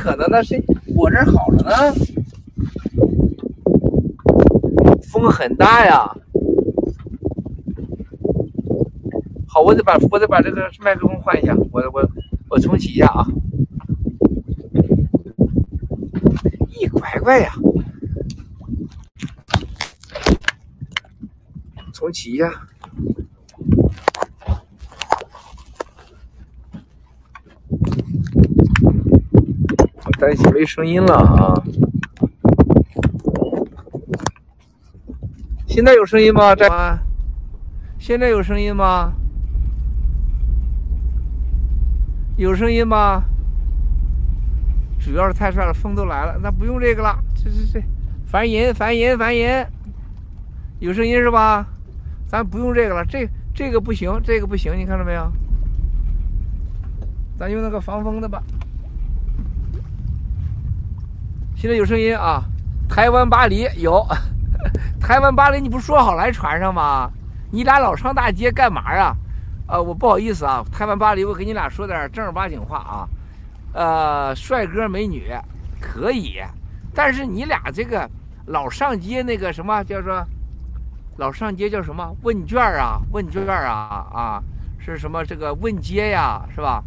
[0.00, 0.42] 可能呢？
[0.42, 0.56] 是
[0.96, 1.92] 我这好着呢，
[5.02, 6.10] 风很大呀。
[9.46, 12.10] 好，我得把我得把这个麦克风换一下，我我
[12.48, 13.26] 我重启一下啊。
[16.70, 17.52] 咦，乖乖呀，
[21.92, 22.50] 重启一下。
[30.20, 31.54] 担心没声音了啊！
[35.66, 36.54] 现在有声音吗？
[36.54, 36.68] 这
[37.98, 39.14] 现在有声音吗？
[42.36, 43.24] 有声音吗？
[44.98, 47.18] 主要是太帅了，风都来了，那不用这个了。
[47.34, 47.82] 这这这，
[48.26, 49.66] 烦人烦人烦人，
[50.80, 51.66] 有声音是吧？
[52.26, 55.32] 咱不用这个了，这这个不行，这个不行，你看到没有？
[57.38, 58.42] 咱用那个防风的吧。
[61.60, 62.42] 现在有声音啊！
[62.88, 64.02] 台湾巴黎有，
[64.98, 67.10] 台湾巴黎，你不说好来船上吗？
[67.52, 69.14] 你俩老上大街干嘛呀？
[69.68, 73.08] 呃，我不好意思啊，台湾巴黎，我给你俩说点正儿八经话啊。
[73.74, 75.30] 呃，帅哥美女
[75.78, 76.40] 可以，
[76.94, 78.08] 但是你俩这个
[78.46, 80.26] 老上街那个什么叫做
[81.18, 83.02] 老上街叫什么问卷啊？
[83.12, 84.42] 问卷啊啊，
[84.78, 86.40] 是什么这个问街呀？
[86.54, 86.82] 是吧？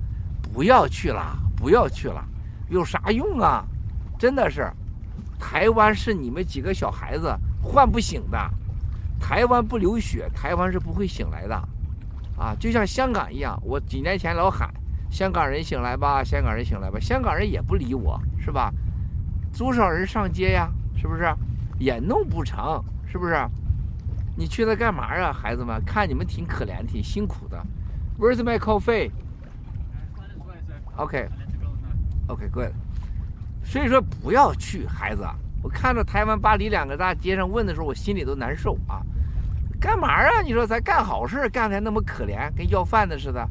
[0.52, 2.26] 不要去了，不要去了，
[2.70, 3.64] 有啥用啊？
[4.24, 4.72] 真的是，
[5.38, 8.40] 台湾是你们几个小孩子唤不醒的，
[9.20, 11.54] 台湾不流血，台湾是不会醒来的。
[12.38, 14.74] 啊，就像香港一样，我几年前老喊
[15.12, 18.74] 香港人醒来吧，香港人醒来吧，香港人也不理我，是吧？
[19.58, 21.26] 多少人上街呀，是不是？
[21.78, 23.36] 也弄不成，是不是？
[24.38, 25.84] 你去那干嘛呀，孩子们？
[25.86, 27.62] 看你们挺可怜，挺辛苦的。
[28.18, 29.12] Where's my coffee?
[30.96, 31.28] OK,
[32.30, 32.72] OK, good.
[33.64, 35.26] 所以说不要去，孩子。
[35.62, 39.02] 我看到台湾巴黎两个大街上问的时候，我心里都难受啊。
[39.80, 40.42] 干嘛啊？
[40.42, 43.50] 你说咱干好事，干的那么可怜，跟要饭的似的。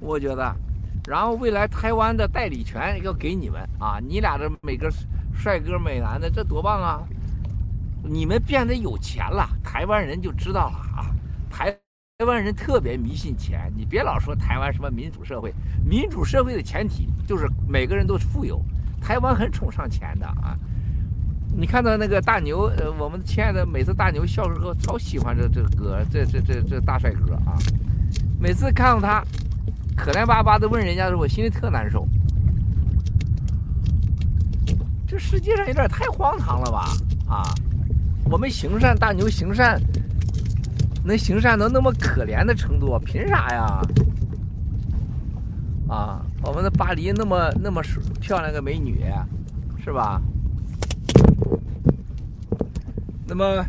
[0.00, 0.56] 我觉得。
[1.06, 3.98] 然后未来台湾的代理权要给你们啊！
[4.00, 4.90] 你俩这每个
[5.34, 7.02] 帅哥美男的，这多棒啊！
[8.02, 11.12] 你们变得有钱了，台湾人就知道了啊！
[11.50, 11.70] 台
[12.16, 15.52] 台湾人特别迷信钱，你别老说台湾什么民主社会，
[15.84, 18.58] 民主社会的前提就是每个人都富有。
[19.02, 20.56] 台湾很崇尚钱的啊！
[21.54, 27.58] 你看到那个大牛，呃，我们亲爱的，每次大牛笑时候超喜欢这这哥，这这这这大帅哥啊！
[28.40, 29.22] 每次看到他
[29.96, 32.06] 可怜巴巴的问人家的时候，我心里特难受。
[35.06, 36.88] 这世界上有点太荒唐了吧？
[37.28, 37.42] 啊！
[38.30, 39.78] 我们行善，大牛行善，
[41.04, 43.82] 能行善能那么可怜的程度，凭啥呀？
[45.88, 46.24] 啊！
[46.44, 47.80] 我们的巴黎那么那么
[48.20, 49.04] 漂亮个美女，
[49.82, 50.20] 是吧？
[53.26, 53.64] 那么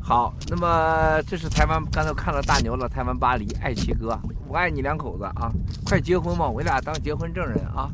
[0.00, 2.88] 好，那么这是台湾，刚才看到大牛了。
[2.88, 5.52] 台湾巴黎，爱七哥，我爱你两口子啊！
[5.84, 7.90] 快结婚吧，我俩当结婚证人啊！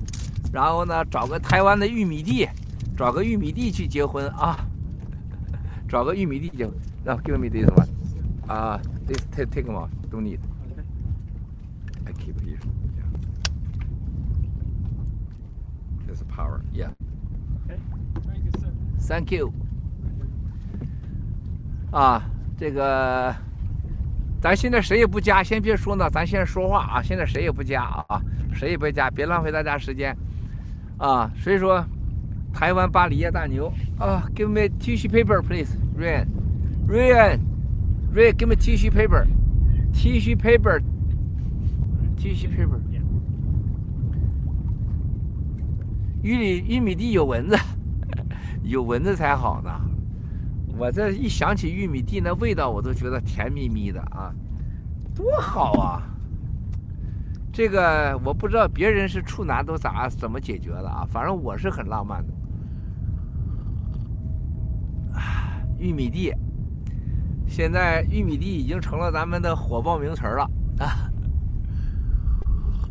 [0.53, 2.49] 然后呢，找个台湾的玉米地，
[2.97, 4.57] 找个玉米地去结婚啊！
[5.89, 6.75] 找个玉米地结婚。
[7.05, 7.89] 然后 give me this one，
[8.47, 10.39] 啊，this take take more，don't need
[12.19, 12.59] keep here。
[16.35, 16.91] Power, yeah.
[19.07, 19.53] Thank you.
[21.93, 22.23] 啊，
[22.59, 23.33] 这个，
[24.41, 27.01] 咱现在谁也不加，先别说呢，咱先说话啊。
[27.03, 28.21] 现在谁也不加啊，
[28.53, 30.17] 谁也别加，别浪费大家时间
[30.99, 31.31] 啊。
[31.37, 31.87] 所以说，
[32.53, 36.27] 台湾巴黎呀，大牛啊，Give me tissue paper, please, Ryan.
[36.89, 37.41] Ryan,
[38.13, 39.27] Ryan, give me tissue paper.
[39.93, 40.83] Tissue paper.
[42.17, 42.81] Tissue paper.
[46.25, 47.57] 玉里玉米地有蚊子，
[48.65, 49.71] 有蚊子才好呢。
[50.79, 54.35] 我这一想起玉米地那味道，我都觉得甜蜜蜜的啊，
[55.15, 56.03] 多好啊！
[57.53, 62.33] 这个我不知道别人是处男都咋怎么解决的啊，反正我是很浪漫的。
[65.79, 66.33] 玉米地，
[67.47, 71.13] 现在玉米地已经成了咱们的火爆名词了啊。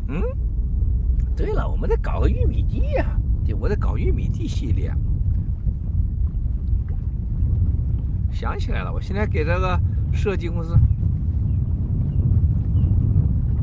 [0.07, 0.21] 嗯，
[1.35, 4.93] 对了，我们得搞个玉米地呀，对，我在搞玉米地系列。
[8.31, 9.79] 想起来了，我现在给这个
[10.11, 10.77] 设计公司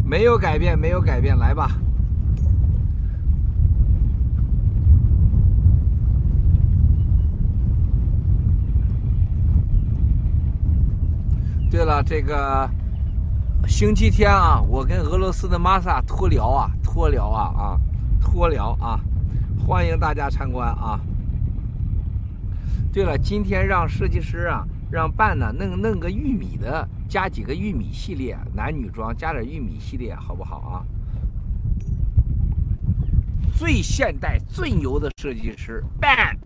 [0.04, 1.70] 没有改变，没有改变，来吧。
[11.70, 12.68] 对了，这个
[13.66, 17.80] 星期天啊，我跟俄罗斯的玛莎脱聊啊，脱聊啊啊，
[18.20, 19.00] 脱聊啊，
[19.70, 20.98] 欢迎大家参观啊。
[22.92, 30.82] 对了，今天让设计师啊，让办呢弄弄个玉米的，加几个玉米系列，男女装加点玉米系列，好不好啊？
[33.56, 36.36] 最现代、最牛的设计师，办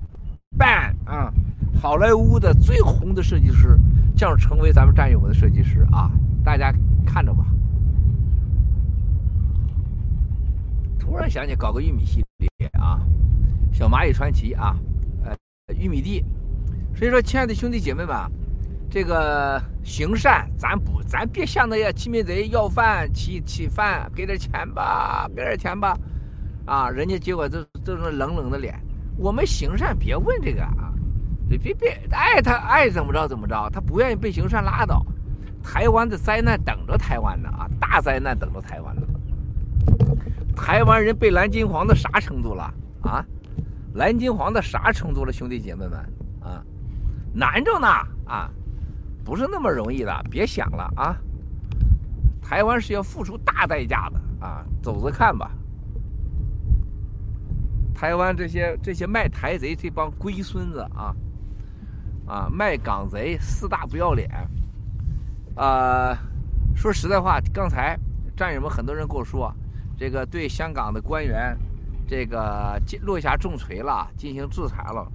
[0.59, 1.33] 办啊，
[1.81, 3.81] 好莱坞的最红的设计师。
[4.15, 6.09] 将成为咱们战友们的设计师啊！
[6.45, 6.73] 大家
[7.05, 7.45] 看着吧。
[11.01, 12.24] 突然想起搞个玉米系列
[12.79, 13.01] 啊，
[13.73, 14.77] 小蚂蚁传奇啊，
[15.25, 15.35] 呃，
[15.75, 16.25] 玉米地。
[16.95, 18.17] 所以说，亲爱的兄弟姐妹们，
[18.91, 25.99] 这个行善，咱不，咱别像那些欺民贼要饭、乞乞饭，给点钱吧，给点钱吧，
[26.67, 28.79] 啊，人家结果都都是冷冷的脸。
[29.17, 30.93] 我们行善，别问这个啊。
[31.47, 35.05] 别别别，爱他爱怎么着怎么着，他不愿意被行善拉倒。
[35.63, 39.03] 台湾的灾难等着台湾呢啊，大灾难等着台湾呢。
[40.57, 42.73] 台湾人被蓝金黄的啥程度了
[43.03, 43.25] 啊？
[43.95, 45.99] 蓝金黄的啥程度了，兄弟姐妹们
[46.41, 46.65] 啊？
[47.33, 47.87] 难着呢
[48.27, 48.51] 啊，
[49.25, 51.17] 不是那么容易的，别想了啊。
[52.43, 55.51] 台湾是要付出大代价的啊，走着看吧。
[57.95, 61.15] 台湾这些这些卖台贼这帮龟孙子啊！
[62.27, 64.29] 啊，卖港贼四大不要脸！
[65.55, 66.19] 啊，
[66.75, 67.97] 说实在话，刚才
[68.37, 69.55] 战友们很多人跟我说，
[69.97, 71.57] 这个对香港的官员，
[72.07, 75.11] 这个落下重锤了，进行制裁了。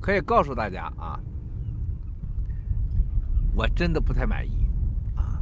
[0.00, 1.20] 可以告诉大家啊，
[3.54, 4.66] 我真的不太满意，
[5.14, 5.38] 啊，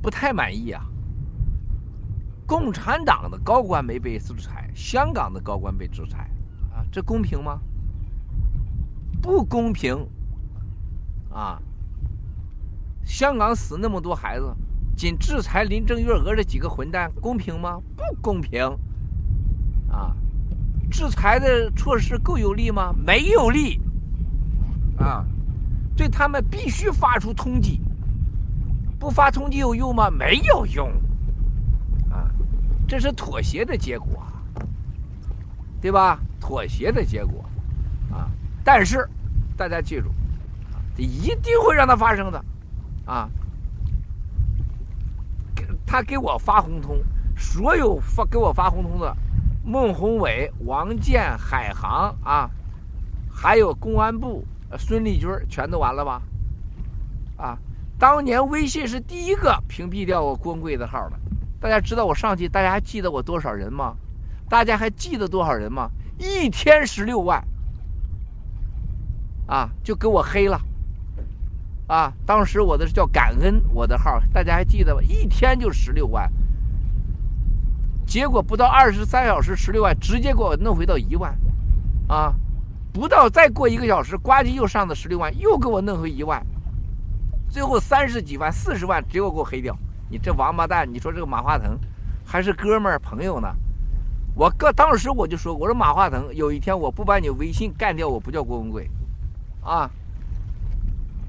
[0.00, 0.82] 不太满意啊！
[2.46, 4.70] 共产党的高官没被制裁。
[4.74, 6.30] 香港的高官被制裁，
[6.72, 7.60] 啊，这公平吗？
[9.20, 10.08] 不公平，
[11.30, 11.60] 啊！
[13.04, 14.54] 香港死那么多孩子，
[14.96, 17.78] 仅制裁林郑月娥这几个混蛋，公平吗？
[17.96, 18.64] 不公平，
[19.90, 20.14] 啊！
[20.90, 22.94] 制裁的措施够有力吗？
[22.94, 23.80] 没有力，
[24.98, 25.24] 啊！
[25.96, 27.78] 对他们必须发出通缉，
[28.98, 30.10] 不发通缉有用吗？
[30.10, 30.88] 没有用，
[32.10, 32.30] 啊！
[32.86, 34.22] 这是妥协的结果。
[35.80, 36.20] 对吧？
[36.38, 37.44] 妥协的结果，
[38.12, 38.30] 啊！
[38.62, 39.04] 但是
[39.56, 40.12] 大家记住，
[40.96, 42.44] 这一定会让它发生的，
[43.12, 43.28] 啊！
[45.86, 46.96] 他给我发红通，
[47.36, 49.14] 所有发给我发红通的，
[49.62, 52.50] 孟宏伟、王健、海航啊，
[53.30, 54.42] 还有公安部
[54.78, 56.22] 孙立军，全都完了吧？
[57.36, 57.58] 啊！
[57.98, 61.18] 当年微信是第一个屏蔽掉我光贵的号的，
[61.60, 63.94] 大家知道我上去，大家还记得我多少人吗？
[64.48, 65.90] 大家还记得多少人吗？
[66.16, 67.44] 一天十六万，
[69.46, 70.58] 啊，就给我黑了，
[71.88, 75.02] 啊，当时我的是叫感恩我的号，大家还记得吗？
[75.02, 76.32] 一天就十六万，
[78.06, 81.36] 结果不到二十三小时，十六万直接给我弄回到一万，
[82.08, 82.34] 啊，
[82.92, 86.44] 不到再过一个小时，呱唧又上的十六万，又给我弄回一万，
[87.50, 89.76] 最后三十几万、四十万，直接给我黑掉。
[90.08, 91.78] 你这王八蛋，你说这个马化腾
[92.24, 93.48] 还是哥们儿朋友呢？
[94.34, 98.88] 我哥当时我就说，我说马化腾，有一天我不把你微信干掉，我不叫郭文贵，
[99.62, 99.90] 啊！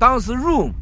[0.04, 0.74] 当时 Room，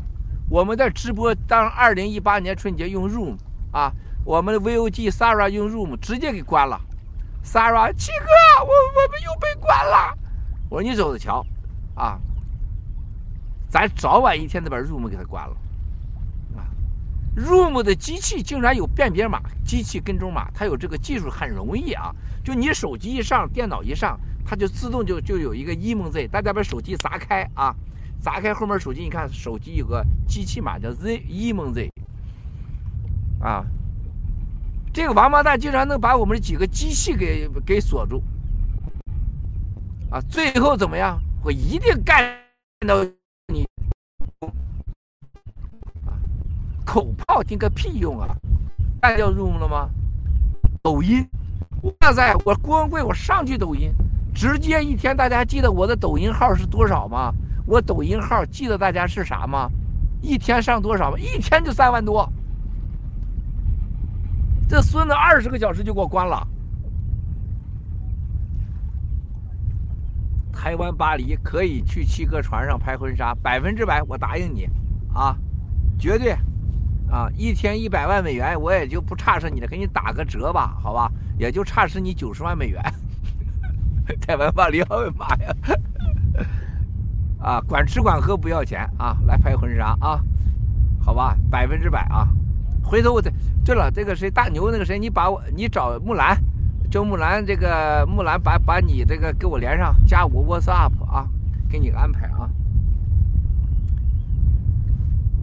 [0.50, 3.38] 我们在直播，当二零一八年春节用 Room，
[3.72, 3.94] 啊，
[4.26, 6.82] 我们的 VOG sara 用 Room 直接给关了
[7.46, 8.26] sara 七哥，
[8.64, 10.18] 我我们又被关了，
[10.72, 11.46] 我说你走着瞧，
[11.94, 12.20] 啊，
[13.70, 15.56] 咱早晚一天得把 Room 给他关了。
[16.58, 16.66] 啊
[17.38, 22.10] Room 的机器竟然有辨别码，机器跟踪码，它有这个技术很容易啊！
[22.44, 27.72] 就你手机一上，电脑一上，它就自动就就有一个 e m o z，大家把手机砸开啊，
[28.22, 31.92] 砸开后面手机，你看手机有个机器码叫 Z Emon z，
[33.42, 33.66] 啊，
[34.94, 38.22] 这个王八蛋竟然能把我们几个机器给给锁住，
[40.12, 41.20] 啊，最后怎么样？
[41.44, 42.24] 我一定干
[42.88, 43.04] 到
[43.48, 43.66] 你，
[46.06, 46.14] 啊，
[46.86, 48.28] 口炮听个屁用啊！
[49.02, 49.90] 干掉 room 了吗？
[50.84, 51.28] 抖音，
[51.82, 52.36] 哇塞！
[52.46, 53.92] 我郭文贵，我上去抖音，
[54.36, 57.34] 直接一天，大家记得我的抖音号是多少吗？
[57.72, 59.72] 我抖音号记得大家是啥吗？
[60.22, 61.18] 一天上多少吗？
[61.18, 62.30] 一天就三万多。
[64.68, 66.46] 这孙子二十个小时就给我关了。
[70.52, 74.68] 台湾巴黎可以去七哥船上拍婚纱，百分之百，我答应你，
[75.14, 75.34] 啊，
[75.98, 76.34] 绝对，
[77.10, 81.10] 啊，一天一百万美元，我也就不差事你了，给你打个折吧，好吧，
[81.40, 82.84] 也就差是你九十万美元。
[84.20, 85.56] 台湾巴黎，我的妈呀！
[87.42, 90.22] 啊，管吃管喝不要钱啊，来拍婚纱啊，
[91.00, 92.28] 好吧，百分之百啊。
[92.84, 93.32] 回头我再
[93.64, 96.38] 对了，这个谁大牛那个谁，你把我你找木兰，
[96.90, 101.28] 叫木兰这个木兰把把你这个给我连上，加我 WhatsApp 啊，
[101.70, 102.50] 给你安排啊。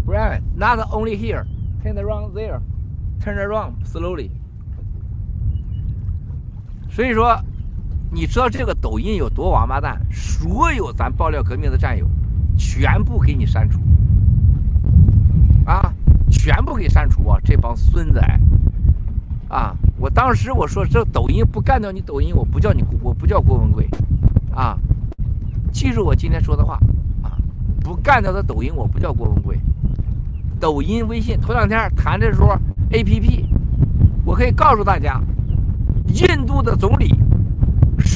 [0.06, 1.44] Brian, not only here,
[1.82, 2.60] turn around there,
[3.20, 4.30] turn around slowly。
[6.90, 7.38] 所以说，
[8.10, 10.00] 你知道这个抖音有多王八蛋？
[10.10, 12.08] 所有咱爆料革命的战友，
[12.56, 13.78] 全部给你删除
[15.66, 15.92] 啊！
[16.30, 17.38] 全部给删除啊！
[17.44, 18.20] 这帮孙子，
[19.48, 19.76] 啊！
[19.98, 23.88] 我当时我说这抖音不干掉你抖音，我不叫你，我不叫郭文贵，
[24.54, 24.78] 啊！
[25.70, 26.74] 记住我今天说的话，
[27.22, 27.36] 啊！
[27.80, 29.58] 不干掉他抖音，我不叫郭文贵。
[30.58, 32.56] 抖音、微信，头两天谈的时候
[32.90, 33.44] ，APP，
[34.24, 35.20] 我可以告诉大家，
[36.08, 37.14] 印度的总理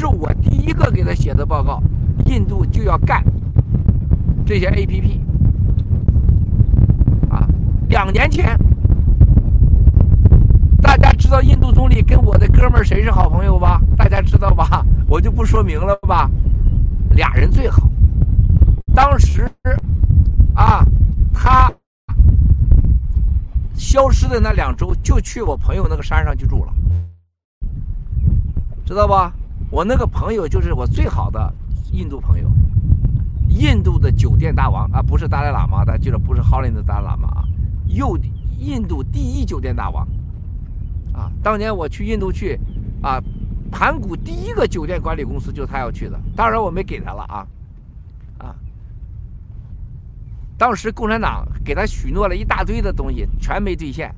[0.03, 1.81] 是我第一个给他写的报告，
[2.27, 3.23] 印度就要干
[4.45, 5.21] 这些 APP
[7.31, 7.47] 啊。
[7.89, 8.59] 两年前，
[10.83, 13.81] 大家知道印度总理跟我的哥们谁是好朋友吧？
[13.97, 14.85] 大家知道吧？
[15.07, 16.29] 我就不说明了吧。
[17.11, 17.89] 俩人最好。
[18.93, 19.49] 当时，
[20.53, 20.85] 啊，
[21.33, 21.73] 他
[23.77, 26.73] 消失的那两周，就去我朋友那个山上去住了，
[28.85, 29.33] 知道吧？
[29.73, 31.51] 我那个朋友就是我最好的
[31.93, 32.47] 印度朋友，
[33.49, 37.45] 印度的酒店大王啊，不是达赖喇嘛，大家记得不是哈林的达赖喇嘛啊。
[37.87, 38.19] 又
[38.59, 40.07] 印度第一酒店大王，
[41.15, 42.61] 啊，当年我去印度去，
[43.03, 43.19] 啊，
[43.71, 47.47] 盘古第一个酒店管理公司就是他要去的，当然我没给他了啊，
[48.37, 48.55] 啊，
[50.59, 54.15] 当时共产党给他许诺了一大堆的东西，全没兑现，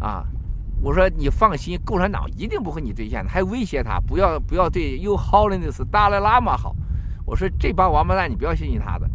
[0.00, 0.26] 啊，
[0.80, 6.74] 我说你放心，共产党一定不会你兑现的，还威胁他不要不要对 You Holiness 达赖喇嘛好，
[7.26, 9.08] 我说这帮王八蛋你不要相信他的，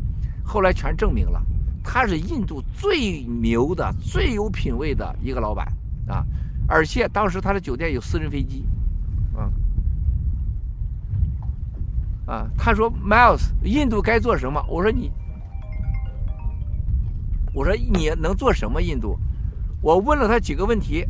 [0.43, 1.41] 后来全证明了。
[1.83, 5.67] 他是印度最牛的、最有品位的一个老板
[6.07, 6.25] 啊！
[6.65, 8.65] 而且当时他的酒店有私人飞机，
[9.35, 9.51] 啊
[12.25, 12.47] 啊！
[12.57, 15.11] 他说：“Miles，印度该做什么？”我说：“你，
[17.53, 18.81] 我说你能做什么？
[18.81, 19.19] 印度？”
[19.83, 21.05] 我问了他几个问题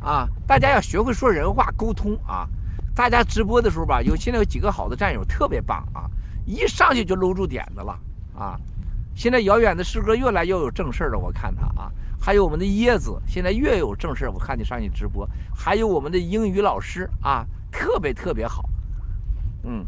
[0.00, 0.28] 啊！
[0.46, 2.48] 大家要学会说人话沟通啊！
[2.94, 6.10] 大家直播的时候吧，有现在有几个好的战友，特别棒啊！
[6.44, 7.98] 一上去就搂住点子了
[8.34, 8.58] 啊！
[9.14, 18.68] 现在遥远的师哥越来越有正事了，我看他啊，还有我们的椰子，现在越有正事我看你上去直播，还有我们的英语老师啊，特别特别好，
[19.64, 19.84] 嗯，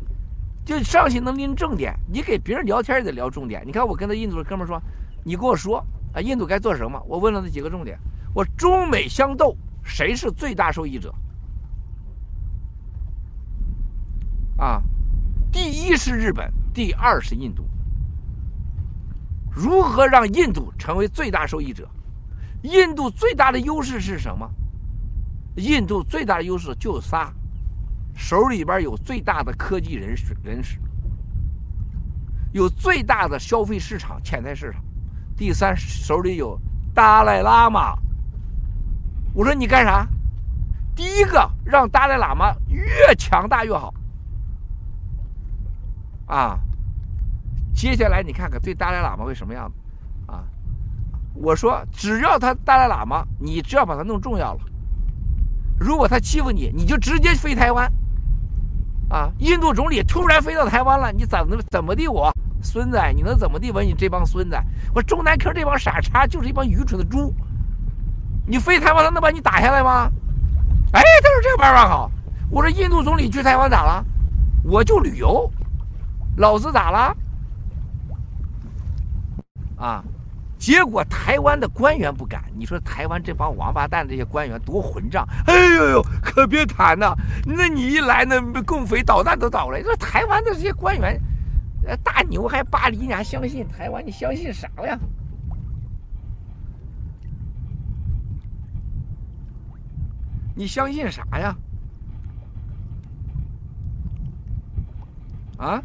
[0.64, 3.62] 就上去能拎重点，你给别人聊天也得聊重点。
[3.64, 4.82] 你看我跟那印度的哥们说，
[5.24, 5.78] 你跟我说
[6.12, 7.00] 啊，印度该做什么？
[7.06, 7.96] 我问了他几个重点，
[8.34, 9.56] 我中美相斗，
[9.90, 11.12] 谁是最大受益者？
[14.56, 14.80] 啊，
[15.50, 17.68] 第一是日本，第二是印度。
[19.50, 21.90] 如何让印度成为最大受益者？
[22.62, 24.48] 印度最大的优势是什么？
[25.56, 27.32] 印度最大的优势就仨：
[28.14, 30.78] 手里边有最大的科技人士人士，
[32.52, 34.80] 有最大的消费市场潜在市场。
[35.36, 36.56] 第三，手里有
[36.94, 37.98] 达赖喇嘛。
[39.32, 40.06] 我说你干啥？
[40.94, 43.94] 第一个，让达赖喇嘛越强大越好。
[46.26, 46.58] 啊。
[47.72, 50.44] 接下来你看看对达赖喇嘛会什么样子，啊？
[51.32, 54.60] 我说只要他达赖喇嘛，你只要把他弄重要了。
[55.78, 57.90] 如果他欺负你，你就直接飞台湾，
[59.08, 59.30] 啊！
[59.38, 62.06] 印度总理突然飞到台湾了，你怎么怎么地？
[62.06, 63.70] 我孙子，你能怎么地？
[63.70, 64.58] 我你这帮孙子，
[64.94, 67.32] 我中南科这帮傻叉就是一帮愚蠢的猪。
[68.50, 70.10] 你飞台湾，他能把你打下来吗？
[70.92, 72.10] 哎，他说这个办法好。
[72.50, 74.04] 我说印度总理去台湾咋了？
[74.64, 75.48] 我就旅游，
[76.36, 77.16] 老子咋了？
[79.76, 80.02] 啊，
[80.58, 85.24] 结果台湾的官员不敢，你说台湾这帮王八蛋这些官员多混账！
[85.46, 87.14] 哎呦呦，可别谈呐！
[87.46, 89.80] 那你一来，那共匪导弹都倒了。
[89.80, 91.16] 这台湾的这些官员，
[91.86, 94.04] 呃，大牛还巴黎，你还相信台湾？
[94.04, 94.98] 你相信啥呀？
[100.60, 101.56] 你相信啥呀？
[105.56, 105.82] 啊？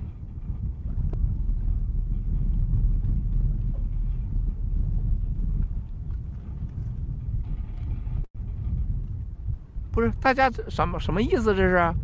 [9.93, 11.55] 不是，大家这什么什么意思？
[11.55, 11.95] 这是，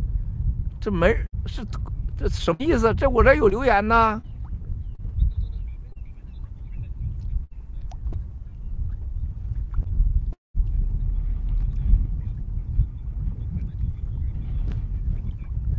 [0.79, 1.13] 这没
[1.47, 1.65] 是
[2.17, 2.93] 这什么意思？
[2.93, 4.21] 这我这有留言呢。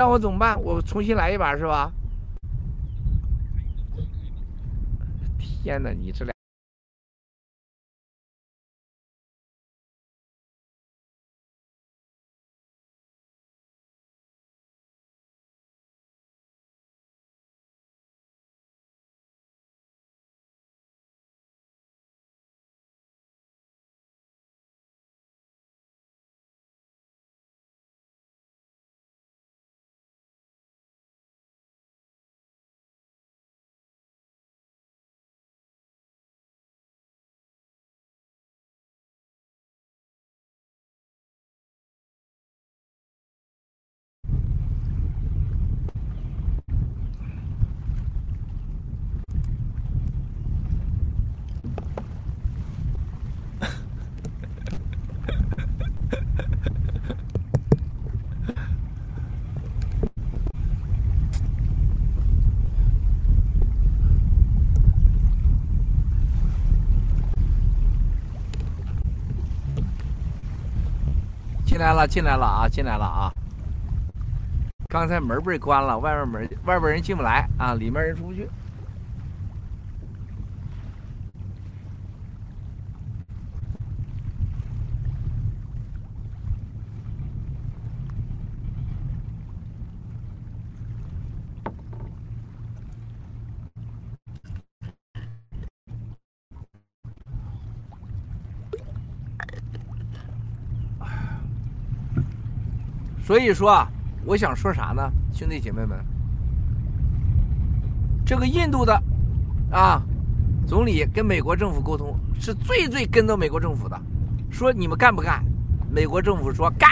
[0.02, 0.60] 让我怎么办？
[0.60, 1.92] 我重新来一把是吧？
[5.38, 6.31] 天哪，你这俩。
[71.82, 73.32] 来了，进来了啊，进来了啊！
[74.88, 78.48] 刚才门被关了，外面门外边人进不来啊，里面人出不去。
[103.32, 103.88] 所以说啊，
[104.26, 105.98] 我想说啥呢，兄弟姐妹们，
[108.26, 109.02] 这个印度的
[109.70, 110.02] 啊
[110.66, 113.98] 总理跟美国政府沟通是最最跟着美国政府的，
[114.50, 115.42] 说你们干不干？
[115.90, 116.90] 美国政府说干，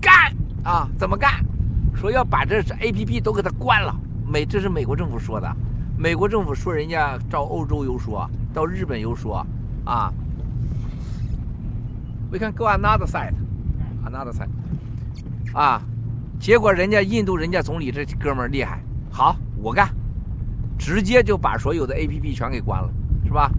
[0.00, 1.44] 干啊，怎么干？
[1.94, 3.94] 说要把这 A P P 都给它关了。
[4.26, 5.54] 美这是美国政府说的，
[5.98, 9.46] 美国政府说人家照欧洲游说，到日本游说
[9.84, 10.10] 啊。
[12.32, 13.34] We can go another side,
[14.06, 14.48] another side.
[15.52, 15.82] 啊，
[16.38, 18.80] 结果人家印度人家总理这哥们儿厉害，
[19.10, 19.88] 好我干，
[20.78, 22.88] 直接就把所有的 A P P 全给关了，
[23.24, 23.50] 是吧？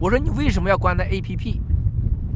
[0.00, 1.60] 我说你为什么要关那 A P P？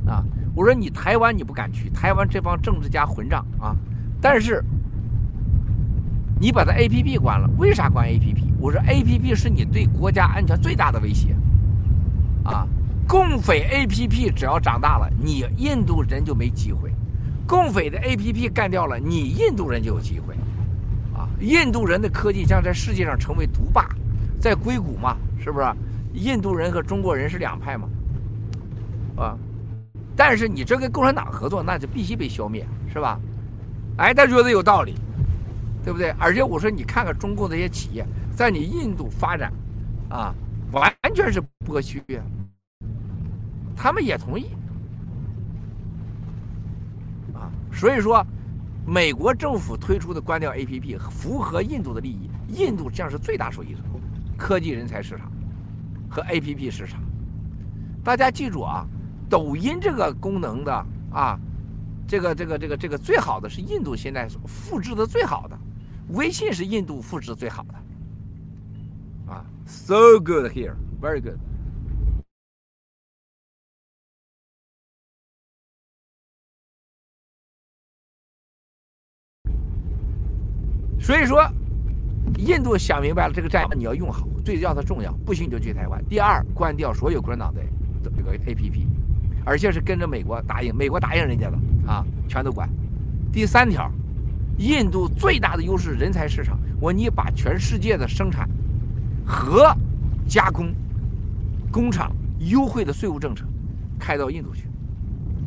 [0.07, 3.75] 啊，我说你台湾你不敢去，台湾这帮政治家混账啊！
[4.21, 4.63] 但是
[6.41, 8.53] 你把它 A P P 关了，为啥关 A P P？
[8.61, 11.35] 我说 A P P 是你对国家安全最大的威胁，
[12.45, 12.69] 啊，
[13.09, 16.93] 共匪 A P P 只要长大了，你印度人就没机会。
[17.47, 20.35] 共匪的 APP 干掉了，你印度人就有机会，
[21.15, 23.89] 啊，印度人的科技将在世界上成为独霸，
[24.41, 25.67] 在硅谷嘛，是不是？
[26.13, 27.89] 印度人和中国人是两派嘛，
[29.17, 29.39] 啊，
[30.17, 33.21] 但是你这跟共产党合作，那就必须被消灭，是吧？
[33.99, 34.95] 哎，他觉得有道理，
[35.85, 36.11] 对不对？
[36.19, 38.05] 而且我说，你看看中共这些企业
[38.35, 39.53] 在你印度发展，
[40.09, 40.35] 啊，
[40.73, 42.03] 完全是剥削，
[43.77, 44.47] 他们也同意。
[47.77, 48.27] 所以说，
[48.87, 53.81] 美国政府推出的关掉 APP 符合印度的利益，印度将是最大受益者，
[54.37, 55.31] 科技人才市场
[56.09, 57.01] 和 APP 市场。
[58.03, 58.87] 大家记住啊，
[59.29, 61.39] 抖音这个功能的啊，
[62.09, 65.59] 这个这个这个这个最好的是印度现在复制的最好的，
[66.11, 67.75] 微信是印度复制最好的，
[69.33, 71.37] 啊，so good here，very good。
[80.99, 81.47] 所以说，
[82.39, 86.03] 印度想明白了这个战你要用好，最要它重要，不行你就去台湾。
[86.09, 87.63] 第二，关掉所有共产党的
[88.03, 88.87] 这个 APP，
[89.45, 92.69] 而且是跟着美国答应，美国答应人家的啊，全都管。
[93.33, 93.91] 第三条，
[94.59, 98.49] 印度最大的优势人才市场，我你把全世界的生产
[99.25, 99.73] 和
[100.27, 100.75] 加工
[101.71, 103.45] 工厂优惠的税务政策
[103.99, 104.67] 开到印度去，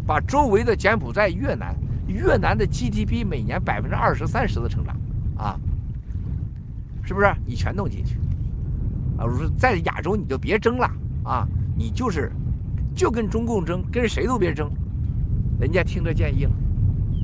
[0.06, 1.76] 把周围的柬埔寨、越南、
[2.08, 4.96] 越南的 GDP 每年百分之二十三十的成长，
[5.40, 5.58] 啊，
[7.02, 7.34] 是不是？
[7.46, 8.18] 你全弄进去，
[9.18, 10.92] 啊，我说在亚洲你就别争了
[11.24, 11.48] 啊，
[11.78, 12.30] 你就是
[12.94, 14.70] 就跟中共争，跟谁都别争，
[15.60, 16.52] 人家听着建议了，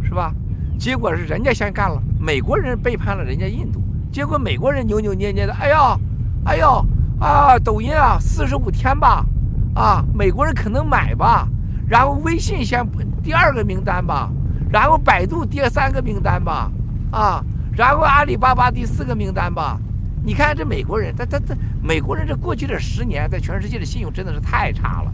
[0.01, 0.33] 是吧？
[0.79, 5.99] 结果是人家先干了，美国人背叛了人家印度，结果美国人扭扭捏捏的，哎呦，
[6.45, 6.85] 哎呦
[7.19, 9.25] 啊，抖音啊，四十五天吧，
[9.73, 11.47] 啊，美国人可能买吧，
[11.87, 12.85] 然后微信先
[13.21, 14.31] 第二个名单吧，
[14.71, 16.71] 然后百度第三个名单吧，
[17.11, 17.43] 啊，
[17.75, 19.79] 然后阿里巴巴第四个名单吧，
[20.23, 25.11] 你看这美国人，他他他，美国人这过去这十年在全世界的信用真的是太差了，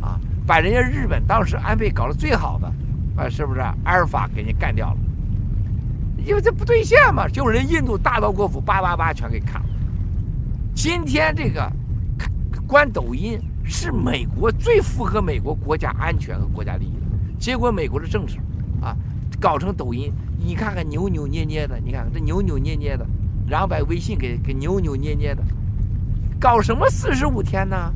[0.00, 2.72] 啊，把人家日本当时安倍搞得最好的。
[3.14, 4.96] 啊，是不是阿尔法给人干掉了？
[6.24, 9.68] 因为这不兑现嘛，就人印度大刀阔斧，叭叭叭全给砍了。
[10.74, 11.70] 今天这个
[12.66, 18.38] 关抖音是美国最符合美国国家安全和国家利益的，结果美国的政治
[18.80, 18.96] 啊，
[19.38, 20.10] 搞成抖音，
[20.44, 23.06] 你看看扭扭捏捏的，你看看这扭扭捏捏的，
[23.48, 25.42] 然后把微信给给扭扭捏捏的，
[26.40, 27.92] 搞什么四十五天呢？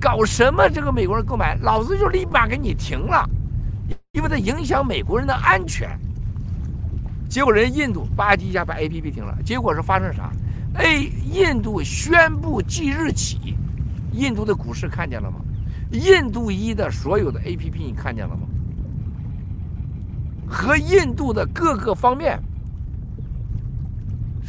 [0.00, 3.28] 搞什么这个美国人购买，老子就立马给你停了。
[4.12, 5.88] 因为它影响美国人的安全，
[7.28, 10.30] 结果人印度吧唧一下把 A P P 停了，结果是发生啥
[10.74, 13.56] ？A 印度宣布即日起，
[14.12, 15.38] 印度的股市看见了吗？
[15.92, 18.46] 印度一的所有的 A P P 你看见了吗？
[20.46, 22.40] 和印度的各个方面，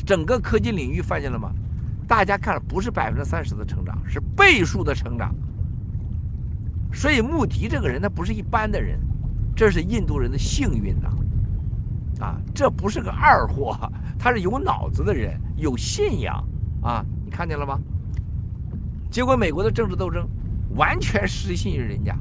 [0.06, 1.52] 整个科技领域发现了吗？
[2.08, 5.34] 大家看，不是百分之三十的成长，是倍数的成长。
[6.94, 9.00] 所以穆迪这个人他不是一般的人。
[9.56, 11.10] 这是印度人的幸运呐，
[12.24, 13.76] 啊，这不是个二货，
[14.20, 16.48] 他是有脑子的人，有信仰
[16.80, 17.80] 啊，你看见了吗？
[19.10, 20.30] 结果美国的政治斗争
[20.76, 22.16] 完全失信于人家，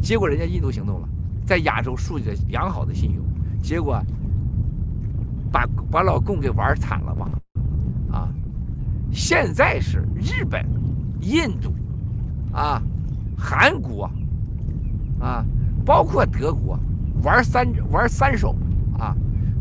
[0.00, 1.08] 结果人家印度行动了，
[1.46, 3.24] 在亚洲树立了良好的信用，
[3.62, 4.02] 结果
[5.52, 7.30] 把把老共给玩惨了吧？
[8.12, 8.28] 啊，
[9.12, 10.66] 现在是日本、
[11.20, 11.72] 印度
[12.52, 12.82] 啊、
[13.38, 14.10] 韩国
[15.20, 15.44] 啊。
[15.84, 16.76] 包括德国
[17.22, 18.56] 玩三玩三手
[18.98, 19.14] 啊，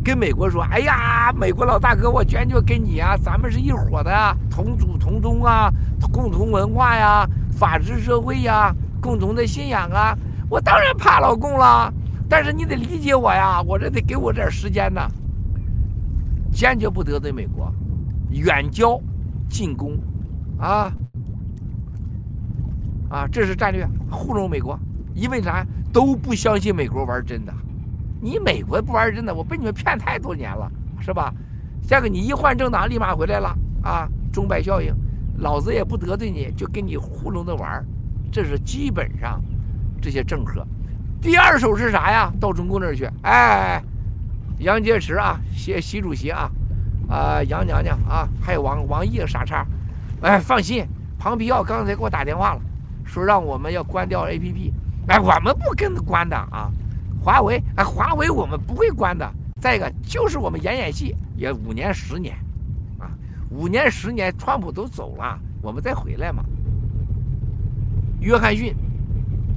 [0.04, 5.72] 跟美国说：“哎呀，美国老大哥，我坚决跟你啊，咱们是一伙的，同祖同宗啊，
[6.12, 10.18] 共同文化呀，法治社会呀，共同的信仰啊。
[10.50, 11.94] 我当然怕老公了，
[12.30, 15.02] 但是你得理解我呀，我这得给我点时间呢。
[16.52, 17.74] 坚决不得罪美国，
[18.30, 19.00] 远交
[19.50, 19.98] 近攻，
[20.58, 20.92] 啊
[23.10, 24.80] 啊，这是战略，糊弄美国。
[25.14, 27.54] 因为啥？”都不相信美国玩真的，
[28.20, 31.34] 你美国不玩真的，我被你们骗太多年了，是吧？
[31.88, 34.10] 这个你一换政党，立马回来了啊！
[34.34, 34.94] 钟摆效应，
[35.38, 37.82] 老子也不得罪你，就跟你糊弄着玩
[38.30, 39.42] 这是基本上
[40.06, 40.64] 这些政客。
[41.20, 42.32] 第二手是啥呀？
[42.40, 43.82] 到中共那儿去，哎，
[44.60, 46.52] 杨洁篪啊，习习主席啊，
[47.10, 49.66] 啊，杨娘娘啊，还有王王毅傻叉，
[50.22, 50.86] 哎，放心，
[51.18, 52.62] 庞皮奥刚才给我打电话了，
[53.04, 54.72] 说让我们要关掉 APP。
[55.08, 56.70] 哎，我们不跟关的啊，
[57.20, 59.28] 华为，哎，华为我们不会关的。
[59.60, 62.36] 再一个就是我们演演戏，也五年十年，
[63.00, 63.10] 啊，
[63.50, 66.44] 五年十年，川普都走了，我们再回来嘛。
[68.20, 68.76] 约翰逊，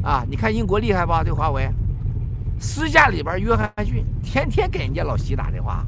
[0.08, 1.22] 啊，你看英国厉害吧？
[1.22, 1.68] 对华为，
[2.58, 5.84] 私下里边，约翰逊天天给人家老习打电话，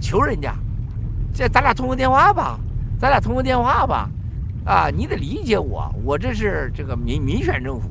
[0.00, 0.54] 求人家，
[1.34, 2.58] 这咱俩通个电话吧，
[2.98, 4.08] 咱俩通个电话吧，
[4.64, 7.90] 啊，你得理解我，我这是这个民民选政府。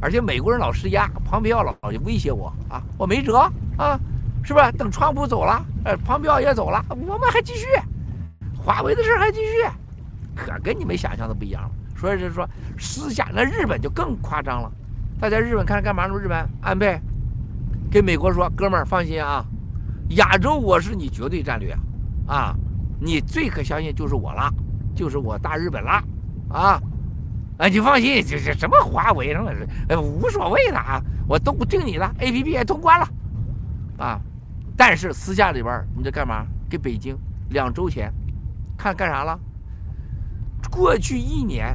[0.00, 3.38] 而且美国人老施压，庞培奥老老威胁我啊，我没辙
[3.76, 3.98] 啊，
[4.44, 4.70] 是不是？
[4.78, 7.66] 等川普走了，呃，庞培奥也走了，我们还继续，
[8.56, 9.68] 华为的事还继续，
[10.32, 11.70] 可跟你们想象的不一样了。
[11.96, 14.70] 所以是说私下，那日本就更夸张了。
[15.18, 16.18] 大家日本看干嘛呢？
[16.18, 17.00] 日本安倍
[17.90, 19.44] 跟美国说：“哥们儿放心啊，
[20.10, 21.76] 亚洲我是你绝对战略
[22.26, 22.54] 啊，
[23.00, 24.52] 你最可相信就是我了，
[24.94, 26.02] 就是我大日本了
[26.50, 26.80] 啊。”
[27.58, 33.08] 啊，你放心，这这什么华为什么是，呃，无所谓的啊，我都不听你的，A P P 也通关了，
[33.96, 34.20] 啊，
[34.76, 36.44] 但是私下里边你在干嘛？
[36.68, 37.16] 给北京
[37.48, 38.12] 两周前，
[38.76, 39.40] 看干啥了？
[40.70, 41.74] 过去一年，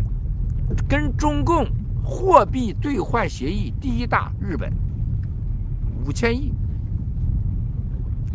[0.88, 1.68] 跟中共
[2.04, 4.72] 货币兑换协议第一大日本，
[6.06, 6.54] 五千亿，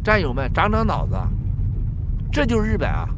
[0.03, 1.17] 战友们长长脑子，
[2.31, 3.09] 这就是日本啊，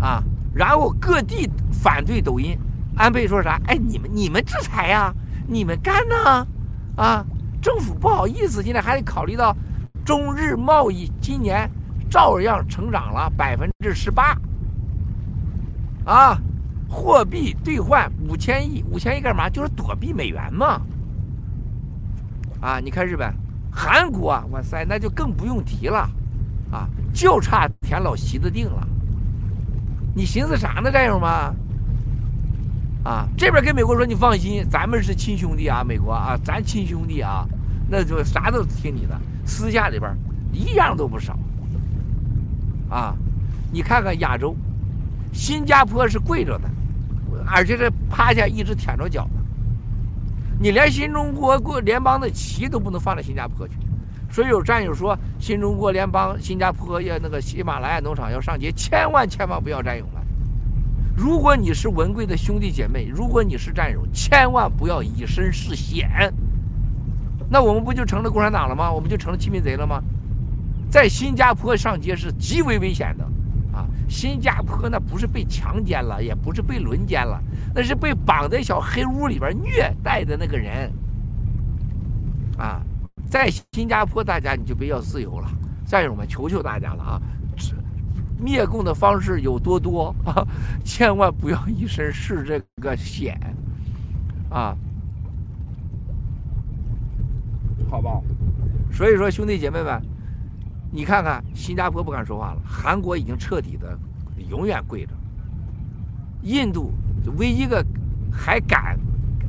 [0.00, 0.24] 啊。
[0.54, 2.58] 然后各地反对抖音，
[2.94, 3.58] 安倍说啥？
[3.66, 5.10] 哎，你们你们制裁呀，
[5.46, 6.46] 你们干呢？
[6.94, 7.24] 啊，
[7.62, 9.56] 政府不好意思，现在还得考虑到
[10.04, 11.70] 中日贸易今年
[12.10, 14.36] 照样成长了百分之十八，
[16.04, 16.38] 啊，
[16.92, 19.48] 货币兑换五千亿，五千亿干嘛？
[19.48, 20.82] 就是躲避美元嘛。
[22.60, 23.34] 啊，你看日本、
[23.72, 26.08] 韩国，哇塞，那就更不用提了，
[26.70, 28.86] 啊，就差填老席的腚了。
[30.14, 31.28] 你寻思啥呢，战友们？
[33.04, 37.48] 啊，这边跟美国说你放心，咱们是亲兄弟啊，美国啊，咱亲兄弟啊，
[37.88, 39.18] 那就啥都听你的。
[39.44, 40.14] 私下里边
[40.52, 41.36] 一样都不少。
[42.88, 43.16] 啊，
[43.72, 44.54] 你看看亚洲，
[45.32, 46.70] 新加坡是跪着的，
[47.54, 49.30] 而且是趴下一直舔着脚的。
[50.58, 53.74] 你连新中国国联邦的旗都不能放到新加坡去，
[54.30, 60.22] 所以有战友说新中国联邦新加坡要那个喜马拉雅农场要上街，千万千万不要战友们。
[61.14, 66.32] 如果你是文贵的兄弟姐妹，如果你是战友，千万不要以身试险。
[67.50, 68.90] 那我们不就成了共产党了吗？
[68.90, 70.02] 我们就成了欺民贼了吗？
[70.88, 73.28] 在新加坡上街是极为危险的。
[73.72, 77.42] 啊新加坡那不是被强奸了，也不是被轮奸了，
[77.74, 80.92] 那是被绑在小黑屋里边虐待的那个人。
[82.58, 82.82] 啊，
[83.30, 85.48] 在新加坡，大家你就别要自由了，
[85.86, 87.22] 战友们，求求大家了啊！
[88.38, 90.46] 灭共的方式有多多啊，
[90.84, 93.40] 千万不要一身是这个险
[94.50, 94.76] 啊，
[97.88, 98.22] 好不好？
[98.92, 100.11] 所以说，兄弟姐妹们。
[100.94, 103.98] 你看看，新加坡不敢说话了，韩国已经彻底的
[104.50, 105.12] 永远跪着。
[106.42, 106.92] 印度
[107.38, 107.82] 唯一个
[108.30, 108.98] 还敢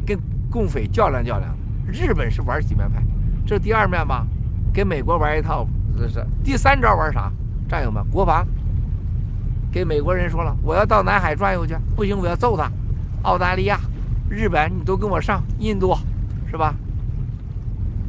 [0.05, 0.17] 跟
[0.49, 1.53] 共匪较量较量，
[1.85, 3.03] 日本是玩几面派，
[3.45, 4.25] 这是第二面吧？
[4.73, 7.29] 跟美国玩一套，这是第三招玩啥？
[7.67, 8.47] 战友们，国防，
[9.69, 12.71] 给美国人说了，我要到南海转悠去，不行我要揍他。
[13.23, 13.77] 澳大利亚、
[14.29, 15.43] 日本，你都跟我上。
[15.59, 15.93] 印度，
[16.49, 16.73] 是吧？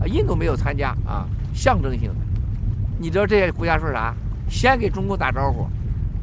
[0.00, 2.23] 啊，印度没有参加啊，象征性的。
[3.04, 4.14] 你知道这些国家说啥？
[4.48, 5.68] 先给中国打招呼，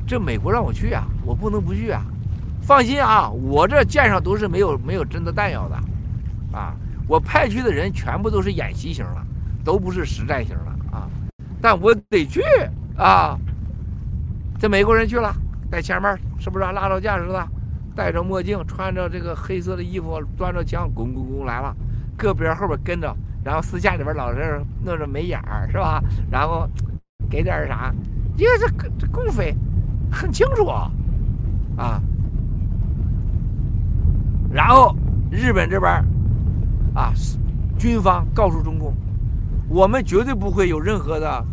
[0.07, 2.03] 这美国让我去啊，我不能不去啊。
[2.59, 6.73] 放心啊，我这舰上都是没有没有真的弹药的，啊，
[7.07, 9.21] 我派去的人全部都是演习型的，
[9.63, 11.07] 都不是实战型的啊。
[11.61, 12.41] 但我得去
[12.97, 13.37] 啊。
[14.57, 15.31] 这美国人去了，
[15.69, 17.47] 在前面是不是拉着驾驶的，
[17.95, 21.75] 戴着墨镜，穿着这个黑色的衣服，端着枪，滚滚滚来了，
[22.17, 23.15] 个别后边跟着。
[23.43, 26.01] 然后私下里边老是弄着眉眼儿，是吧？
[26.29, 26.69] 然后
[27.29, 27.93] 给点啥？
[28.37, 28.67] 因为这
[28.99, 29.55] 这共匪
[30.11, 30.91] 很清楚啊。
[34.51, 34.95] 然后
[35.31, 35.91] 日本这边
[36.93, 37.13] 啊，
[37.79, 38.93] 军方告诉中共，
[39.69, 41.43] 我们绝对不会有任何的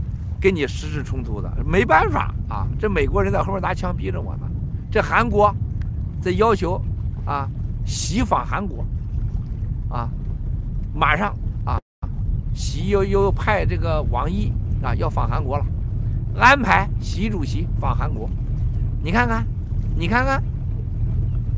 [0.41, 1.51] 跟你实质冲突的。
[1.65, 4.49] 没办法啊，这美国人在后面拿枪逼着我呢。
[4.91, 5.55] 这韩国
[6.21, 6.81] 在要求
[7.25, 7.49] 啊，
[7.85, 8.85] 袭访韩国
[9.89, 10.11] 啊，
[10.95, 11.35] 马上。
[12.55, 15.65] 习又又派这个王毅啊，要访韩国了，
[16.37, 18.29] 安排习主席访韩国，
[19.03, 19.47] 你看看，
[19.97, 20.43] 你看看，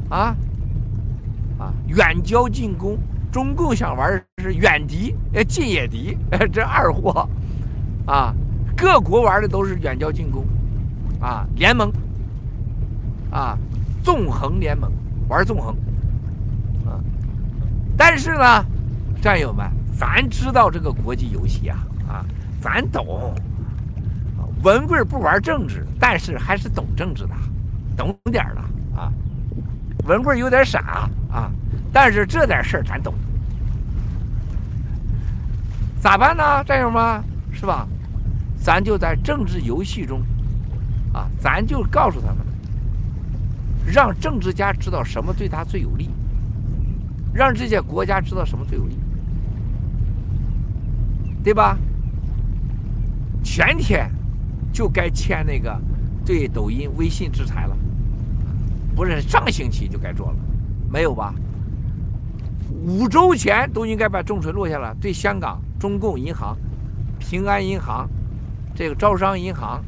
[0.08, 0.36] 啊
[1.58, 2.98] 啊，远交近攻，
[3.30, 6.16] 中共想玩是远敌，呃，近也敌，
[6.52, 7.28] 这二货，
[8.06, 8.34] 啊，
[8.76, 10.44] 各国玩的都是远交近攻，
[11.20, 11.92] 啊，联盟，
[13.30, 13.56] 啊，
[14.02, 14.90] 纵横联盟，
[15.28, 15.74] 玩纵横，
[16.86, 16.98] 啊，
[17.96, 18.64] 但是呢，
[19.20, 19.70] 战友们。
[20.00, 21.76] 咱知道这个国际游戏啊，
[22.08, 22.24] 啊，
[22.58, 23.34] 咱懂。
[24.62, 27.34] 文贵不玩政治，但是还是懂政治的，
[27.98, 28.60] 懂点儿的
[28.98, 29.12] 啊。
[30.06, 31.52] 文贵有点傻啊，
[31.92, 33.12] 但是这点事儿咱懂。
[36.00, 37.22] 咋办呢，战友们？
[37.52, 37.86] 是吧？
[38.56, 40.22] 咱就在政治游戏中，
[41.12, 42.38] 啊，咱就告诉他们，
[43.84, 46.08] 让政治家知道什么对他最有利，
[47.34, 48.96] 让这些国家知道什么最有利。
[51.42, 51.78] 对吧？
[53.42, 54.10] 前天
[54.72, 55.76] 就该签那个
[56.24, 57.76] 对抖音、微信制裁了，
[58.94, 60.36] 不是上星期就该做了，
[60.90, 61.34] 没有吧？
[62.86, 64.94] 五周前都应该把重锤落下了。
[65.00, 66.56] 对香港中共银行、
[67.18, 68.08] 平安银行、
[68.74, 69.82] 这个招商银行、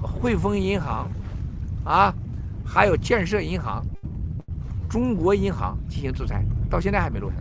[0.00, 1.10] 汇丰银行
[1.84, 2.14] 啊，
[2.64, 3.82] 还有建设银行、
[4.88, 7.36] 中国银行进行制裁，到现在还没落下。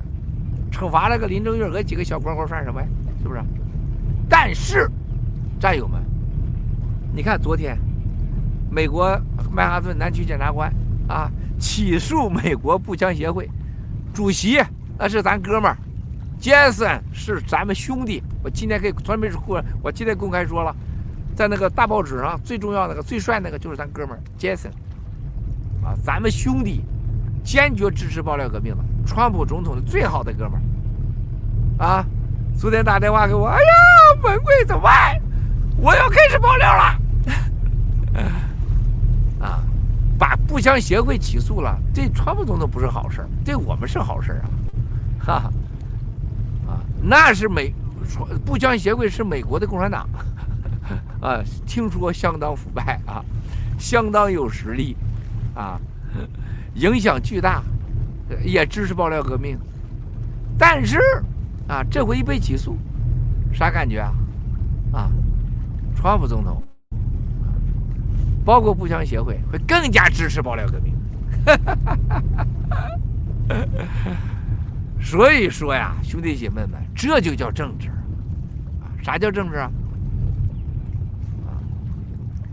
[0.72, 2.88] 惩罚了个林正月和几个小光棍算什么呀？
[3.24, 3.42] 是不是？
[4.30, 4.90] 但是，
[5.60, 6.04] 战友们，
[7.14, 7.78] 你看昨天，
[8.70, 9.18] 美国
[9.50, 10.72] 曼哈顿南区检察官
[11.08, 13.50] 啊起诉美国步枪协会
[14.14, 14.62] 主席，
[14.98, 15.78] 那是咱哥们儿，
[16.38, 18.22] 杰森是咱们兄弟。
[18.44, 20.76] 我今天可以专门说，我今天公开说了，
[21.34, 24.70] 在那个大报纸上最重要那个最帅那个就是咱哥们儿杰森
[25.82, 26.84] 啊，咱们兄弟，
[27.42, 30.60] 坚决支持爆料革命的，川普总统的最好的哥们
[31.80, 32.06] 儿啊。
[32.58, 35.20] 昨天打电话给我，哎呀，文贵怎么办？
[35.78, 37.00] 我要开始爆料了。
[39.42, 39.64] 啊，
[40.18, 44.42] 把步枪协会起诉了，对川普总统不是好事对我们是好事
[45.26, 45.34] 啊，哈，
[46.68, 47.74] 啊，那是美
[48.46, 50.08] 步枪协会是美国的共产党，
[51.20, 53.22] 啊，听说相当腐败啊，
[53.78, 54.96] 相当有实力，
[55.54, 55.78] 啊，
[56.76, 57.62] 影响巨大，
[58.42, 59.58] 也支持爆料革命，
[60.58, 60.98] 但是
[61.68, 62.78] 啊，这回一被起诉，
[63.54, 64.14] 啥感觉啊？
[64.94, 65.12] 啊，
[65.96, 66.62] 川普总统。
[68.46, 70.94] 包括步枪协会会更加支持爆料革命，
[75.00, 77.88] 所以说呀，兄弟姐妹们，这就叫政治
[78.82, 78.92] 啊！
[79.02, 79.72] 啥叫政治啊？
[81.48, 81.56] 啊，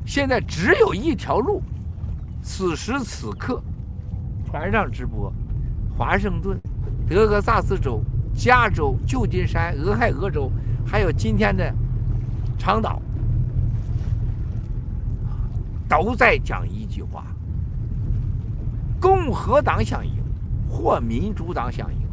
[0.06, 1.60] 现在只有一条路，
[2.40, 3.60] 此时此刻，
[4.46, 5.32] 船上直播，
[5.98, 6.56] 华盛顿、
[7.08, 8.00] 德克萨斯州、
[8.40, 10.50] 加州、旧金山、俄亥俄州，
[10.86, 11.70] 还有今天的
[12.58, 13.02] 长岛。
[15.86, 17.26] 都在讲一句话：
[18.98, 20.14] 共和党想赢，
[20.66, 22.08] 或民主党想赢，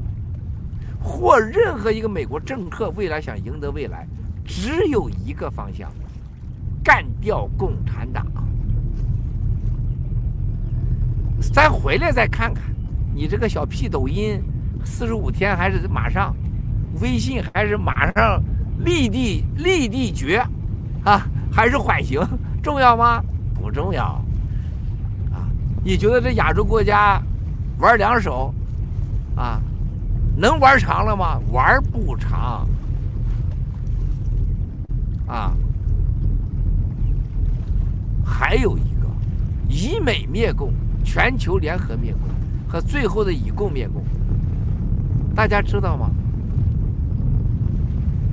[1.01, 4.05] 或任何一个美国政客未来想赢得未来，
[4.43, 5.89] 只有一个方向：
[6.83, 8.27] 干掉共产党。
[11.53, 12.63] 咱回来再看看，
[13.15, 14.43] 你这个小屁抖音，
[14.87, 16.33] 四十五天还是马上？
[17.01, 18.41] 微信还是马上
[18.79, 20.43] 立地立地绝
[21.03, 21.27] 啊？
[21.51, 22.19] 还是缓刑
[22.63, 23.21] 重要吗？
[23.53, 24.05] 不重要，
[25.31, 25.45] 啊！
[25.83, 27.21] 你觉得这亚洲国家
[27.77, 28.53] 玩两手，
[29.35, 29.61] 啊，
[30.35, 31.39] 能玩长了吗？
[31.51, 32.67] 玩不长，
[35.27, 35.53] 啊！
[38.25, 39.07] 还有一个
[39.67, 40.73] 以美灭共、
[41.03, 42.21] 全球联合灭共
[42.67, 44.03] 和最后的以共灭共，
[45.37, 46.09] 大家知道吗？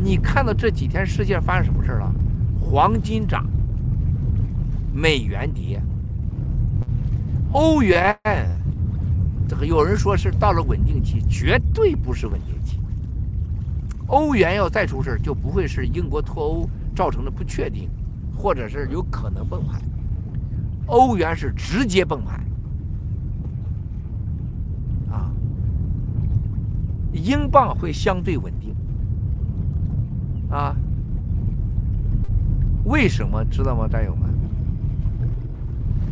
[0.02, 2.10] 你看到这几天世界发生什么事了？
[2.58, 3.46] 黄金涨。
[4.90, 5.82] 美元跌，
[7.52, 8.18] 欧元
[9.46, 12.80] 这个有人说是到了稳定期，绝对不是稳定期。
[14.06, 17.90] 欧元要再出事就不会是英国脱欧造成的不确定，
[18.34, 19.78] 或者是有可能崩盘。
[20.86, 22.40] 欧元是直接崩盘，
[25.10, 25.32] 啊，
[27.14, 28.74] 英镑会相对稳定，
[30.50, 30.76] 啊，
[32.84, 34.28] 为什么知道吗，战友们？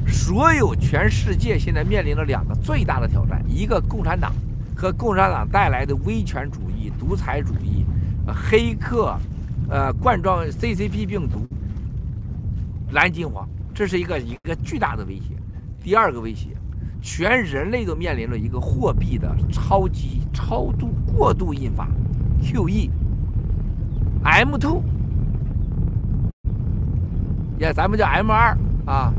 [0.06, 4.32] 所有全世界现在面临着两个最大的挑战：一个共产党
[4.76, 7.84] 和共产党带来的威权主义、独裁主义、
[8.26, 9.18] 黑客、
[9.68, 11.46] 呃冠状 CCP 病毒、
[12.92, 15.36] 蓝金黄，这是一个一个巨大的威胁。
[15.82, 16.48] 第二个威胁，
[17.02, 21.88] 全人类都面临着一个货币的超级超度过度印发
[22.40, 22.90] ，Q E
[24.22, 24.82] M two，
[27.58, 29.12] 也咱们叫 M2 啊。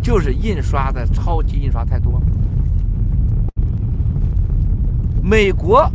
[0.00, 2.22] 就是印刷的超级印刷太多。
[5.22, 5.90] 美国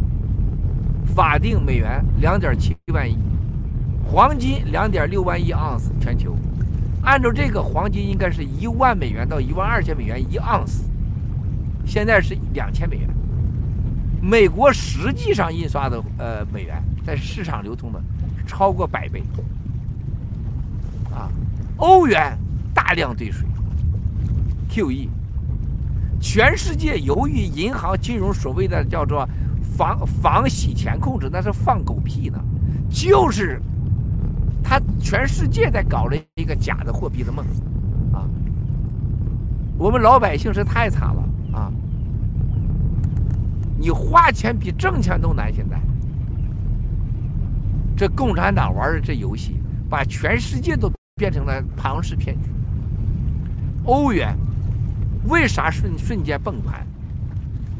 [1.16, 3.18] 法定美元两点七万亿，
[4.06, 6.36] 黄金两点六万亿盎司，全球
[7.04, 10.84] 按照这个黄金应该是一万美元到一万二千美元一盎司，
[11.86, 13.10] 现在是两千美元。
[14.22, 18.02] 美国实际上印刷的呃美元在市场流通的
[18.48, 19.22] 超过百倍，
[21.14, 21.30] 啊，
[21.78, 22.38] 欧元
[22.74, 23.46] 大量兑水。
[24.70, 25.10] QE，
[26.22, 29.28] 全世界由于银行金融所谓的叫做
[29.78, 32.40] 防防洗钱控制，那是放狗屁呢，
[32.90, 33.62] 就是
[34.64, 37.46] 他全世界在搞了一个假的货币的梦
[38.14, 38.26] 啊！
[39.78, 41.72] 我们老百姓是太惨了啊！
[43.78, 45.80] 你花钱比挣钱都难，现在
[47.96, 52.50] 这共产党玩的这游戏，把全世界都变成了庞氏骗局，
[53.86, 54.36] 欧元。
[55.26, 56.86] 为啥瞬瞬间崩盘？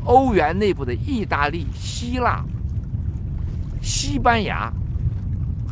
[0.06, 2.42] 欧元内部的意大利、希腊、
[3.82, 4.72] 西班牙，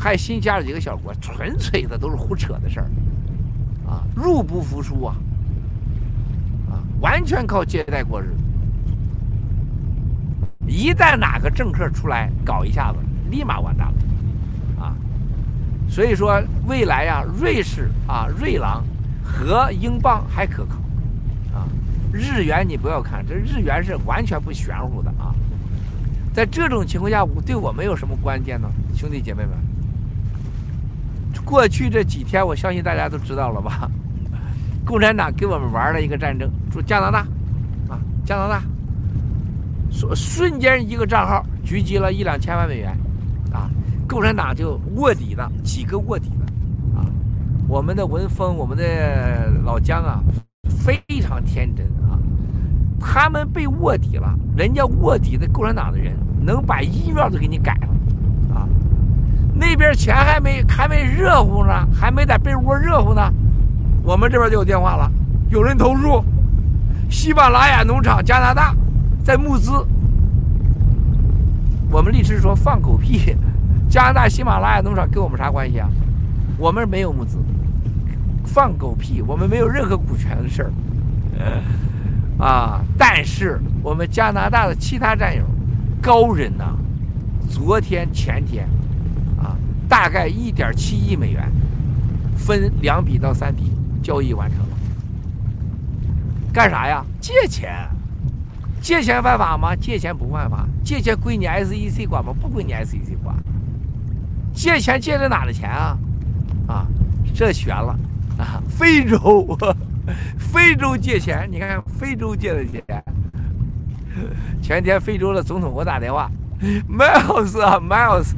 [0.02, 2.90] 还新加了几个小国，纯粹的都是胡扯的事儿，
[3.88, 5.16] 啊，入不敷出啊，
[6.72, 8.38] 啊，完全靠借贷过日子。
[10.66, 12.98] 一旦哪个政客出来搞一下子，
[13.30, 14.96] 立马完蛋了，啊，
[15.88, 18.84] 所以说未来呀，瑞士啊，瑞郎
[19.24, 20.76] 和英镑还可靠。
[21.54, 21.68] 啊
[22.12, 25.34] 日元你不要看，这日元是完全不玄乎的啊！
[26.34, 28.70] 在这种情况下，我对我们有什么关键呢？
[28.94, 29.52] 兄弟姐妹们，
[31.46, 33.90] 过去这几天，我相信大家都知道了吧？
[34.86, 37.20] 共产党给我们玩了一个战争，说加拿大
[37.90, 38.64] 啊，加拿大，
[39.92, 42.92] 说瞬间一个账号狙击了一两千万美元
[43.54, 43.70] 啊！
[44.08, 47.06] 共产党就卧底的几个卧底的啊！
[47.68, 50.22] 我们的文峰，我们的老姜啊。
[50.84, 52.18] 非常天真啊。
[53.00, 57.90] 他们被卧底了，人家卧底的共产党的人能把 email 都给你改了。
[59.62, 63.32] 那边钱还没还没热乎呢，还没在被窝热乎呢，
[64.02, 65.10] 我们这边就有电话了，
[65.52, 66.26] 有人投诉，
[67.12, 68.76] 喜马拉雅农场加拿大
[69.24, 69.72] 在募资。
[71.92, 73.36] 我们律师说放狗屁，
[73.88, 75.88] 加拿大喜马拉雅农场跟我们啥关系啊？
[76.58, 77.38] 我们没有募资，
[78.44, 80.72] 放狗屁，我们没有任何股权的事儿，
[82.44, 82.82] 啊！
[82.98, 85.44] 但是我们加拿大的其他战友，
[86.02, 86.76] 高人呐，
[87.48, 88.68] 昨天前天，
[89.92, 91.52] 大概一点七亿美元，
[92.38, 94.78] 分两笔到三笔交易完成了，
[96.54, 97.04] 干啥呀？
[97.20, 97.90] 借钱。
[98.82, 99.76] 借钱犯法吗？
[99.76, 102.34] 借钱不犯法，借钱归你 SEC 管吗？
[102.42, 103.36] 不归你 SEC 管。
[104.54, 105.98] 借钱借的哪的钱啊？
[106.68, 106.88] 啊，
[107.36, 107.94] 这悬了
[108.38, 108.64] 啊！
[108.70, 109.58] 非洲，
[110.40, 112.82] 非洲借钱，你看看非洲借的钱。
[114.62, 116.32] 前天非洲的总统给我打电话
[116.90, 118.34] ，Miles 啊，Miles，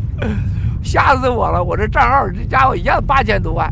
[0.84, 1.64] 吓死我了！
[1.64, 3.72] 我这账号这家伙一下子八千多万。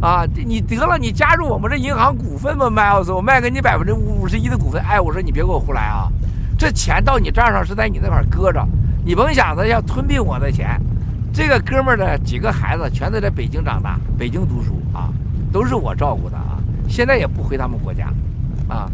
[0.00, 4.80] 啊，你得了，你加入我们这银行股份吧，Miles，我卖给你百分之五十一的股份。
[4.82, 6.08] 哎，我说你别给我胡来啊，
[6.56, 8.64] 这钱到你账上是在你那块搁着，
[9.04, 10.80] 你甭想着要吞并我的钱。
[11.32, 15.10] 这个哥们儿的几个孩子全都在北京长大，北京读书啊，
[15.52, 16.58] 都是我照顾的啊，
[16.88, 18.06] 现在也不回他们国家，
[18.68, 18.88] 啊，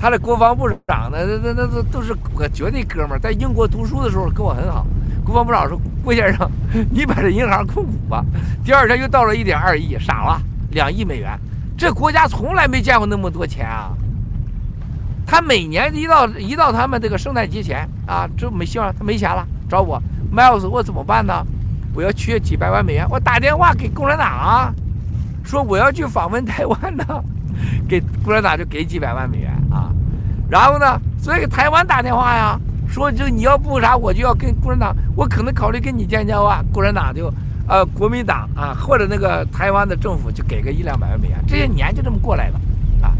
[0.00, 4.86] 他的国防部长呢，那那那都都是我绝对哥们儿，在英国读书的时候跟我很好。
[5.22, 6.50] 国防部长说：“郭先生，
[6.90, 8.24] 你把这银行控股吧。”
[8.64, 10.40] 第二天又到了一点二亿，傻了。
[10.70, 11.38] 两亿美元，
[11.76, 13.90] 这国家从来没见过那么多钱啊！
[15.26, 20.00] 他每年一到一到他们这个圣诞节前啊，这没希望，他没钱了，找我
[20.34, 21.44] ，Miles，我怎么办呢？
[21.92, 24.72] 我要缺几百万美元，我打电话给共产党啊，
[25.44, 27.04] 说我要去访问台湾呢，
[27.88, 29.92] 给共产党就给几百万美元啊。
[30.48, 32.58] 然后呢，所以给台湾打电话呀，
[32.88, 36.64] 说就你要不啥，我就要跟共产党，我可能考虑跟你建交啊。
[36.72, 37.32] 共产党就。
[37.68, 42.60] 呃，国民党啊，或者那个台湾的政府就给个一两百万美元，这些年就这么过来了，
[43.00, 43.14] 啊，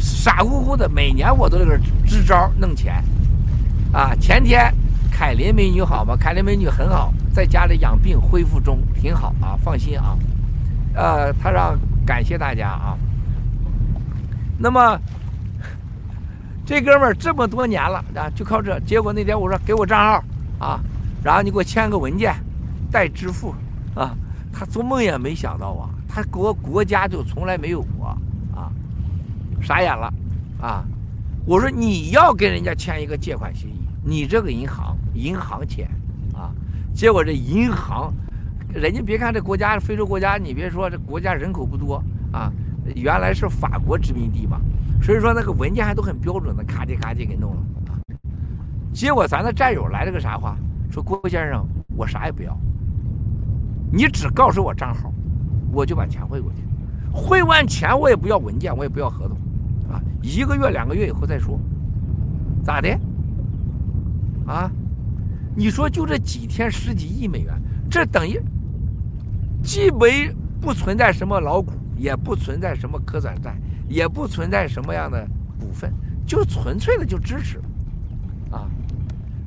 [0.00, 2.94] 傻乎乎的，每年我都在这支招弄钱，
[3.92, 4.74] 啊，前天
[5.12, 6.16] 凯琳美女好吗？
[6.18, 10.18] 凯琳美女很好，在家里养病恢复中，挺好啊，放心啊，
[10.94, 12.98] 呃，他让感谢大家啊，
[14.58, 14.98] 那么
[16.64, 20.24] 这哥们儿这么多年了啊，就靠这，结果那天我说给我账号
[20.58, 20.80] 啊，
[21.22, 22.34] 然后你给我签个文件，
[22.90, 23.54] 代支付。
[23.94, 24.12] 啊，
[24.52, 28.06] 他做梦也没想到啊，他国国家就从来没有过
[28.52, 28.72] 啊，
[29.62, 30.12] 傻眼了
[30.60, 30.84] 啊！
[31.46, 35.88] 我说你要跟人家签一个借款协议，你这个银行银行签
[36.34, 36.50] 啊，
[36.92, 38.12] 结果这银行，
[38.72, 42.02] 人家别看这国家非洲国家，你别说这国家人口不多
[42.32, 42.50] 啊，
[42.94, 44.60] 原来是法国殖民地嘛，
[45.02, 47.62] 所以说那个文件还都很标准的，咔叽咔叽给弄了。
[48.92, 50.56] 结果咱的战友来了个啥话？
[50.90, 51.66] 说郭先生，
[51.96, 52.56] 我啥也不要。
[53.90, 55.12] 你只告诉我账号，
[55.72, 56.58] 我就把钱汇过去。
[57.12, 59.36] 汇完钱我也不要文件，我也不要合同，
[59.92, 61.58] 啊，一个月两个月以后再说，
[62.64, 62.88] 咋的？
[64.46, 64.70] 啊，
[65.56, 67.54] 你说就这几天十几亿美元，
[67.90, 68.40] 这等于
[69.62, 73.56] 既没不存在什么老股，也不存在什么可转债，
[73.88, 75.26] 也不存在什么样的
[75.58, 75.92] 股份，
[76.26, 77.58] 就纯粹的就支持，
[78.50, 78.66] 啊，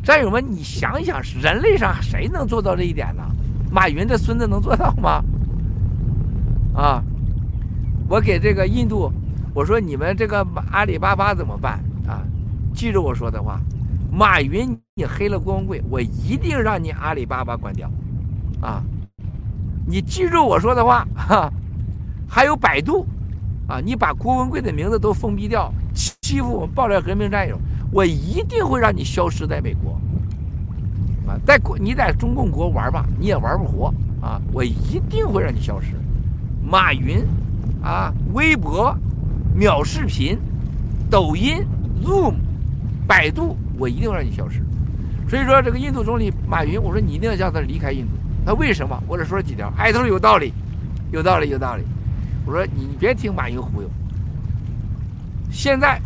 [0.03, 3.23] 战友们，你想想，人类上谁能做到这一点呢？
[3.71, 5.23] 马云这孙子能做到吗？
[6.73, 7.03] 啊，
[8.07, 9.11] 我给这个印度，
[9.53, 12.23] 我说你们这个阿里巴巴怎么办啊？
[12.73, 13.59] 记住我说的话，
[14.11, 17.91] 马云你黑了郭文贵，我一定让你阿里巴巴关掉，
[18.61, 18.81] 啊，
[19.85, 21.51] 你记住我说的话哈。
[22.27, 23.05] 还有百度，
[23.67, 27.57] 啊，你把郭文贵的名字都封闭掉，欺负我们爆料革命战友，
[27.91, 29.99] 我一定会让你消失在美国。
[31.27, 34.41] 啊，在国你在中共国玩吧，你也玩不活啊！
[34.53, 35.87] 我一定会让你消失。
[36.63, 37.25] 马云，
[37.83, 38.95] 啊，微博、
[39.53, 40.37] 秒视频、
[41.09, 41.65] 抖音、
[42.01, 42.35] Zoom、
[43.05, 44.61] 百度，我一定会让你消失。
[45.29, 48.11] 所以说，这个印度总理马云，我说你一定要叫他离开印度。
[48.45, 48.97] 他为什么？
[49.05, 50.53] 我只说了几条，哎，他说有道理，
[51.11, 51.83] 有道理，有道理。
[52.47, 53.89] 我说你别听马云忽悠。
[55.51, 56.01] 现在。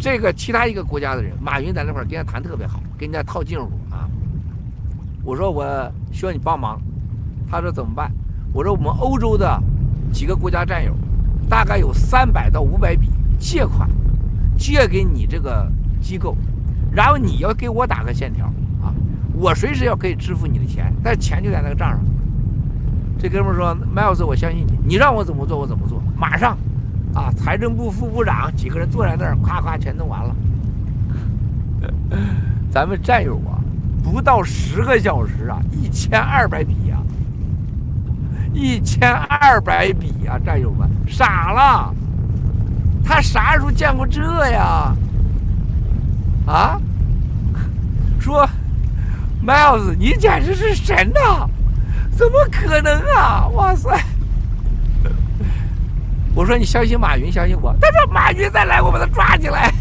[0.00, 4.10] 这个其他一个国家的人，马云在那块跟人家谈特别好，跟人家套近乎啊。
[5.22, 5.64] 我说我
[6.10, 6.82] 需要你帮忙，
[7.48, 8.10] 他说怎么办？
[8.52, 9.62] 我说我们欧洲的
[10.12, 10.92] 几个国家战友，
[11.48, 13.88] 大概有三百到五百笔借款，
[14.58, 15.70] 借给你这个
[16.00, 16.36] 机构，
[16.90, 18.46] 然后你要给我打个欠条
[18.82, 18.92] 啊，
[19.34, 22.00] 我随时要可以支付你的钱，但钱就在那个账上。
[23.22, 26.58] 这哥们说：“麦老师，我相信你，你让我怎么做我怎么做，马上
[27.14, 30.34] 啊，财政部副部长几个人坐在那儿，夸夸全弄完了。
[32.68, 33.62] 咱们战友啊，
[34.02, 37.00] 不到十个小时啊，一千二百笔呀，
[38.52, 41.94] 一千二百笔呀，战友们傻了，
[43.04, 44.20] 他啥时候见过这
[44.50, 44.92] 呀？
[46.44, 46.80] 啊？
[48.18, 48.44] 说
[49.46, 51.48] ，Miles，你简直是神呐！
[52.22, 53.48] 怎么可能啊？
[53.48, 53.90] 哇塞！
[56.36, 57.74] 我说你相信马云，相信我。
[57.80, 59.72] 他说马云再来，我把他抓起来。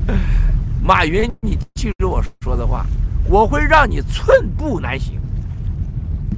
[0.82, 2.86] 马云，你记住我说的话，
[3.28, 5.20] 我会让你寸步难行。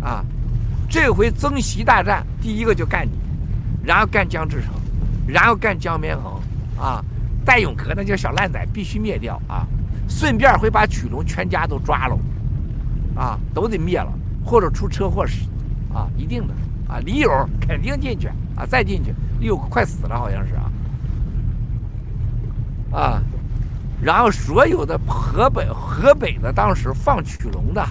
[0.02, 0.24] 啊，
[0.88, 3.12] 这回曾习大战，第一个就干你，
[3.84, 4.70] 然后干江志成，
[5.24, 6.32] 然后干江绵恒，
[6.84, 7.00] 啊，
[7.44, 9.64] 戴永革那叫小烂仔，必须灭掉啊！
[10.08, 12.18] 顺便会把曲龙全家都抓了，
[13.14, 14.12] 啊，都得灭了，
[14.44, 15.48] 或者出车祸死，
[15.92, 16.54] 啊，一定的。
[16.86, 20.70] 啊，李友肯定进去啊，再进去，李友快死了，好像是啊，
[22.92, 23.22] 啊，
[24.02, 27.82] 然后所有的河北河北的当时放曲龙的，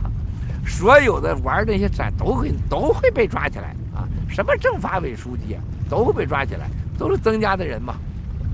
[0.64, 7.95] 所有的玩那些展都会都会被抓起来啊，什么政法委书记啊都会被抓起来，都是增加的人嘛，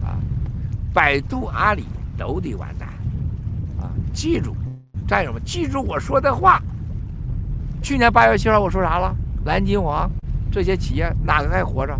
[0.05, 0.15] 啊，
[0.93, 1.85] 百度阿里
[2.17, 2.87] 都得完蛋，
[3.77, 4.55] 啊，记住，
[5.05, 6.63] 战友们记住我说的话，
[7.81, 9.15] 去年八月七号我说啥了？
[9.45, 10.09] 蓝金黄。
[10.51, 11.95] 这些企业哪个还活着？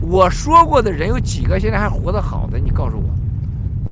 [0.00, 2.58] 我说过的人有几个现在还活得好的？
[2.58, 3.10] 你告诉我，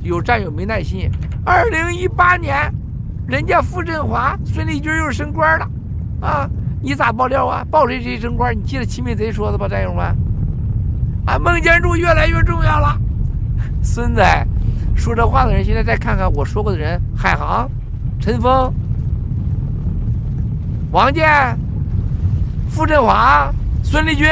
[0.00, 1.10] 有战友没耐心。
[1.44, 2.72] 二零一八年，
[3.26, 5.70] 人家傅振华、孙立军又升官了，
[6.22, 6.48] 啊，
[6.80, 7.62] 你咋爆料啊？
[7.70, 8.56] 爆谁谁升官？
[8.56, 10.04] 你记得齐美贼说的吧，战友们？
[11.26, 12.98] 啊，孟建柱越来越重要了。
[13.82, 14.22] 孙子，
[14.94, 17.70] 说这话的人现在再看看我说过的人：海航、
[18.18, 18.72] 陈峰、
[20.94, 21.58] 王健。
[22.70, 24.28] 傅振华、孙立军、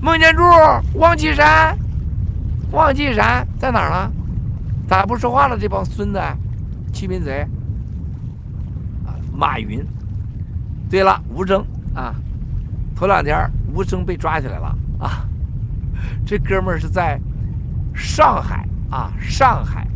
[0.00, 0.42] 孟建柱、
[0.94, 1.76] 王岐山、
[2.70, 4.10] 王岐山在哪儿呢？
[4.86, 5.58] 咋不说话了？
[5.58, 6.22] 这帮孙子，
[6.94, 7.46] 欺民贼！
[9.06, 9.86] 啊，马云。
[10.88, 11.62] 对了，吴征
[11.94, 12.14] 啊，
[12.96, 15.28] 头两天吴征被抓起来了啊。
[16.24, 17.20] 这哥们儿是在
[17.94, 19.86] 上海啊，上海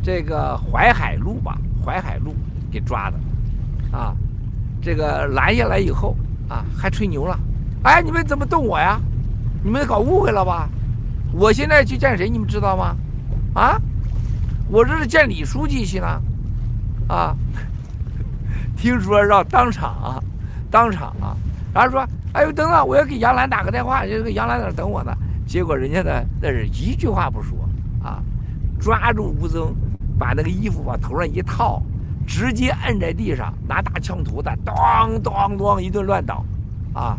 [0.00, 2.36] 这个淮海路吧，淮海路
[2.70, 3.18] 给抓的
[3.96, 4.14] 啊。
[4.82, 6.14] 这个拦下来以后
[6.48, 7.36] 啊，还吹牛了，
[7.82, 9.00] 哎，你们怎么动我呀？
[9.64, 10.68] 你们搞误会了吧？
[11.32, 12.96] 我现在去见谁，你们知道吗？
[13.52, 13.80] 啊，
[14.70, 16.22] 我这是见李书记去呢，
[17.08, 17.36] 啊，
[18.76, 20.22] 听说让当场啊，
[20.70, 21.34] 当场啊，
[21.74, 25.12] 然后说，哎呦，等等，我要给杨澜打个电话，就个杨澜在那等我呢。
[25.46, 27.58] 结果人家呢，那是一句话不说
[28.04, 28.22] 啊，
[28.78, 29.74] 抓住吴增，
[30.16, 31.82] 把那个衣服往头上一套。
[32.26, 36.44] 直接摁在地上，拿大枪头子，咚咚咚一顿乱倒，
[36.92, 37.16] 啊，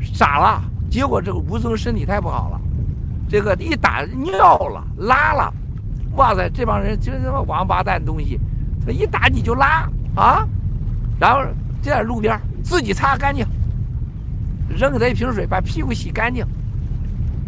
[0.00, 0.62] 傻了。
[0.90, 2.60] 结果这个吴增身体太不好了，
[3.28, 5.54] 这个一打尿了，拉了，
[6.16, 8.40] 哇塞，这帮人就是他妈王八蛋东西，
[8.84, 10.44] 他一打你就拉啊，
[11.20, 11.44] 然后
[11.80, 13.46] 就在路边自己擦干净，
[14.68, 16.44] 扔给他一瓶水，把屁股洗干净，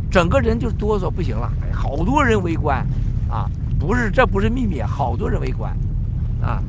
[0.08, 1.52] 整个人就哆嗦不行了。
[1.72, 2.86] 好多人围观，
[3.28, 5.76] 啊，不是这不是秘密，好多人围观，
[6.40, 6.62] 啊。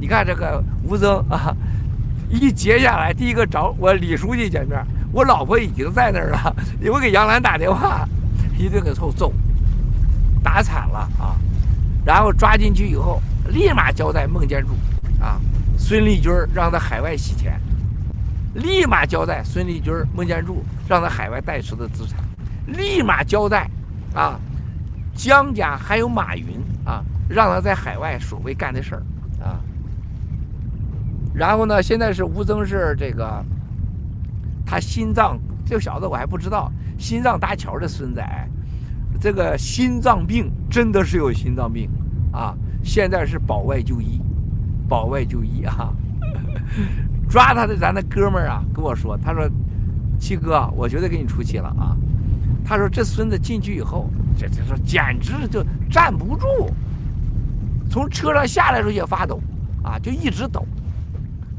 [0.00, 1.54] 你看这个吴增啊，
[2.30, 4.82] 一接下来，第一个找我李书记见面，
[5.12, 6.56] 我老婆已经在那儿了，
[6.90, 8.08] 我给杨澜打电话，
[8.58, 9.30] 一顿给揍揍，
[10.42, 11.36] 打惨了啊！
[12.02, 14.68] 然后抓进去以后，立马交代孟建柱
[15.22, 15.38] 啊，
[15.76, 17.60] 孙立军让他海外洗钱，
[18.54, 22.18] 立马交代孙立军、孟建柱让他海外代持的资产，
[22.66, 23.68] 立马交代
[24.14, 24.40] 啊，
[25.14, 26.46] 江家还有马云
[26.86, 29.02] 啊，让他在海外所谓干的事儿
[29.44, 29.60] 啊。
[31.32, 31.82] 然后呢？
[31.82, 33.44] 现在是吴增是这个，
[34.66, 38.20] 他心脏这小子我还不知道，心脏搭桥的孙子，
[39.20, 41.88] 这个心脏病真的是有心脏病
[42.32, 42.54] 啊！
[42.82, 44.20] 现在是保外就医，
[44.88, 45.92] 保外就医啊！
[47.28, 49.48] 抓他的咱的哥们儿啊跟我说，他说
[50.18, 51.96] ：“七哥，我绝对给你出气了啊！”
[52.64, 56.46] 他说：“这孙子进去以后，这这说简直就站不住，
[57.88, 59.40] 从车上下来时候也发抖
[59.84, 60.66] 啊，就一直抖。”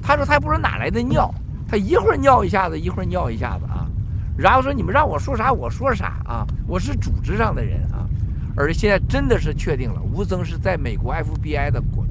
[0.02, 1.34] 他说：“他也不知道哪来的尿，
[1.68, 3.88] 他一会儿尿一下子，一会儿尿一下子啊。
[4.38, 8.08] 然后说你们让我说啥我说啥啊，我是组织上的人啊。
[8.56, 12.06] 而现在真的是确定了，吴增是在美国 FBI 的国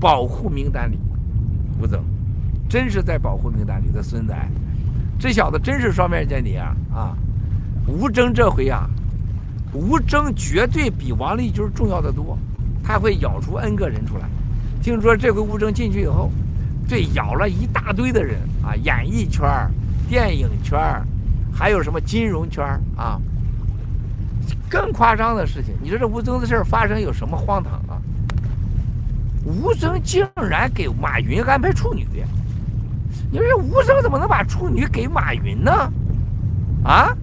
[0.00, 0.98] 保护名单里。
[1.80, 2.02] 吴增
[2.68, 4.34] 真是在保护名单里的孙子，
[5.18, 7.16] 这小子真是双面间谍啊啊！
[7.86, 8.90] 吴征这回啊，
[9.72, 12.36] 吴征绝对比王立军重要的多，
[12.82, 14.28] 他会咬出 N 个人出来。
[14.82, 16.30] 听说这回吴征进去以后。”
[16.88, 19.46] 对，咬了一大堆的人啊，演艺圈
[20.08, 20.78] 电影圈
[21.52, 22.64] 还有什么金融圈
[22.96, 23.20] 啊？
[24.70, 28.00] 更夸张的事情，你说这吴征的事儿发生有什么荒唐啊？
[29.44, 32.06] 吴征竟然给马云安排处女，
[33.30, 35.92] 你说这吴征怎么能把处女给马云呢？
[36.84, 37.14] 啊？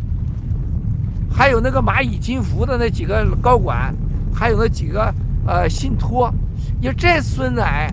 [1.31, 3.93] 还有那个蚂蚁金服的那几个高管，
[4.33, 5.13] 还有那几个
[5.45, 6.33] 呃信托，
[6.79, 7.91] 你说这孙子哎，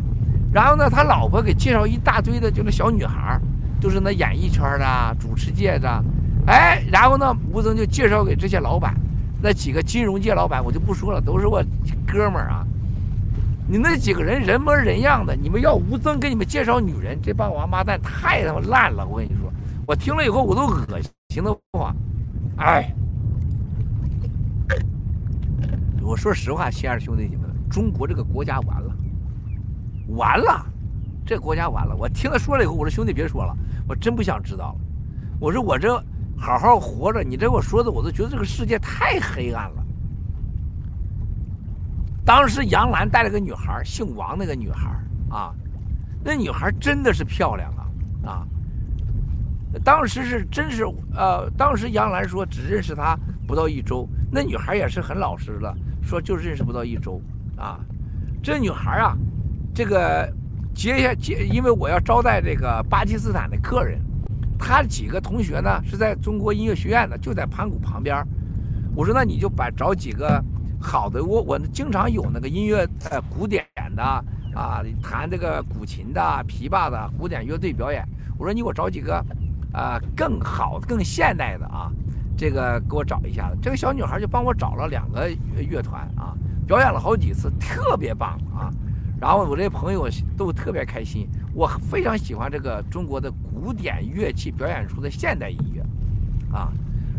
[0.53, 3.41] 然后呢，他老婆给介绍一大堆的，就那小女孩
[3.81, 6.05] 就是那演艺圈的、主持界的，
[6.47, 8.95] 哎，然后呢，吴征就介绍给这些老板，
[9.41, 11.65] 那几个金融界老板我就不说了，都是我
[12.07, 12.67] 哥们儿啊。
[13.67, 19.07] 你那几个人人模人样的，你们要吴增给你们介绍女人，这帮王八蛋太他妈烂了！
[19.07, 19.51] 我跟你说，
[19.87, 21.01] 我听了以后我都恶
[21.31, 21.97] 心的慌。
[22.57, 22.93] 哎，
[26.03, 28.95] 我说实话，亲爱的兄弟姐妹们，中国这个国家完了，
[30.17, 30.65] 完了，
[31.25, 31.95] 这国家完了。
[31.97, 33.57] 我听他说了以后，我说兄弟别说了，
[33.89, 34.81] 我真不想知道了。
[35.41, 35.97] 我说我这
[36.37, 39.85] 好好活着，你这我说的我都觉得这个世界太黑暗了。
[42.25, 44.91] 当时杨澜带了个女孩，姓王那个女孩
[45.29, 45.53] 啊，
[46.23, 48.47] 那女孩真的是漂亮啊啊！
[49.83, 50.85] 当时是真是
[51.15, 57.21] 呃，当时杨澜说只认识她不到一周，那女孩也是很老实的，说就认识不到一周
[57.57, 57.81] 啊。
[58.41, 59.17] 这女孩啊，
[59.75, 60.33] 这个
[60.75, 64.01] 接下接，因为我要招待这个巴基斯坦的客人，
[64.59, 68.25] 她几个同学呢是在中国音乐学院的，就在盘古旁边。
[68.95, 70.43] 我说那你就把找几个。
[70.85, 73.65] 好的，我我经常有那个音乐，呃，古典
[73.95, 74.03] 的
[74.53, 78.05] 啊，弹这个古琴的、琵琶的古典乐队表演。
[78.37, 79.25] 我说你给我找几个，
[79.73, 81.89] 啊，更好、更现代的啊，
[82.37, 83.57] 这个给我找一下子。
[83.63, 85.31] 这个小女孩就帮我找了两个
[85.71, 86.35] 乐团啊，
[86.67, 88.69] 表演了好几次，特别棒啊。
[89.23, 95.81] 然后我这朋友都特别开心，我非常喜欢这个中国的古典乐器表演出的现代音乐，
[96.53, 96.73] 啊。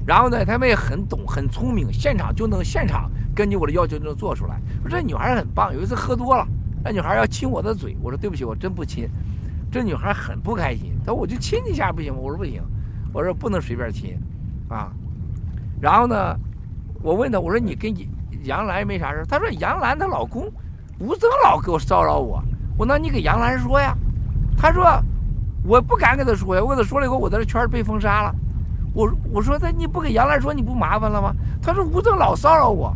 [0.05, 3.09] 然后呢，他们也很懂，很聪明，现场就能现场。
[3.33, 4.59] 根据我的要求就能做出来。
[4.81, 5.73] 说这女孩很棒。
[5.73, 6.45] 有一次喝多了，
[6.83, 9.07] 那女孩要亲我的嘴，我说对不起，我真不亲。
[9.71, 12.19] 这女孩很不开心，她说我就亲你一下不行吗？
[12.21, 12.61] 我说不行，
[13.13, 14.19] 我说不能随便亲，
[14.67, 14.91] 啊。
[15.79, 16.37] 然后呢，
[17.01, 18.09] 我问她，我说你跟你
[18.43, 19.23] 杨澜没啥事？
[19.25, 20.51] 她说杨澜她老公
[20.99, 22.43] 吴增老给我骚扰我。
[22.77, 23.95] 我那你给杨澜说呀。
[24.57, 24.85] 他说
[25.63, 28.33] 我不敢跟他说呀，我跟他说了以后，我在这圈被封杀了。
[28.93, 31.33] 我我说那你不给杨澜说，你不麻烦了吗？
[31.61, 32.95] 他说吴增老骚扰我。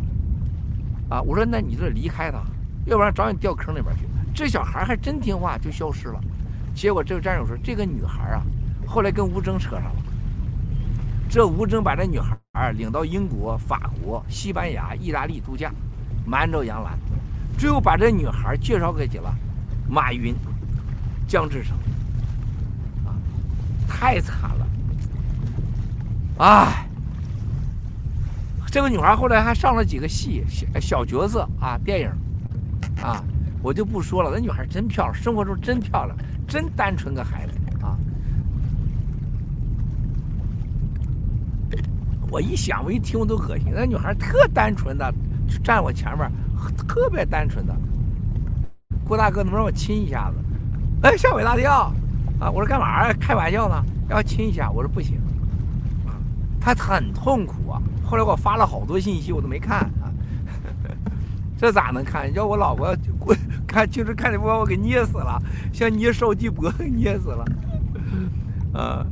[1.08, 1.22] 啊！
[1.22, 2.38] 我说那你就离开他，
[2.84, 4.06] 要不然找你掉坑里边去。
[4.34, 6.20] 这小孩还真听话，就消失了。
[6.74, 8.42] 结果这个战友说，这个女孩啊，
[8.86, 9.96] 后来跟吴征扯上了。
[11.28, 15.72] 这吴征把这女孩领到英国、法国、西班牙、意大利度假，
[16.26, 16.98] 瞒着杨澜，
[17.58, 19.34] 最后把这女孩介绍给了
[19.88, 20.34] 马云、
[21.26, 21.76] 江志成。
[23.04, 23.12] 啊，
[23.88, 24.66] 太惨了！
[26.38, 26.84] 哎。
[28.70, 32.10] 这个女孩后来还上了几个戏，小小角色啊，电影，
[33.02, 33.24] 啊，
[33.62, 34.30] 我就不说了。
[34.30, 36.14] 那女孩真漂亮，生活中真漂亮，
[36.46, 37.96] 真单纯个孩子啊！
[42.30, 43.72] 我一想，我一听我都恶心。
[43.74, 45.10] 那女孩特单纯的，
[45.48, 46.30] 就站我前面，
[46.86, 47.74] 特别单纯的。
[49.06, 50.36] 郭大哥，能不能让我亲一下子？
[51.02, 51.92] 哎，吓我一大跳！
[52.40, 53.16] 啊，我说干嘛呀？
[53.18, 53.82] 开玩笑呢？
[54.08, 54.70] 要亲一下？
[54.70, 55.16] 我说不行。
[56.06, 56.12] 啊，
[56.60, 57.80] 他很痛苦啊。
[58.04, 60.08] 后来我发了好多信息，我都没看啊，
[61.58, 62.32] 这咋能看？
[62.34, 63.34] 要我老婆过
[63.66, 65.40] 看，就是看你不把我给捏死了，
[65.72, 67.44] 像捏烧鸡脖捏死了，
[68.72, 69.06] 啊，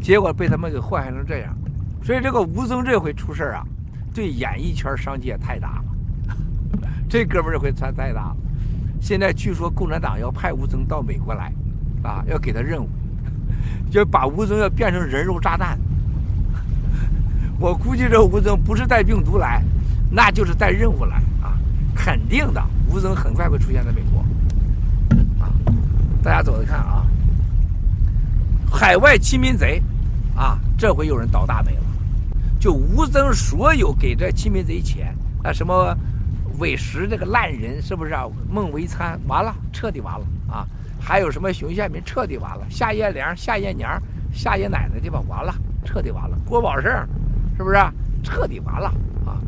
[0.00, 1.54] 结果被他们给祸害成这样，
[2.02, 3.62] 所以这个吴增这回出事啊，
[4.14, 5.82] 对演艺圈商机太大，
[7.08, 8.36] 这哥们儿这回算太大了。
[9.00, 11.52] 现在据说共产党要派吴增到美国来，
[12.02, 12.88] 啊，要给他任务，
[13.90, 15.78] 就把吴增要变成人肉炸弹。
[17.58, 19.62] 我估计这吴增不是带病毒来，
[20.10, 21.58] 那就是带任务来啊！
[21.94, 24.20] 肯定的，吴增很快会出现在美国。
[25.44, 25.50] 啊，
[26.22, 27.04] 大家走着看啊！
[28.70, 29.82] 海外亲民贼，
[30.36, 31.82] 啊，这回有人倒大霉了。
[32.60, 35.96] 就吴增所有给这亲民贼钱啊，什么
[36.58, 38.26] 韦石这个烂人是不是啊？
[38.50, 40.66] 孟维参完了，彻底完了啊！
[41.00, 44.00] 还有什么熊宪民彻底完了，夏叶良、夏叶娘、
[44.32, 45.54] 夏爷奶奶地方完了，
[45.84, 46.36] 彻底完了。
[46.46, 46.90] 郭宝胜。
[47.56, 47.76] 是不是
[48.22, 48.86] 彻底完了
[49.26, 49.42] 啊？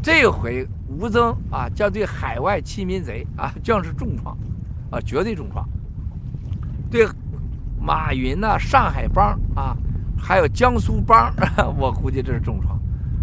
[0.00, 4.38] 这回吴增啊将对海外欺民贼啊将是重创，
[4.90, 5.68] 啊绝对重创。
[6.88, 7.04] 对
[7.80, 9.76] 马云呢上海帮啊，
[10.16, 11.34] 还有江苏帮，
[11.76, 12.80] 我估计这是重创，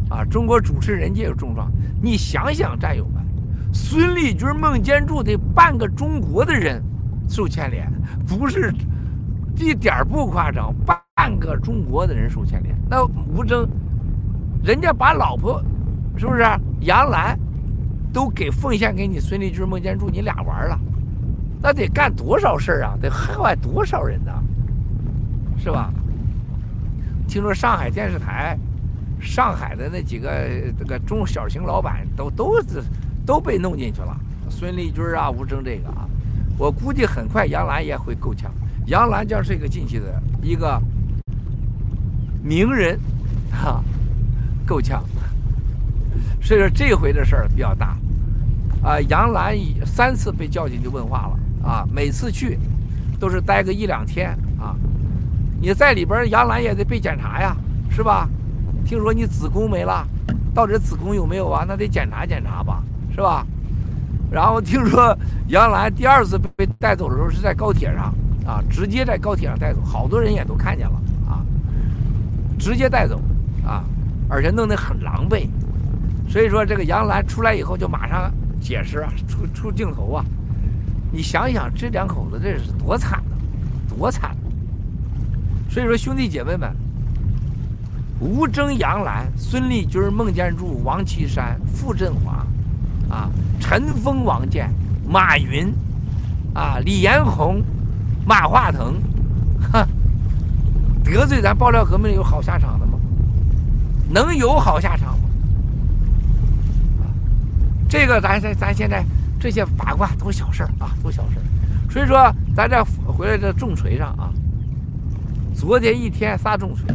[0.10, 1.72] 啊中国主持人界有重创。
[2.02, 3.24] 你想想，战友们，
[3.72, 6.84] 孙立军、孟建柱得半个中国的人
[7.28, 7.92] 受牵连，
[8.28, 8.74] 不是
[9.58, 12.76] 一点不夸张，半个中国的人受牵连。
[12.90, 13.70] 那吴征，
[14.64, 15.64] 人家把老婆，
[16.18, 16.44] 是不是
[16.82, 17.38] 杨澜，
[18.12, 20.80] 都给奉献给你孙立军、孟建柱，你俩玩了，
[21.62, 22.98] 那得干多少事儿啊？
[23.02, 24.32] 得害多少人呢？
[25.58, 25.92] 是吧？
[27.28, 28.58] 听说上海电视台，
[29.20, 30.30] 上海的那几个
[30.78, 32.84] 这个中小型老板都都是
[33.26, 34.16] 都被弄进去了。
[34.50, 36.08] 孙立军啊，吴征这个啊，
[36.58, 38.52] 我估计很快杨澜也会够呛。
[38.88, 40.82] 杨澜将是一个进去的一个
[42.44, 43.00] 名人，
[43.52, 43.84] 哈，
[44.66, 45.04] 够呛。
[46.42, 47.96] 所以说这回的事儿比较大，
[48.82, 49.56] 啊，杨澜
[49.86, 52.58] 三次被叫进去问话了，啊，每次去
[53.20, 54.76] 都是待个一两天，啊，
[55.62, 57.56] 你在里边，杨澜也得被检查呀，
[57.92, 58.28] 是吧？
[58.90, 60.04] 听说你子宫没了，
[60.52, 61.64] 到底子宫有没有啊？
[61.68, 63.46] 那得检查检查吧，是吧？
[64.32, 65.16] 然后听说
[65.50, 68.12] 杨澜第二次被带走的时候是在高铁上。
[68.48, 71.46] 啊，直接在高铁上带走，好多人也都看见了啊，
[72.58, 73.22] 直接带走，
[73.64, 73.84] 啊，
[74.28, 75.48] 而且弄得很狼狈，
[76.28, 80.26] 所以说这个杨澜出来以后就马上解释啊，出出镜头啊，
[81.12, 83.38] 你想想这两口子这是多惨呢，
[83.96, 84.36] 多惨！
[85.70, 86.76] 所以说兄弟姐妹们，
[88.20, 92.46] 吴征、杨澜、孙立军、孟建柱、王岐山、傅振华，
[93.10, 94.70] 啊，陈峰、王健、
[95.08, 95.74] 马云，
[96.54, 97.64] 啊，李彦宏。
[98.26, 98.94] 马化腾，
[99.72, 99.88] 哼，
[101.04, 103.00] 得罪咱爆料革命有好下场的吗？
[104.08, 105.30] 能有好下场吗？
[107.02, 107.10] 啊
[107.90, 109.04] 这个咱咱咱现在
[109.40, 111.40] 这些八卦都小事啊，都小事
[111.90, 114.30] 所以说，咱这回来这重锤上啊，
[115.56, 116.86] 昨天一天仨重锤，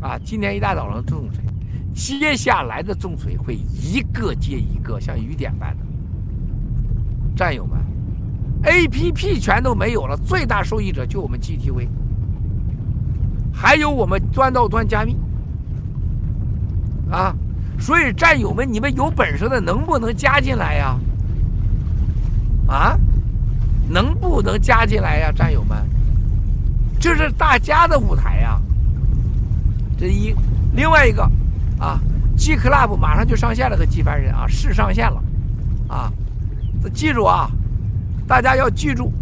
[0.00, 1.44] 啊，今天一大早上重锤，
[1.94, 5.84] 接下来的重锤会一个接一个，像雨点般的，
[7.36, 7.78] 战友们。
[8.62, 11.88] A P P 全都没有了，最大受益者就我们 G T V，
[13.52, 15.16] 还有我们端到端加密，
[17.10, 17.34] 啊，
[17.78, 20.98] 所以战友们，你们有本事的能不能加进来呀？
[22.66, 22.98] 啊，
[23.88, 25.78] 能不能加进来呀，战友们？
[26.98, 28.60] 这是大家的舞台呀。
[30.00, 30.34] 这一，
[30.72, 31.22] 另外一个，
[31.78, 32.00] 啊
[32.34, 35.22] ，G Club 马上就上线了，和纪凡人啊，是上线了，
[35.88, 36.10] 啊，
[36.94, 37.50] 记住啊。
[38.26, 39.12] 大家要记住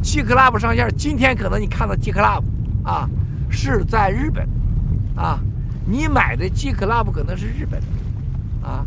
[0.00, 2.42] ，G Club 上线，今天可能你看到 G Club，
[2.82, 3.06] 啊，
[3.50, 4.48] 是在日本，
[5.14, 5.38] 啊，
[5.84, 7.78] 你买的 G Club 可能是日本，
[8.62, 8.82] 啊，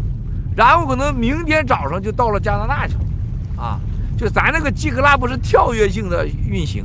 [0.55, 3.79] 然后可能明天早上就到了加拿大去了，啊，
[4.17, 6.83] 就咱那个 G Club 是跳跃性的运行，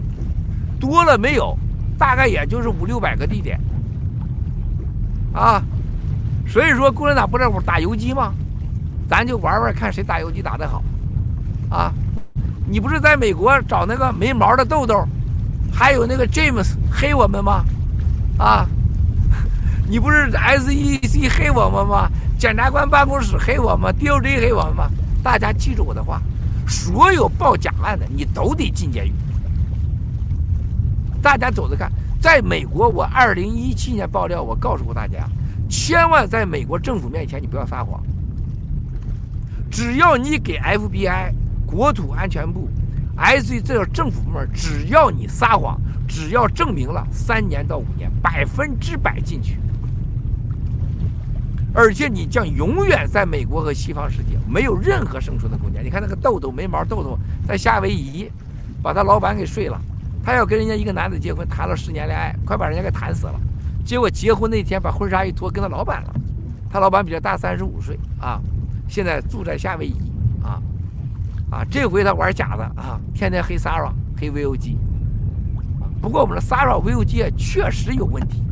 [0.78, 1.56] 多了没有，
[1.96, 3.58] 大概也就是五六百个地点，
[5.32, 5.62] 啊，
[6.46, 8.32] 所以说共产党不在乎打游击吗？
[9.08, 10.82] 咱就玩玩看谁打游击打得好，
[11.70, 11.92] 啊。
[12.64, 15.06] 你不是在美国找那个没毛的豆豆，
[15.70, 17.64] 还有那个 James 黑我们吗？
[18.38, 18.66] 啊，
[19.86, 22.08] 你不是 SEC 黑我们吗？
[22.38, 24.88] 检察官办公室黑我们，DOJ 黑我们吗？
[25.22, 26.22] 大家记住我的话，
[26.66, 29.12] 所有报假案的你都得进监狱。
[31.20, 35.28] 大家走着看，在美国，我二零一七年爆料，我告诉过大家，
[35.68, 38.00] 千万在美国政府面前你不要撒谎，
[39.68, 41.34] 只要你给 FBI。
[41.66, 42.68] 国土安全部
[43.16, 49.58] ，S 这个政府部门，只要你撒谎，只要证明了三年到五年，百分之百进去，
[51.72, 55.82] 而且你将永远在美国和西方世界没有任何生存的空间。
[55.82, 57.18] 你看那个豆豆没毛豆豆
[57.48, 58.30] 在夏威夷，
[58.82, 59.80] 把他老板给睡了，
[60.22, 63.34] 他要跟人家一个男的结婚，谈了十年恋爱，快把人家给谈死了。
[63.84, 66.14] 结果结婚那天把婚纱一脱，跟他老板了，
[66.70, 68.40] 他老板比他大三十五岁啊，
[68.88, 69.96] 现在住在夏威夷。
[70.42, 70.62] 啊
[71.50, 74.76] 啊，这回他玩假的啊，天天黑 Sara，黑 VOG。
[76.00, 78.42] 不过我们的 Sara VOG 确实有问题。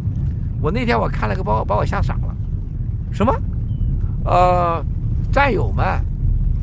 [0.61, 2.37] 我那天我看了个报告，把我吓傻了。
[3.11, 3.35] 什么？
[4.25, 4.85] 呃，
[5.33, 5.85] 战友们，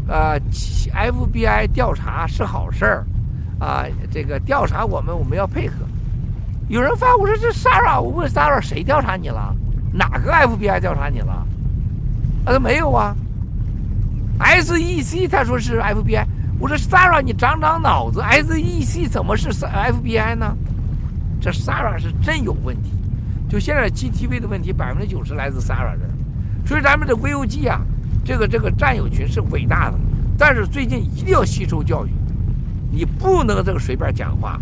[0.08, 3.08] 呃，FBI 调查是好事儿
[3.60, 3.86] 啊。
[4.12, 5.76] 这个调查我们，我们要配合。
[6.68, 9.56] 有人发我说这 Sara，我问 Sara 谁调查你了？
[9.94, 11.46] 哪个 FBI 调查你了？
[12.46, 13.16] 他说没有啊。
[14.40, 16.26] SEC 他说是 FBI，
[16.60, 20.56] 我说 Sarah 你长长脑子，SEC 怎么是 FBI 呢？
[21.42, 22.92] 这 Sarah 是真有问题。
[23.50, 26.68] 就现在 GTV 的问题，百分之九十来自 Sarah 这。
[26.68, 27.82] 所以咱们的 VOG 啊，
[28.26, 29.98] 这个这个战友群是伟大的，
[30.38, 32.10] 但是最近一定要吸收教育，
[32.92, 34.60] 你不能这个随便讲话。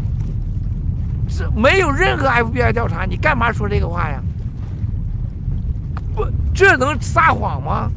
[1.27, 4.21] 是没有任何 FBI 调查，你干嘛说这个话呀？
[6.15, 7.89] 不，这能撒谎吗？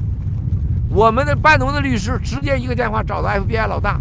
[0.91, 4.01] 我们的班农的律师直接一个电话找到 FBI 老大，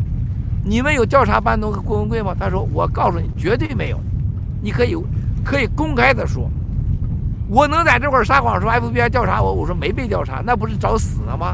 [0.63, 2.33] 你们有调查班农和郭文贵吗？
[2.39, 3.99] 他说：“我告诉你，绝对没有。
[4.61, 4.95] 你可以
[5.43, 6.49] 可以公开的说，
[7.49, 9.53] 我能在这块撒谎说 FBI 调查我？
[9.53, 11.53] 我说没被调查，那不是找死呢吗？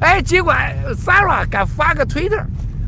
[0.00, 2.42] 哎，尽管 Sarah 敢发个推特，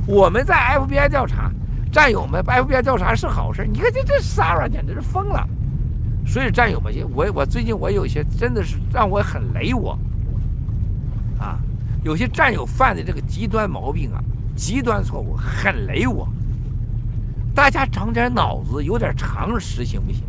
[0.07, 1.51] 我们在 FBI 调查，
[1.91, 3.67] 战友们，FBI 调查是好事。
[3.67, 5.47] 你看这这 Sarah 简直是疯了。
[6.25, 9.99] 所以战友们，我我最近我有些真的是让我很雷我，
[11.39, 11.59] 啊，
[12.03, 14.23] 有些战友犯的这个极端毛病啊，
[14.57, 16.29] 极端错误很雷我。
[17.55, 20.23] 大家长点脑子，有点常识行不行？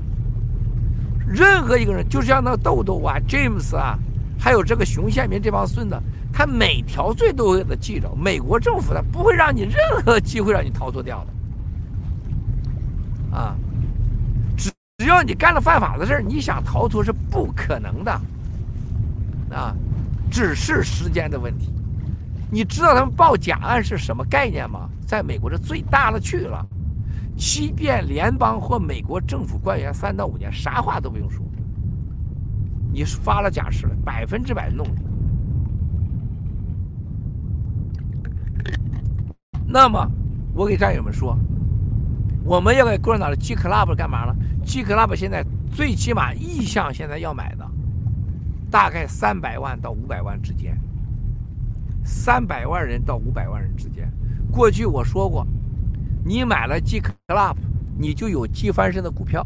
[1.27, 3.97] 任何一个人，就像那豆豆啊、James 啊，
[4.39, 5.99] 还有这个熊宪民这帮孙子，
[6.37, 8.07] 他每条罪都会给他记着。
[8.15, 9.75] 美国政府他不会让你任
[10.05, 11.25] 何机会让你逃脱掉
[13.31, 13.55] 的，啊。
[14.55, 18.11] 只只要你干了犯法的事，你想逃脱是不可能的，
[19.49, 19.75] 啊，
[20.29, 21.73] 只是时间的问题。
[22.51, 24.87] 你知道他们报假案是什么概念吗？
[25.07, 26.63] 在美国是最大的去了，
[27.35, 31.43] 欺骗联邦或美国政府官员三到五年，啥话都不用说。
[32.93, 35.16] 你发了假誓了，百分之百弄你。
[39.67, 40.09] 那么，
[40.53, 41.37] 我给战友们说。
[42.43, 47.69] 我们要给共产党的 G Club 干嘛呢？G Club 现在最起码意向现在要买的，
[48.71, 50.79] 大概三百万到五百万之间，
[52.05, 54.09] 三百万人到五百万人之间。
[54.49, 55.45] 过去我说过，
[56.23, 57.57] 你买了 G Club，
[57.97, 59.45] 你就有 G 翻身的股票，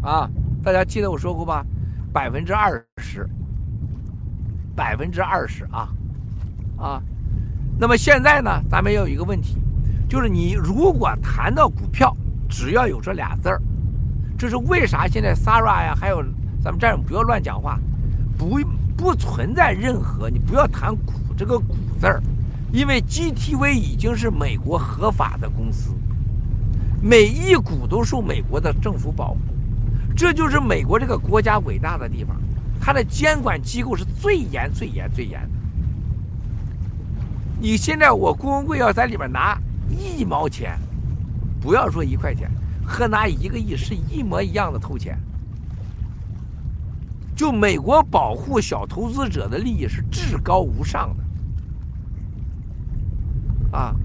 [0.00, 0.30] 啊，
[0.62, 1.66] 大家记得我说过吧？
[2.14, 3.28] 百分之二十，
[4.74, 5.92] 百分之二十啊，
[6.78, 7.02] 啊，
[7.80, 9.56] 那么现在呢，咱们要有一个问题。
[10.06, 12.14] 就是你如果谈到股票，
[12.46, 13.62] 只要有这俩字儿，
[14.36, 15.06] 这是为啥？
[15.06, 16.22] 现在 Sara 呀，还有
[16.62, 17.80] 咱们战友不要乱讲话，
[18.36, 18.60] 不
[18.98, 22.22] 不存在任何你不要谈股这个股字儿，
[22.70, 25.94] 因为 GTV 已经是美国合法的公司，
[27.00, 29.38] 每一股都受美国的政府保护，
[30.14, 32.36] 这就是美国这个国家伟大的地方，
[32.78, 35.59] 它的监管机构是最严、最严、最严的。
[37.60, 39.60] 你现在我郭文贵要在里面拿。
[39.90, 40.78] 一毛钱，
[41.60, 42.48] 不要说一块钱，
[42.86, 45.18] 和拿一个亿是一模一样的偷钱。
[47.34, 51.12] 就美国保护小投资者的利益是至高无上
[53.72, 53.96] 的，啊，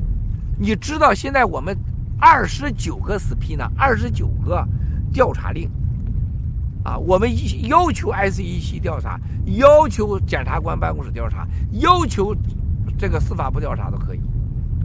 [0.58, 1.78] 你知道现在我们
[2.20, 4.68] 二十九个 SP 呢，二十九个
[5.14, 5.70] 调查令，
[6.84, 7.30] 啊，我们
[7.68, 9.20] 要求 SEC 调查，
[9.58, 12.36] 要求检察官办公室调查，要求
[13.06, 14.22] 这个司法部调查都可以。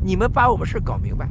[0.02, 1.26] 你们把我们事搞明白，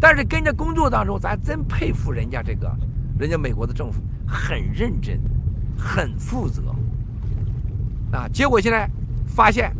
[0.00, 2.74] 但是跟着工作当中，咱真佩服人家这个，
[3.18, 5.20] 人家美国的政府很认真，
[5.76, 6.74] 很负责，
[8.10, 8.26] 啊！
[8.32, 8.88] 结果现在
[9.26, 9.76] 发现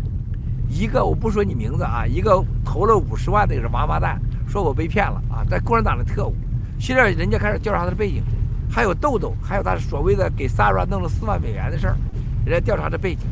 [0.69, 6.35] 一个，我不说你名字啊，一个投了五十万的也是王八蛋，说我被骗了啊，在共产党的特务，
[6.79, 8.23] 现在人家开始调查他的背景，
[8.71, 11.97] 还有豆豆，还有他所谓的给 Sara 弄了四万美元的事儿，
[12.45, 13.23] 人家调查的背景，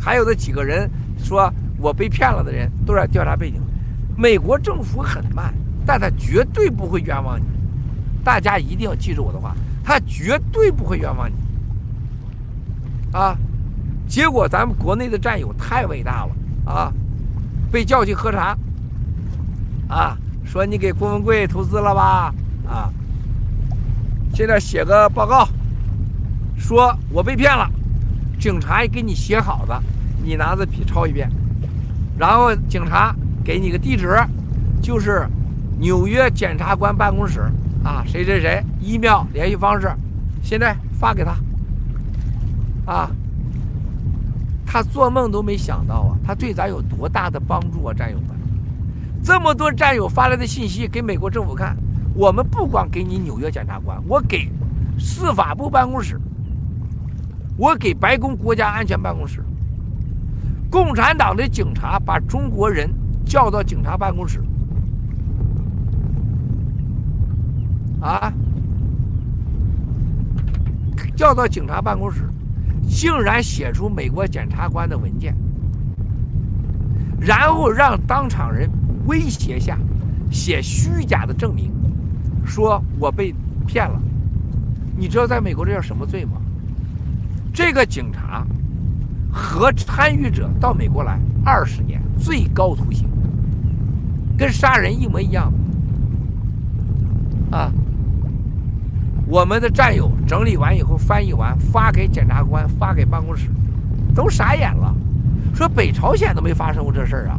[0.00, 0.88] 还有那几个人
[1.18, 1.52] 说
[1.82, 3.60] 我被骗了的人，都在调查背景。
[4.16, 5.52] 美国政府很慢，
[5.84, 7.44] 但他绝对不会冤枉你。
[8.22, 11.34] 大家一定要记住我的话，他绝对不会冤枉你。
[13.14, 13.36] 啊！
[14.08, 16.92] 结果咱们国内的战友太伟大了啊！
[17.70, 18.56] 被叫去喝茶，
[19.88, 22.34] 啊，说你给郭文贵投资了吧？
[22.68, 22.92] 啊，
[24.34, 25.48] 现在写个报告，
[26.56, 27.68] 说我被骗了，
[28.38, 29.82] 警察也给你写好的，
[30.22, 31.30] 你拿着笔抄一遍，
[32.18, 33.14] 然后警察。
[33.44, 34.16] 给你个地址，
[34.80, 35.26] 就是
[35.80, 37.40] 纽约检察官办公室
[37.82, 39.90] 啊，谁谁谁，email 联系方式，
[40.44, 41.34] 现在发给他。
[42.86, 43.10] 啊，
[44.64, 48.28] 他做梦都没想到啊，他对咱有多大的帮助啊，战友们！
[49.24, 51.76] 这么多战友发来的信息给美国政府看，
[52.14, 54.48] 我们不光给你纽约检察官，我给
[55.00, 56.16] 司法部办公室，
[57.56, 59.42] 我给白宫国家安全办公室，
[60.72, 62.90] 共产党的警察把中国人。
[63.24, 64.42] 叫到警察办公室，
[68.00, 68.30] 啊，
[71.16, 72.28] 叫到警察办公室，
[72.86, 75.34] 竟然写出美国检察官的文件，
[77.18, 78.68] 然后让当场人
[79.06, 79.78] 威胁下
[80.30, 81.72] 写虚假的证明，
[82.44, 83.32] 说我被
[83.66, 84.02] 骗了。
[84.98, 86.32] 你知道在美国这叫什么罪吗？
[87.54, 88.44] 这个警察
[89.32, 93.08] 和参与者到美国来二十年，最高徒刑。
[94.36, 95.52] 跟杀人一模一样，
[97.50, 97.70] 啊！
[99.26, 103.48] 我们的战友整理完以后，翻译完发给检察官，发给办公室，
[104.14, 104.94] 都傻眼了，
[105.54, 107.38] 说北朝鲜都没发生过这事儿啊！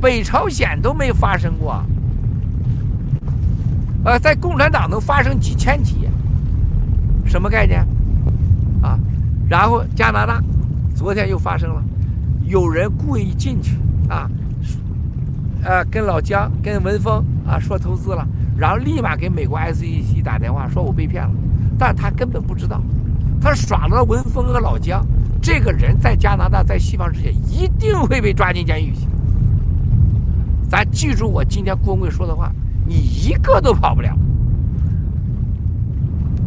[0.00, 1.84] 北朝鲜都没发生过，
[4.04, 6.08] 呃，在共产党能发生几千起，
[7.26, 7.84] 什么概念？
[9.50, 10.40] 然后加拿大
[10.94, 11.82] 昨天又发生了，
[12.46, 13.76] 有人故意进去
[14.08, 14.30] 啊，
[15.64, 18.24] 呃，跟老姜、跟文峰啊说投资了，
[18.56, 21.32] 然后立马给美国 SEC 打电话说我被骗了，
[21.76, 22.80] 但他根本不知道，
[23.40, 25.04] 他耍了文峰和老姜，
[25.42, 29.08] 这个人在加拿大在西方世界一定会被抓进监狱去。
[30.68, 32.52] 咱记住我今天郭贵说的话，
[32.86, 34.16] 你一个都跑不了。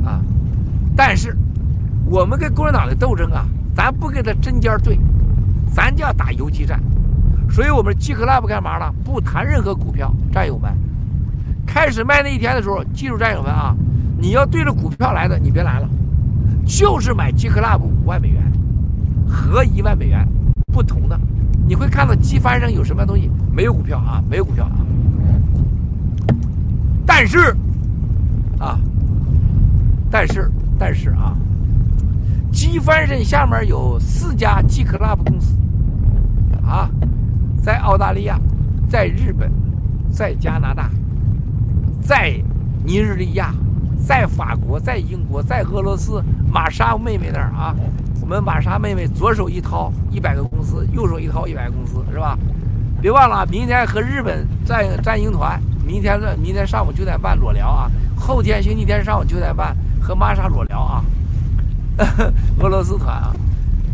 [0.05, 0.21] 啊，
[0.95, 1.35] 但是
[2.13, 3.43] 我们跟共产党的斗争啊，
[3.75, 4.99] 咱不跟他针尖对，
[5.73, 6.79] 咱就要打游击战。
[7.49, 8.93] 所以我们 G Club 干嘛呢？
[9.03, 10.71] 不谈任何股票，战友们。
[11.65, 13.75] 开始卖那一天的时候，记住战友们啊，
[14.15, 15.89] 你要对着股票来的，你别来了，
[16.67, 18.43] 就是买 G Club 五万美元
[19.27, 20.23] 和一万美元
[20.71, 21.19] 不同的，
[21.67, 23.27] 你会看到机翻上有什么东西？
[23.51, 24.85] 没有股票啊，没有股票啊。
[27.07, 27.57] 但是
[28.59, 28.79] 啊。
[30.11, 31.35] 但是，但是啊，
[32.53, 35.57] 基翻身下面有四家 G Club 公司
[36.63, 36.87] 啊，
[37.61, 38.39] 在澳大利亚，
[38.87, 39.51] 在日本，
[40.11, 40.89] 在加拿大，
[41.99, 42.39] 在
[42.85, 43.53] 尼日利亚，
[44.05, 47.75] 在法国，在英国，在俄罗斯，玛莎妹妹那儿啊，
[48.21, 52.37] 我们玛莎妹妹左手一掏一百个公司，右手一掏一百个公司，是吧？
[53.01, 59.75] 别忘了，明天和日本战战鹰团，明天的明天上午九点半裸聊啊，后天星期天上午九点半。
[60.05, 61.01] 和玛莎裸聊啊，
[62.59, 63.33] 俄罗斯团啊，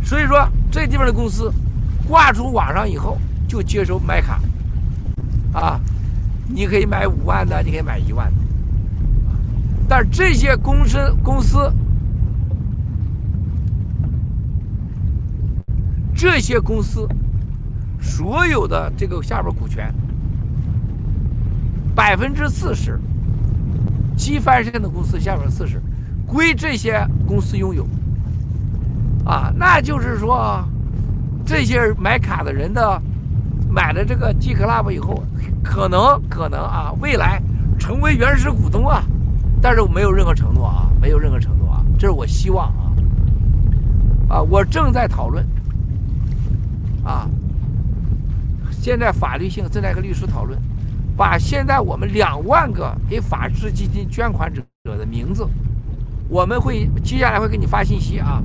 [0.04, 1.52] 所以说这地方的公司
[2.08, 4.40] 挂出网上以后就接受买卡
[5.54, 5.80] 啊，
[6.48, 8.38] 你可以买五万的，你可以买一万的，
[9.88, 11.72] 但这些公司公司
[16.16, 17.08] 这些公司
[18.00, 19.94] 所有的这个下边股权
[21.96, 23.00] 百分之四十，
[24.16, 25.82] 基翻身的公司下边四十。
[26.32, 27.88] 归这些公司拥有，
[29.26, 30.64] 啊，那就是说，
[31.44, 33.02] 这些买卡的人的
[33.68, 35.24] 买了这个 G Club 以后，
[35.64, 37.42] 可能可能啊，未来
[37.80, 39.04] 成为原始股东啊，
[39.60, 45.44] 但是我没有任何承诺啊，没有任何承诺啊，这是我希望啊，啊，我正在讨论，
[47.04, 47.28] 啊，
[48.70, 50.60] 现在法律性正在和律师讨论，
[51.18, 55.48] 把现在我们两万个给法治基金捐款者的名字。
[56.30, 58.42] 我们会接下来会给你发信息啊，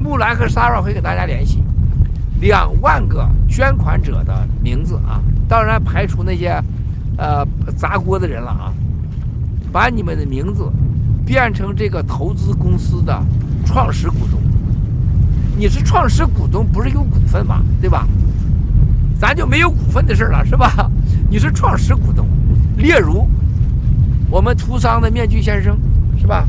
[0.00, 1.62] 木兰和 Sara 会跟大家联系，
[2.40, 6.60] 两万个捐款者的名字啊，当然排除那些
[7.16, 8.74] 呃砸锅的人了啊，
[9.70, 10.68] 把你们的名字
[11.24, 13.16] 变成这个投资公司的
[13.64, 14.40] 创始股东。
[15.56, 17.62] 你是创始股东，不是有股份吗？
[17.80, 18.08] 对吧？
[19.20, 20.90] 咱就没有股份的事了，是吧？
[21.30, 22.26] 你是创始股东，
[22.76, 23.28] 例如
[24.28, 25.78] 我们图桑的面具先生，
[26.18, 26.44] 是吧？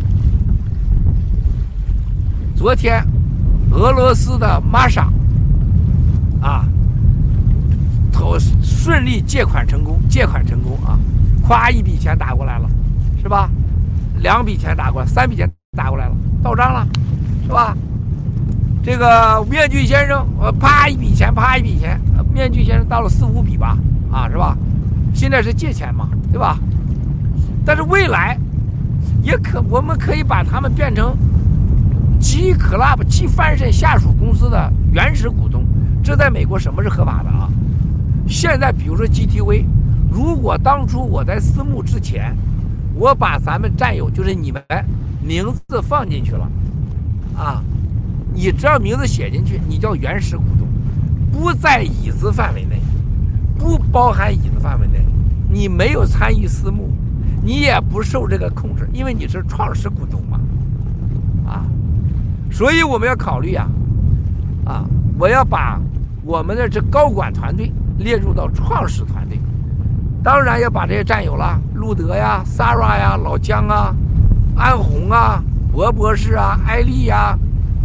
[2.64, 3.06] 昨天，
[3.72, 5.12] 俄罗斯的玛莎
[6.42, 6.66] 啊，
[8.10, 10.98] 投顺利借款成功，借款成功啊，
[11.46, 12.70] 咵一笔钱打过来了，
[13.22, 13.50] 是吧？
[14.22, 15.46] 两笔钱打过来，三笔钱
[15.76, 16.88] 打过来了，到账了，
[17.46, 17.76] 是吧？
[18.82, 22.00] 这个面具先生，呃，啪一笔钱，啪一笔钱，
[22.34, 23.78] 面具先生到了四五笔吧，
[24.10, 24.58] 啊，是吧？
[25.14, 26.58] 现在是借钱嘛，对吧？
[27.66, 28.40] 但是未来
[29.22, 31.14] 也可，我们可以把他们变成。
[32.24, 35.66] G Club G 翻身下属公司的原始股东，
[36.02, 37.50] 这在美国什么是合法的啊？
[38.30, 39.66] 现在比如说 GTV，
[40.10, 42.34] 如果当初我在私募之前，
[42.96, 44.64] 我把咱们战友就是你们
[45.22, 46.50] 名字放进去了，
[47.38, 47.62] 啊，
[48.34, 50.66] 你只要名字写进去，你叫原始股东，
[51.30, 52.80] 不在椅子范围内，
[53.60, 55.06] 不包含椅子范围内，
[55.52, 56.90] 你没有参与私募，
[57.44, 60.40] 你也不受这个控制，因为你是创始股东嘛。
[61.46, 61.66] 啊
[62.54, 63.68] 所以我们要考虑啊，
[64.64, 64.86] 啊，
[65.18, 65.82] 我要把
[66.24, 69.40] 我们的这高管团队列入到创始团队，
[70.24, 73.96] 当然要把这些战友了，路德呀、Sara 呀、老姜啊、
[74.56, 77.36] 安红啊、博博士啊、艾丽呀、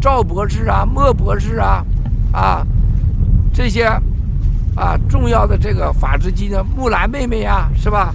[0.01, 1.85] 赵博士啊、莫博士啊，
[2.33, 2.67] 啊，
[3.55, 3.87] 这些
[4.77, 8.15] 啊重要的这个法制基金木兰妹妹呀，是吧？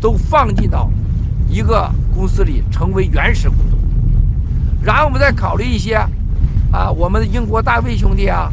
[0.00, 0.90] 都放进到
[1.46, 3.79] 一个公司里，成为原始股东。
[4.82, 5.94] 然后我们再考虑一些，
[6.72, 8.50] 啊，我们的英国大卫兄弟啊，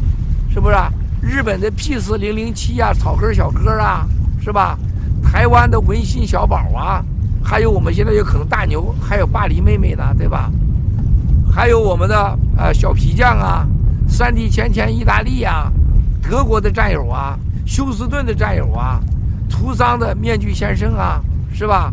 [0.52, 0.76] 是不是？
[1.20, 4.06] 日本的 P 四零零七啊，草根小哥啊，
[4.40, 4.78] 是吧？
[5.22, 7.04] 台湾的文心小宝啊，
[7.42, 10.50] 还有我们现在有可能大牛，还有巴黎妹妹呢，对吧？
[11.50, 13.66] 还有我们的呃小皮匠啊，
[14.06, 15.72] 三 D 钱钱意大利啊，
[16.22, 19.00] 德国的战友啊，休斯顿的战友啊，
[19.50, 21.20] 图桑的面具先生啊，
[21.52, 21.92] 是吧？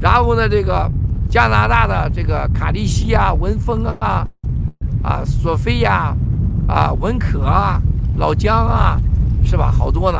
[0.00, 0.90] 然后呢，这个
[1.28, 4.26] 加拿大的这个卡利西啊、文峰啊、
[5.02, 6.14] 啊索菲亚、
[6.66, 7.80] 啊文可啊、
[8.16, 8.98] 老姜啊，
[9.44, 9.70] 是吧？
[9.70, 10.18] 好多呢。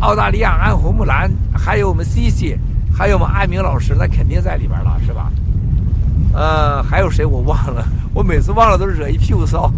[0.00, 2.58] 澳大利亚安红木兰，还有我们 C C，
[2.94, 5.32] 还有我们艾明老师，那肯定在里边了，是吧？
[6.34, 7.84] 呃，还有谁我忘了？
[8.14, 9.72] 我每次忘了都惹一屁股骚。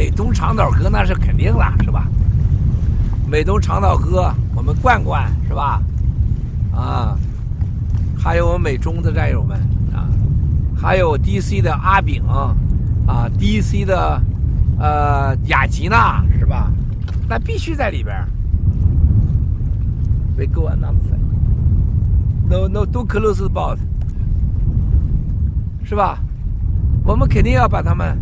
[0.00, 2.08] 美东长岛哥那是肯定了，是吧？
[3.26, 5.82] 美东长岛哥，我们罐罐是吧？
[6.74, 7.18] 啊，
[8.18, 9.58] 还有我们美中的战友们
[9.92, 10.08] 啊，
[10.74, 12.56] 还有 DC 的阿炳啊
[13.38, 14.22] ，DC 的
[14.78, 16.72] 呃雅吉娜是吧？
[17.28, 18.26] 那必须在里边。
[20.38, 21.20] We go another side.
[22.48, 23.76] No, no, don't close the boat.
[25.84, 26.20] 是吧？
[27.04, 28.18] 我们肯定要把他们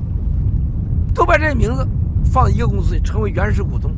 [1.18, 1.84] 都把这名字
[2.24, 3.90] 放一个公司，成为原始股东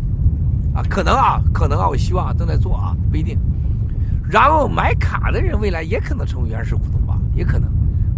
[0.74, 0.82] 啊！
[0.88, 3.38] 可能啊，可能啊，我希望正在做啊，不一定。
[4.26, 7.20] 然后买卡的人未来也可能成为原始股东吧？
[7.34, 7.70] 也可能。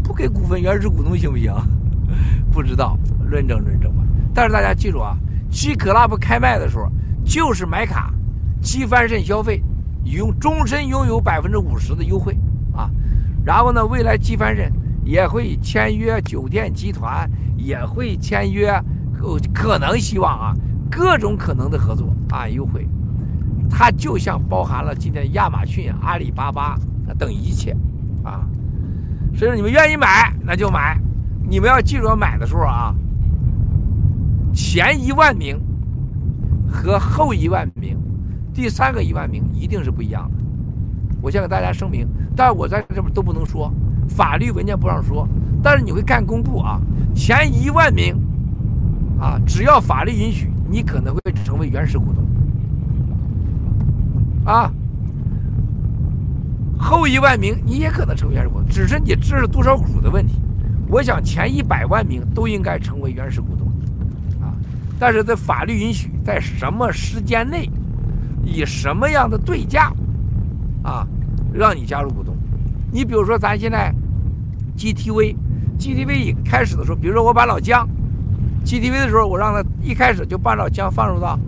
[0.05, 1.53] 不给股份原始股东行不行？
[2.53, 2.97] 不知道，
[3.29, 4.05] 论证论证吧。
[4.33, 5.19] 但是大家记住啊
[5.51, 6.89] ，G Club 开卖的时候
[7.25, 8.15] 就是买卡，
[8.61, 9.61] 积翻身消费。
[10.05, 12.37] 拥终身拥有百分之五十的优惠
[12.73, 12.91] 啊，
[13.45, 14.71] 然后呢，未来积翻身
[15.05, 18.71] 也会签约酒店集团，也会签约，
[19.21, 20.55] 呃，可能希望啊，
[20.91, 22.87] 各种可能的合作啊，优惠，
[23.69, 26.79] 它就像包含了今天亚马逊、阿里巴巴
[27.19, 27.77] 等一切
[28.23, 28.47] 啊，
[29.35, 30.99] 所以说你们愿意买那就买，
[31.49, 32.95] 你们要记住要买的时候啊，
[34.53, 35.61] 前一万名
[36.69, 37.99] 和后一万名。
[38.55, 40.37] 第三个一万名一定是不一样的，
[41.23, 43.73] 我先给大家声明，但是我在这边都不能说，
[44.09, 45.29] 法律文件不让说，
[45.63, 46.81] 但是你会看公布啊，
[47.15, 48.15] 前一万名，
[49.21, 52.25] 啊，只要法律允许，你可能会成为原始股东，
[54.45, 54.71] 啊，
[56.79, 60.35] 后一万名你也可能成为原始股东，只是你支了多少股的问题。
[60.89, 63.67] 我想前一百万名都应该成为原始股东，
[64.41, 64.53] 啊，
[64.99, 67.71] 但是在法律允许，在什么时间内？
[68.45, 69.93] 以什么样的对价，
[70.83, 71.07] 啊，
[71.55, 72.32] 让你加入股东？
[72.93, 73.91] 你比如说，咱现在
[74.77, 77.89] GTV，GTV 一开始的时候，比如说我把老姜
[78.67, 81.39] ，GTV 的时候，我让他一开始就把老姜放入到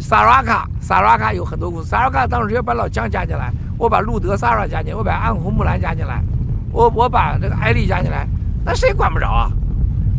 [0.00, 6.24] Saraka，Saraka 有很多公司，Saraka 当时要把老姜加进来，我把路德 Sara 加进来，我把暗红木兰加进来，
[6.72, 8.26] 我我把这个艾丽加进来，
[8.64, 9.52] 那谁管不着啊？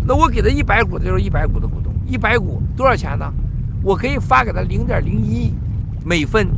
[0.06, 3.34] 那我给他一百股，就是一百股的股东，一百股多少钱呢？
[3.82, 5.52] 我可以发给他零点零一。
[6.06, 6.50] 每分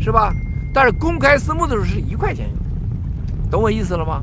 [0.00, 0.32] 是吧？
[0.72, 2.48] 但是公开私募的时候是一块钱，
[3.50, 4.22] 懂我意思了吗？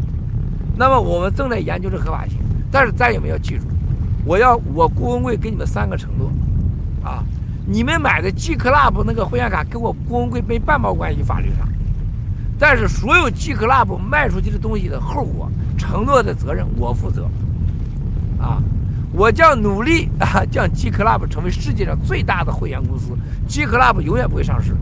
[0.78, 2.38] 那么我们正在研究这合法性，
[2.72, 3.66] 但是咱也们要记住，
[4.26, 6.30] 我要我郭文贵给你们三个承诺
[7.04, 7.24] 啊！
[7.66, 11.68] 你们买的 G Club 那个会员卡跟我郭文贵没半毛关系，法律上。
[12.60, 17.28] 但是所有 G Club 卖出去的东西的后果、承诺的责任，我负责
[18.40, 18.62] 啊！
[19.14, 23.18] 我将努力啊，将 G Club 成为世界上最大的会员公司。
[23.48, 24.76] G Club 永远不会上市，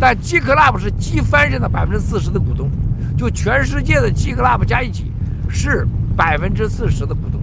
[0.00, 2.70] 但 G Club 是 G 翻身的百分之四十的股东，
[3.16, 5.10] 就全世界的 G Club 加一起
[5.48, 5.86] 是
[6.16, 7.40] 百分之四十的股东。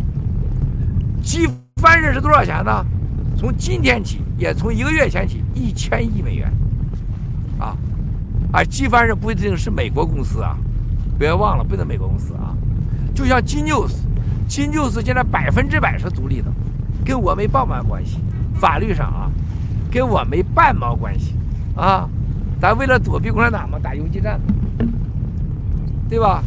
[1.22, 1.48] G
[1.82, 2.86] 翻身是多少钱呢？
[3.38, 6.52] 从今天起，也从一个月前起，一千亿美元。
[7.60, 7.76] 啊，
[8.52, 10.56] 而 G 翻身不一定是美国公司啊，
[11.20, 12.56] 别忘了，不能美国公司啊，
[13.14, 13.92] 就像 G News。
[14.48, 16.52] 金就是现在百分之百是独立的，
[17.04, 18.20] 跟我没半毛关系。
[18.60, 19.32] 法律上啊，
[19.92, 21.34] 跟我没半毛关系
[21.76, 22.08] 啊。
[22.66, 24.42] 咱为了躲避共产党嘛，打游击战，
[26.10, 26.42] 对吧？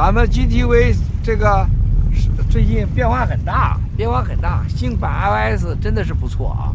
[0.00, 0.94] 咱们 GTV
[1.24, 1.66] 这个
[2.48, 4.62] 最近变化很大，变化很大。
[4.68, 5.10] 新版
[5.58, 6.70] iOS 真的是不错啊，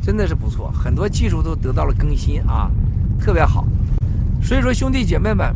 [0.00, 2.70] 真的是不错，很多技术都得到了更新啊，
[3.20, 3.66] 特别好。
[4.42, 5.54] 所以说，兄弟姐妹们，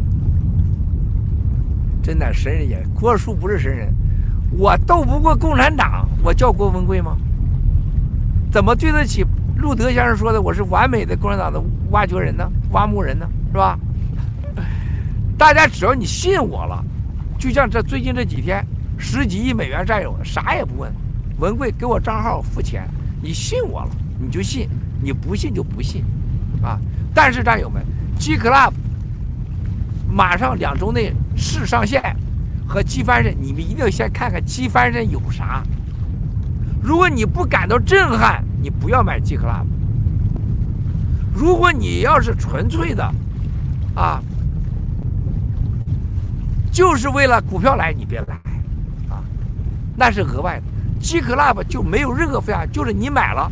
[2.03, 3.89] 真的神人也，郭叔不是神人，
[4.51, 7.17] 我斗不过共产党，我叫郭文贵吗？
[8.53, 9.25] 怎么对得起
[9.57, 11.59] 路德先生说的我是完美的共产党的
[11.91, 12.47] 挖掘人呢？
[12.73, 13.27] 挖墓人呢？
[13.51, 13.79] 是吧？
[15.37, 16.85] 大家只要你信我了，
[17.39, 18.65] 就像这最近这几天
[18.97, 20.93] 十几亿美元战友啥也不问，
[21.39, 22.89] 文贵给我账号付钱，
[23.21, 24.69] 你信我了你就信，
[25.03, 26.05] 你不信就不信，
[26.63, 26.79] 啊！
[27.13, 27.85] 但是战友们
[28.19, 28.73] ，G Club
[30.09, 32.01] 马上两周内试上线
[32.67, 35.63] 和机翻身，你们一定要先看看机翻身有啥。
[36.81, 39.67] 如果你不感到震撼，你不要买 G Club。
[41.35, 43.05] 如果你要是纯粹的，
[43.97, 44.23] 啊，
[46.75, 48.35] 就是为了股票来，你别来，
[49.09, 49.23] 啊，
[49.97, 50.65] 那是额外的。
[51.01, 53.49] G Club 就没有任何费用，就是你买了，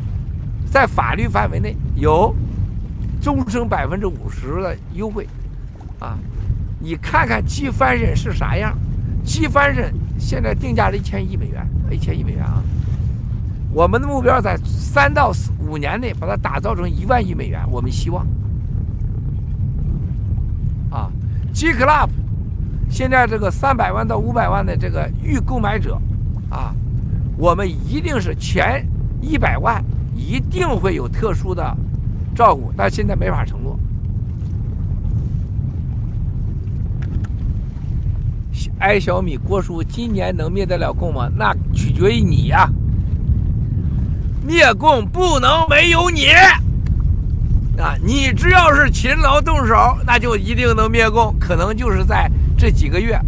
[0.69, 2.35] 在法律范围内有
[3.20, 5.28] 终身百分之五十的优惠，
[6.01, 6.19] 啊，
[6.81, 8.77] 你看看 G 翻身是啥样
[9.24, 12.61] ？G 翻身现在定价是一千亿美元，一千亿美元啊。
[13.73, 18.27] 我们的目标在三到四五年内把它打造成一万亿美元，我们希望。
[20.90, 21.09] 啊
[21.55, 22.09] ，G Club，
[22.93, 25.98] 现在这个三百万到五百万的这个预购买者，
[26.51, 26.74] 啊，
[27.39, 28.86] 我们一定是前
[29.23, 29.82] 一百万
[30.14, 31.74] 一定会有特殊的
[32.36, 33.78] 照顾，但现在没法承诺。
[38.78, 41.31] 爱小米郭叔今年能灭得了供吗？
[41.35, 42.69] 那取决于你呀。
[44.47, 46.27] 灭共不能没有你
[47.78, 47.97] 啊！
[48.05, 51.35] 你只要是勤劳动手，那就一定能灭共。
[51.39, 52.31] 可能就是在
[52.63, 53.21] 这几个月，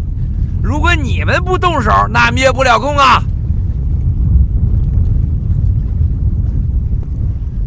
[0.62, 3.20] 如果你们不动手，那灭不了工啊。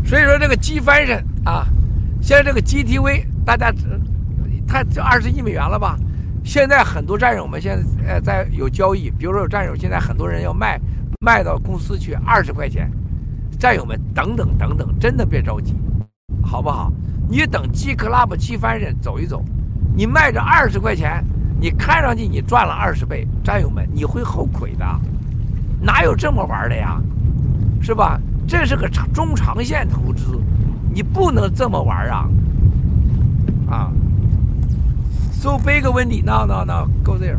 [0.06, 1.68] 所以说，这个机翻身啊，
[2.22, 3.70] 现在这个 GTV，大家
[4.66, 5.98] 它就二十亿美元了吧？
[6.42, 10.80] 现在很多战友们现在呃在有交易，比如说有战友现在很多人要卖
[11.20, 12.90] 卖到公司去二十块钱。
[13.60, 15.76] 战友们，等等等等，真的别着急，
[16.42, 16.94] 好不好？
[17.28, 19.44] 你等 G Club 七翻身走一走，
[19.94, 21.22] 你卖着二十块钱，
[21.60, 24.86] 你看上去你赚了二十倍，战友们，你会后悔的，
[25.82, 27.02] 哪有这么玩的呀？
[27.82, 28.20] 是吧？
[28.48, 30.42] 这是个长中长线投资，
[30.94, 32.30] 你不能这么玩啊！
[33.70, 33.92] 啊
[35.34, 37.38] ！So big Wendy, no no no, go there.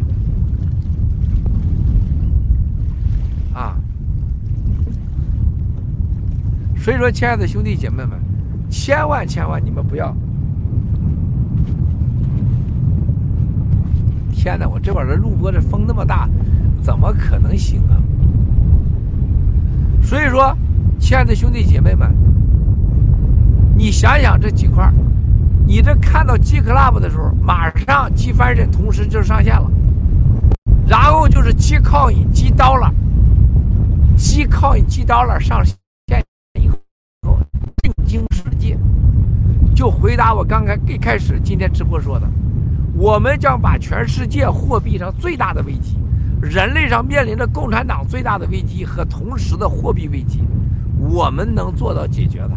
[3.55, 3.77] 啊！
[6.77, 8.21] 所以说，亲爱的兄弟姐妹们，
[8.71, 10.15] 千万千万你们不要！
[14.39, 16.29] 天哪，我这会儿这录播这风那么大，
[16.81, 17.99] 怎么可能行啊？
[20.01, 20.57] 所以说，
[21.01, 22.15] 亲爱的兄弟姐妹们，
[23.77, 24.89] 你想想这几块
[25.67, 29.69] 你这看到 G Club 的时候，马上 G 翻身同时就上线了，
[30.87, 32.93] 然后就是 G Coin、G Dollar、
[34.17, 35.77] G Coin、G Dollar 上线。
[38.07, 38.79] 惊世界！
[39.75, 42.27] 就回答我刚才一开始今天直播说的，
[42.99, 45.97] 我们将把全世界货币上最大的危机，
[46.43, 50.43] 人类上面临着共产党最大的危机和同时的货币危机，
[50.99, 52.51] 我们能做到解决的，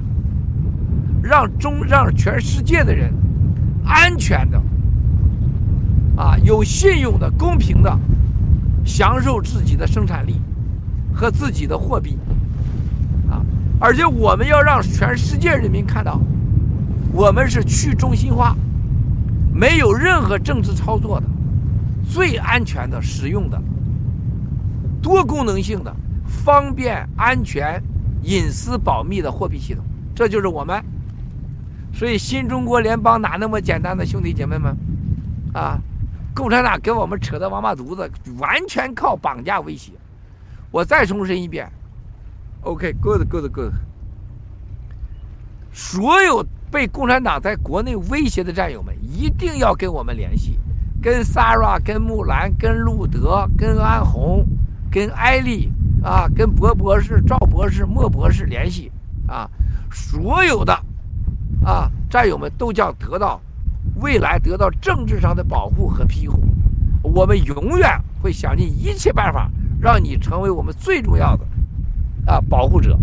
[1.22, 3.14] 让中让全世界的人
[3.86, 4.60] 安全的，
[6.18, 7.96] 啊，有信用的、公平的
[8.84, 10.42] 享受自己的生产力
[11.14, 12.18] 和自己的货币。
[13.30, 13.46] 啊
[13.80, 16.20] 而且我们要让全世界人民看到，
[17.14, 18.56] 我们是去中心化，
[19.54, 21.26] 没有任何政治操作的，
[22.10, 23.62] 最安全的、实用的、
[25.02, 25.96] 多功能性的、
[26.26, 27.82] 方便、安全、
[28.24, 29.84] 隐私保密的货币系统，
[30.16, 30.84] 这就是我们。
[31.94, 34.76] 所以，新中国联邦哪那么简单的兄弟姐妹们？
[35.54, 35.78] 啊，
[36.34, 39.92] 共产党给我们扯的王八犊子，完全靠绑架威胁。
[40.72, 41.70] 我再重申一遍。
[42.62, 43.74] OK，good，good，good。
[45.74, 50.58] 所有被共产党在国内威胁的战友们，一定要跟我们联系，
[51.02, 54.46] 跟 s a r a、跟木兰、跟路德、跟安红、
[54.90, 55.70] 跟艾丽
[56.02, 58.90] 啊，跟博博士、赵博士、莫博士联系
[59.28, 59.50] 啊！
[59.92, 60.74] 所有的
[61.66, 63.42] 啊战友们都将得到
[64.00, 66.42] 未来得到政治上的保护和庇护。
[67.04, 67.90] 我们永远
[68.22, 71.46] 会想尽一切办法，让你成为我们最重要的。
[72.26, 72.98] 啊，保护者，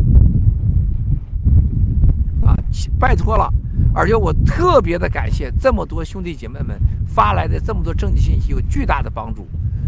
[2.98, 3.52] 拜托了！
[3.94, 9.46] 而且我特别的感谢这么多兄弟姐妹们发来的这么多政治信息，有巨大的帮助，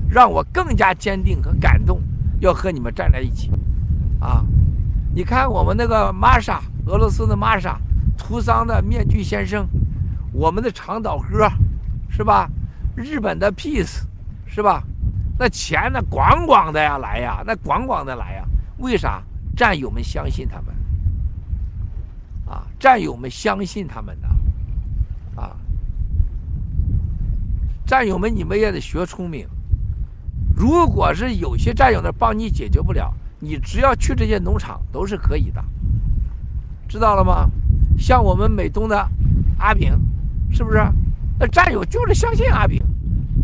[0.09, 2.01] 让我更加坚定和感动，
[2.40, 3.51] 要和你们站在一起。
[4.20, 4.44] 啊，
[5.15, 7.78] 你看我们那个玛莎，俄罗斯的玛莎，
[8.16, 9.66] 图桑的面具先生，
[10.32, 11.48] 我们的长岛哥，
[12.09, 12.48] 是吧？
[12.94, 14.02] 日本的 Peace，
[14.47, 14.82] 是吧？
[15.39, 18.44] 那钱呢，广广的呀来呀，那广广的来呀。
[18.78, 19.23] 为啥
[19.57, 20.74] 战友们相信他们？
[22.51, 24.28] 啊，战友们相信他们的，
[25.40, 25.56] 啊，
[27.86, 29.47] 战友们，你们也得学聪明。
[30.56, 35.64] 如果是有些战友呢帮你解决不了，你只要去这些农场都是可以的，
[36.89, 37.48] 知道了吗？
[37.97, 39.09] 像我们美东的
[39.59, 39.93] 阿炳，
[40.51, 40.78] 是不是？
[41.39, 42.82] 那战友就是相信阿炳，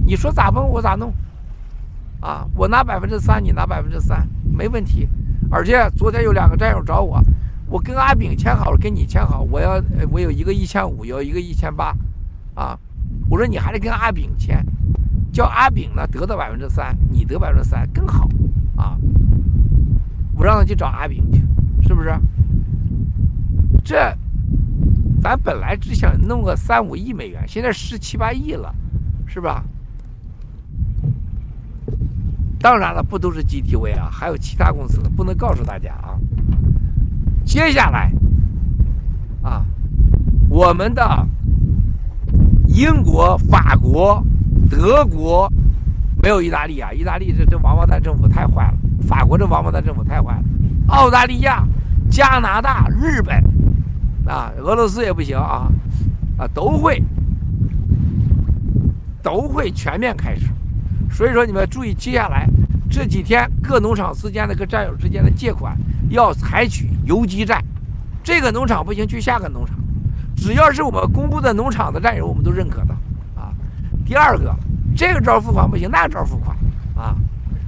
[0.04, 1.14] 你说咋弄我咋弄，
[2.20, 5.08] 啊，我拿百分之三，你拿百分之三，没问题。
[5.48, 7.22] 而且昨天有两个战友找我，
[7.68, 11.96] 我跟阿炳签好了，跟你签好，我要我有一个一千五，有一个一千八，
[12.54, 12.78] 啊，
[13.28, 14.64] 我说你还得跟阿炳签，
[15.32, 18.28] 叫阿炳呢得到百分之三，你得百分之三更好，
[18.76, 18.96] 啊，
[20.34, 21.40] 我让他去找阿炳去，
[21.88, 22.14] 是不是？
[23.84, 24.16] 这
[25.20, 28.72] 咱本来只想弄个三五亿美元，现在十七八亿了，
[29.26, 29.64] 是吧？
[32.60, 36.18] 当然了，不都是 GTV 啊，还有其他公司的，不能告诉大家啊。
[37.46, 38.10] 接下来，
[39.40, 39.64] 啊，
[40.50, 41.26] 我们的
[42.66, 44.22] 英国、法国、
[44.68, 45.50] 德国
[46.20, 48.74] 没有意大利啊，意大利这这王八蛋政府太坏了，
[49.06, 50.44] 法国这王八蛋政府太坏了，
[50.88, 51.64] 澳大利亚、
[52.10, 53.42] 加拿大、日本
[54.26, 55.70] 啊，俄罗斯也不行啊，
[56.36, 57.00] 啊，都会
[59.22, 60.48] 都会全面开始。
[61.10, 62.46] 所以说，你们注意，接下来
[62.90, 65.78] 这几天各农场之间的、各战友之间的借款
[66.10, 67.64] 要采取游击战。
[68.22, 69.76] 这个农场不行，去下个农场。
[70.36, 72.94] 只要是我们公布的农场的战友，我们都认可的
[73.34, 73.54] 啊。
[74.04, 74.54] 第二个，
[74.94, 76.56] 这个招付款不行，那个招付款
[76.94, 77.16] 啊。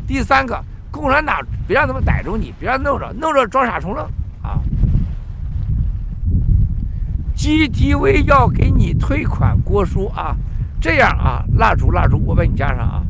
[0.06, 4.04] 第三个，共产党别让他们逮住你，别让弄着弄着装傻充愣
[4.42, 4.60] 啊。
[7.36, 10.36] GTV 要给你退款，郭叔啊，
[10.80, 13.02] 这样啊，蜡烛蜡烛，我把你加上啊。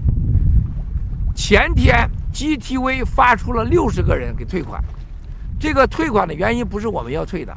[1.35, 4.85] 前天 GTV 发出了六十个人给退款，
[5.59, 7.57] 这个退款的原因不是我们要退的，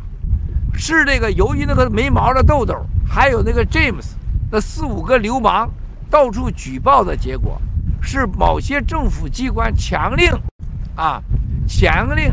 [0.73, 2.75] 是这个由于那个没毛的豆豆，
[3.07, 4.13] 还有那个 James
[4.51, 5.69] 那四五个流氓
[6.09, 7.61] 到处举报的结果，
[8.01, 10.29] 是某些政府机关强令，
[10.95, 11.21] 啊，
[11.67, 12.31] 强令，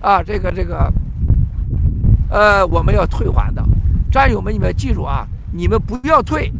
[0.00, 0.92] 啊，这个这个，
[2.30, 3.64] 呃，我们要退还的，
[4.10, 6.52] 战友们你们记住啊，你们不要退，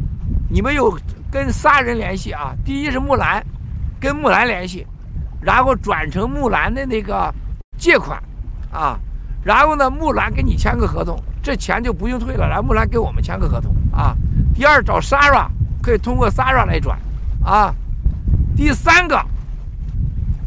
[0.49, 0.99] 你们有
[1.31, 3.45] 跟仨人联系啊，第一是木兰。
[4.01, 4.87] 跟木兰联系，
[5.41, 7.35] 然后转成木兰的那个
[7.77, 8.23] 借款，
[8.73, 8.99] 啊，
[9.43, 12.47] 然后呢，木兰给你签个合同，这钱就不用退了。
[12.47, 14.15] 然后木兰给我们签个合同，啊。
[14.55, 15.47] 第二找 Sara
[15.82, 16.99] 可以通过 Sara 来转，
[17.45, 17.74] 啊。
[18.57, 19.20] 第三个，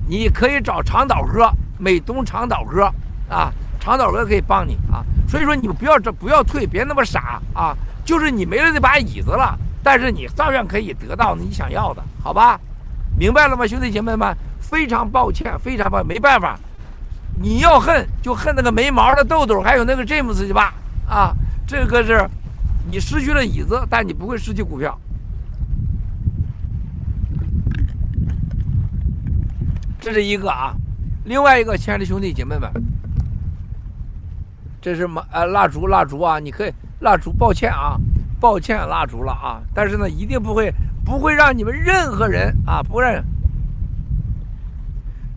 [0.08, 2.86] 你可以找长岛哥，美东长岛哥，
[3.30, 5.04] 啊，长岛哥可以帮你啊。
[5.28, 7.76] 所以说你们不要这不要退，别那么傻啊。
[8.04, 12.60] 就是你没了那把椅子了，但是你照样可以得到你想要的，好吧？
[13.18, 14.36] 明白了吗，兄弟姐妹们？
[14.60, 16.58] 非常抱歉，非常抱歉，没办法。
[17.40, 20.74] 你要恨就恨那个没毛的豆豆，还有那个詹姆斯去吧。
[21.08, 21.36] 啊，
[21.68, 22.28] 这个是，
[22.90, 24.98] 你失去了椅子，但你不会失去股票。
[30.00, 30.74] 这是一个啊，
[31.26, 32.72] 另外一个，亲爱的兄弟姐妹们，
[34.82, 37.98] 这是马呃蜡烛蜡烛啊，你可以蜡烛，抱歉啊，
[38.40, 40.74] 抱歉蜡烛了啊，但是呢，一定不会。
[41.04, 43.26] 不会让你们任何人啊，不认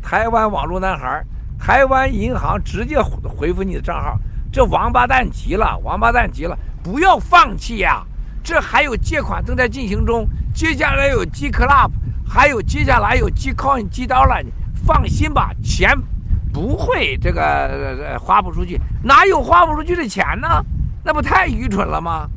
[0.02, 1.24] 台湾网络男孩、
[1.58, 4.18] 台湾银行直接回复你的账号。
[4.52, 8.04] 这王八蛋急了，王八蛋急了，不要放弃呀！
[8.42, 11.90] 这还有借款正在进行中，接下来有 G Club，
[12.24, 14.44] 还有接下来有 G Coin、G Dollar，
[14.74, 15.98] 放心吧，钱
[16.52, 20.64] 不会这个花不出去，哪有花不出去的钱呢？
[21.02, 22.28] 那不太愚蠢了吗？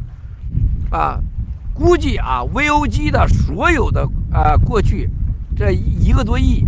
[0.89, 1.19] 啊！
[1.73, 4.01] 估计啊，VOG 的所有的
[4.33, 5.07] 啊，过去
[5.55, 6.67] 这一个多亿，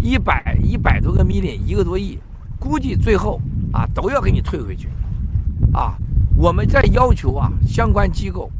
[0.00, 2.18] 一百一百多个 million，一个多亿，
[2.58, 3.40] 估计最后
[3.72, 4.88] 啊都要给你退回去，
[5.72, 5.96] 啊，
[6.36, 8.50] 我们在要求啊相关机构，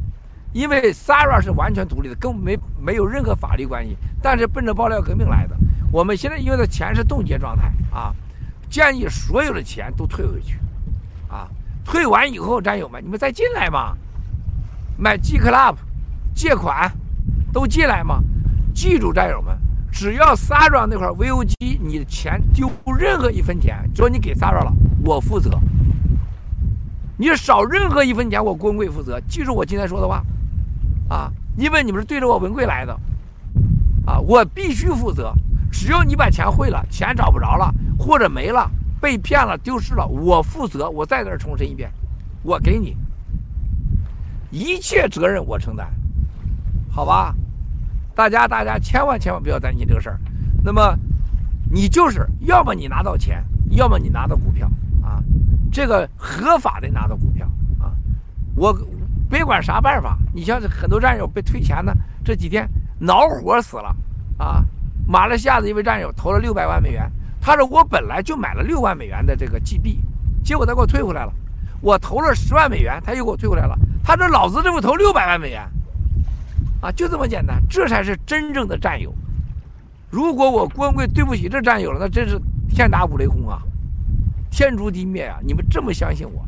[0.53, 5.55] 因为 Sara 是完全独立的，根本没没有任何法律关系，但是奔着爆料革命来的，
[5.91, 8.13] 我们现在因为的钱是冻结状态啊，
[8.69, 10.59] 建议所有的钱都退回去，
[11.29, 11.47] 啊，
[11.85, 13.95] 退完以后，战友们你们再进来嘛。
[14.99, 15.75] 买 G Club，
[16.33, 16.91] 借款
[17.53, 18.19] 都进来嘛？
[18.73, 19.55] 记住，战友们，
[19.97, 22.69] 只要 Sara 那块 VOG，你的钱丢
[22.99, 24.71] 任何一分钱，只要你给 Sara 了，
[25.03, 25.49] 我负责。
[27.17, 29.19] 你少任何一分钱，我郭文贵负责。
[29.21, 30.23] 记住我今天说的话，
[31.09, 32.93] 啊，因为你们是对着我文贵来的，
[34.05, 35.33] 啊，我必须负责。
[35.71, 38.69] 只要你把钱汇了，钱找不着了，或者没了，
[39.01, 40.87] 被骗了，丢失了，我负责。
[40.87, 41.91] 我再在这重申一遍，
[42.43, 42.95] 我给你。
[44.51, 45.91] 一切责任我承担，
[46.87, 47.33] 好吧？
[48.17, 50.19] 大家大家千万千万不要担心这个事儿。
[50.63, 50.97] 那么，
[51.69, 54.67] 你就是要么你拿到钱，要么你拿到股票
[55.03, 55.21] 啊，
[55.71, 57.45] 这个合法的拿到股票
[57.79, 57.93] 啊。
[58.55, 58.75] 我
[59.29, 61.93] 别管啥办法，你像很多战友被退钱呢，
[62.25, 62.67] 这几天
[62.97, 63.95] 恼火死了
[64.39, 64.65] 啊！
[65.07, 67.07] 马来西亚的一位战友投了六百万美元，
[67.39, 70.03] 他说我本来就买了六万美元的这个 G 币，
[70.43, 71.31] 结果他给我退回来了。
[71.81, 73.77] 我投了十万美元，他又给我退回来了。
[74.03, 75.61] 他说老子这不投六百万美元，
[76.81, 79.13] 啊，就这么简单，这才是真正的战友。
[80.09, 82.39] 如果我郭文贵对不起这战友了，那真是
[82.69, 83.61] 天打五雷轰啊，
[84.49, 85.37] 天诛地灭啊！
[85.43, 86.45] 你们这么相信我，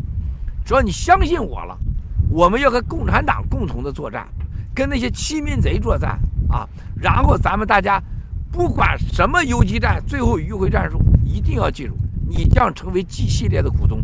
[0.63, 1.77] 只要你相信我了，
[2.29, 4.27] 我们要和共产党共同的作战，
[4.73, 6.19] 跟那些欺民贼作战
[6.49, 6.67] 啊！
[6.95, 8.01] 然后咱们大家
[8.51, 11.97] 不管什么游击战，最后迂回战术，一定要记住，
[12.27, 14.03] 你将成为 G 系列的股东，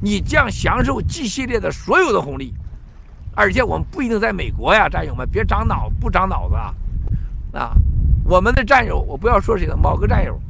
[0.00, 2.54] 你将享受 G 系列的所有的红利，
[3.36, 6.74] 而且我们不一定在美国呀，战友们别长脑不长脑子啊！
[7.52, 7.76] 啊！
[8.24, 10.40] 我们的战友，我不要说谁了，某个战友，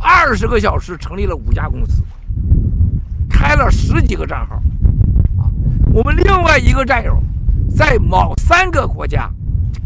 [0.00, 2.04] 二十个小时成立了五家公司，
[3.28, 4.54] 开了十几个账号，
[5.42, 5.50] 啊，
[5.92, 7.20] 我们另外一个战友，
[7.76, 9.28] 在某三个国家，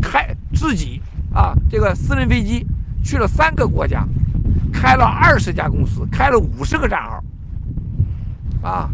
[0.01, 1.01] 开自己
[1.35, 2.67] 啊这个私人飞机
[3.03, 4.07] 去了三个国家，
[4.71, 8.91] 开了二十家公司，开了五十个账号，啊，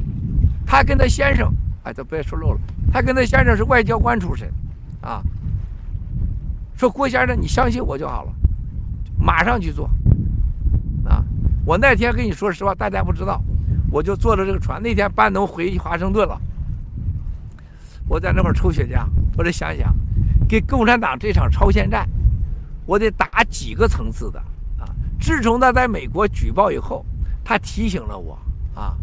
[0.65, 1.52] 他跟他先生，
[1.85, 2.61] 哎，都别说漏了，
[2.93, 4.52] 他跟他先生是外交官出身，
[5.01, 5.23] 啊。
[6.77, 8.32] 说郭先生，你相信我就好了，
[9.19, 9.89] 马上去做。
[11.05, 11.23] 啊，
[11.65, 13.40] 我那天跟你说实话，大家不知道，
[13.90, 14.82] 我就坐着这个船。
[14.82, 16.40] 那天班农回华盛顿了，
[18.09, 19.06] 我在那块抽雪茄，
[19.36, 19.94] 我得想想，
[20.48, 22.09] 给共产党这场超限战，
[22.86, 24.40] 我得打几个层次的
[24.78, 24.89] 啊。
[25.20, 27.05] 自从他在美国举报以后，
[27.44, 28.36] 他提醒了我
[28.74, 28.97] 啊，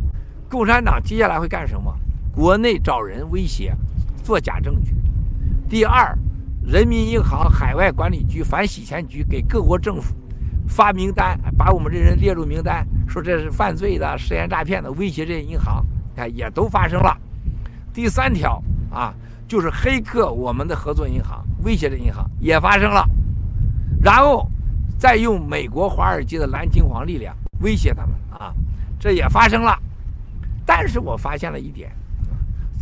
[0.49, 1.95] 共产党接下来会干什么？
[2.33, 3.75] 国内找人威胁，
[4.23, 4.93] 做假证据。
[5.69, 6.17] 第二。
[6.63, 10.13] 人民银行海外管理局反洗钱局给各国政府
[10.67, 15.83] 发名单，把我们这人列入名单，说这是犯罪的、涉嫌诈骗的，威胁这些银行，
[16.15, 17.17] 看也都发生了。
[17.91, 19.11] 第三条啊，
[19.47, 23.09] 就是黑客我们的合作银行，威胁这银行也发生了。
[23.99, 24.47] 然后
[24.99, 28.53] 再用美国华尔街的蓝金黄力量威胁他们啊，
[28.99, 29.75] 这也发生了。
[30.63, 31.91] 但是我发现了一点，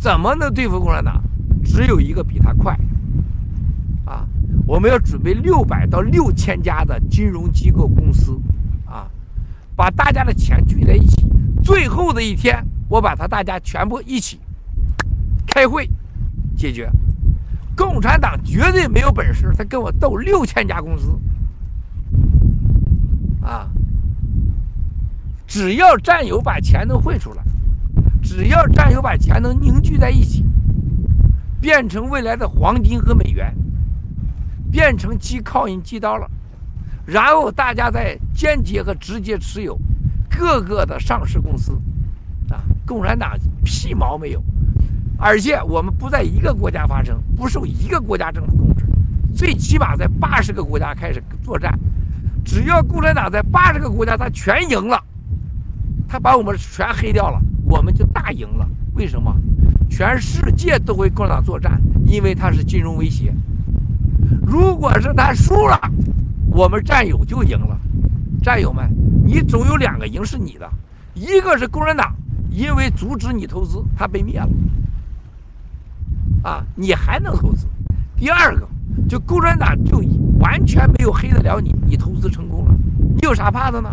[0.00, 1.22] 怎么能对付共产党？
[1.62, 2.74] 只有一个比他快。
[4.06, 4.26] 啊，
[4.66, 8.40] 我们要准备六百到六千家的金融机构公司，
[8.86, 9.06] 啊，
[9.76, 11.26] 把大家的钱聚在一起，
[11.62, 14.40] 最后的一天，我把他大家全部一起
[15.46, 15.88] 开会
[16.56, 16.90] 解决。
[17.76, 21.16] 共产党绝对没有本事，他跟我斗六千家公司，
[23.42, 23.68] 啊，
[25.46, 27.42] 只要战友把钱能汇出来，
[28.30, 30.46] 只要战友把钱能凝聚在一起，
[31.60, 33.52] 变成未来的黄金和美元。
[34.70, 36.30] 变成寄靠印寄刀了，
[37.04, 39.76] 然后大家再间接和直接持有
[40.28, 41.72] 各个的上市公司，
[42.50, 44.40] 啊，共产党屁毛没有，
[45.18, 48.86] 而且我们不在一个国家发生，不受一个国家政府控制，
[49.34, 51.76] 最起码在八十个国家开始作战，
[52.44, 55.02] 只要共产党在八十个国家他全赢了，
[56.06, 58.68] 他把我们全黑掉了，我们就大赢了。
[58.94, 59.34] 为什么？
[59.88, 63.32] 全世界都会共产党作战，因为他是金融威胁。
[64.42, 65.78] 如果是他输了，
[66.50, 67.78] 我们战友就赢了。
[68.42, 68.90] 战友们，
[69.24, 70.68] 你总有两个赢是你的，
[71.14, 72.12] 一个是共产党，
[72.50, 74.48] 因为阻止你投资，他被灭了，
[76.42, 77.66] 啊，你还能投资；
[78.16, 78.66] 第二个，
[79.08, 80.02] 就共产党就
[80.40, 82.74] 完全没有黑得了你，你投资成功了，
[83.14, 83.90] 你有啥怕的呢？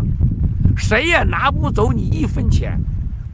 [0.76, 2.80] 谁也拿不走你一分钱。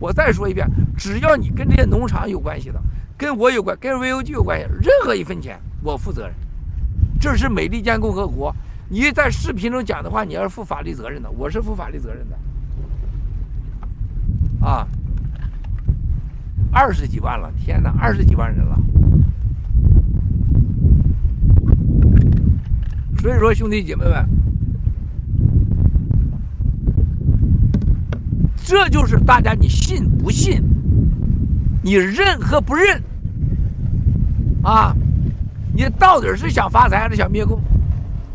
[0.03, 2.81] 我再说一遍，只要你跟这些农场有关系的，
[3.17, 6.35] 跟我有关，跟 VOG 有关系，任何一分钱我负责任。
[7.21, 8.53] 这是美利坚共和国，
[8.89, 12.37] 你在视频中讲的话，你要是负法律责任的，我是负法律责任的。
[14.67, 14.85] 啊，
[16.69, 18.77] 二十几万了，天哪，二十几万人了。
[23.21, 24.27] 所以说，兄弟姐妹们，
[28.65, 30.61] 这就是大家你信不信，
[31.81, 33.01] 你认和不认，
[34.63, 34.95] 啊。
[35.75, 37.57] 你到底是想发财还是想灭共？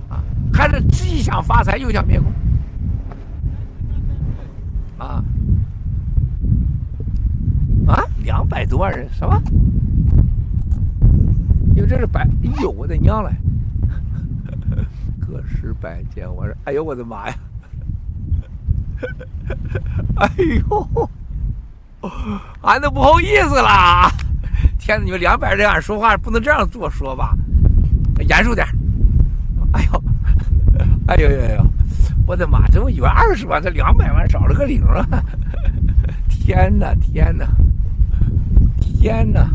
[0.09, 0.19] 啊，
[0.53, 2.33] 还是既想发财又想灭共？
[4.99, 5.25] 啊
[7.87, 9.41] 啊，两百多万人什么？
[11.77, 13.31] 因为这是百，哎呦我的娘嘞！
[15.21, 17.37] 个十百千，我说，哎呦我的妈呀！
[20.17, 21.11] 哎呦，
[22.63, 24.11] 俺都不好意思了。
[24.79, 27.37] 天，你们两百人俺说话不能这样做说吧，
[28.29, 28.67] 严肃点。
[29.73, 30.05] 哎呦，
[31.07, 31.67] 哎呦呦呦，
[32.27, 32.67] 我的妈！
[32.69, 35.07] 这我以为二十万，这两百万少了个零啊！
[36.29, 37.47] 天哪，天哪，
[38.81, 39.49] 天哪！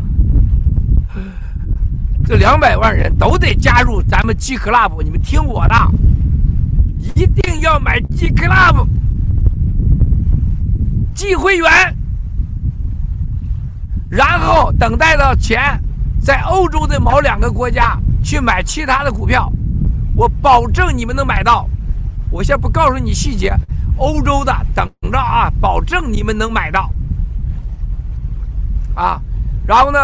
[2.24, 5.74] 这两百万人都得加入咱们 G Club，你们听我的，
[7.14, 8.86] 一定要买 G Club
[11.14, 11.96] G 会员，
[14.10, 15.80] 然后等待到钱，
[16.20, 19.50] 在欧洲的某两个国家去买其他的股票，
[20.16, 21.68] 我保证你们能买到。
[22.30, 23.54] 我先不告诉你细节，
[23.96, 26.90] 欧洲的等着啊，保证你们能买到。
[28.96, 29.20] 啊，
[29.66, 29.98] 然后呢，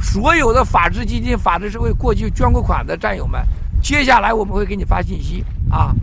[0.00, 3.40] 所有的法治基金、法治社会过去捐过款的战友们，
[3.80, 5.94] 接下来我们会给你发信息啊，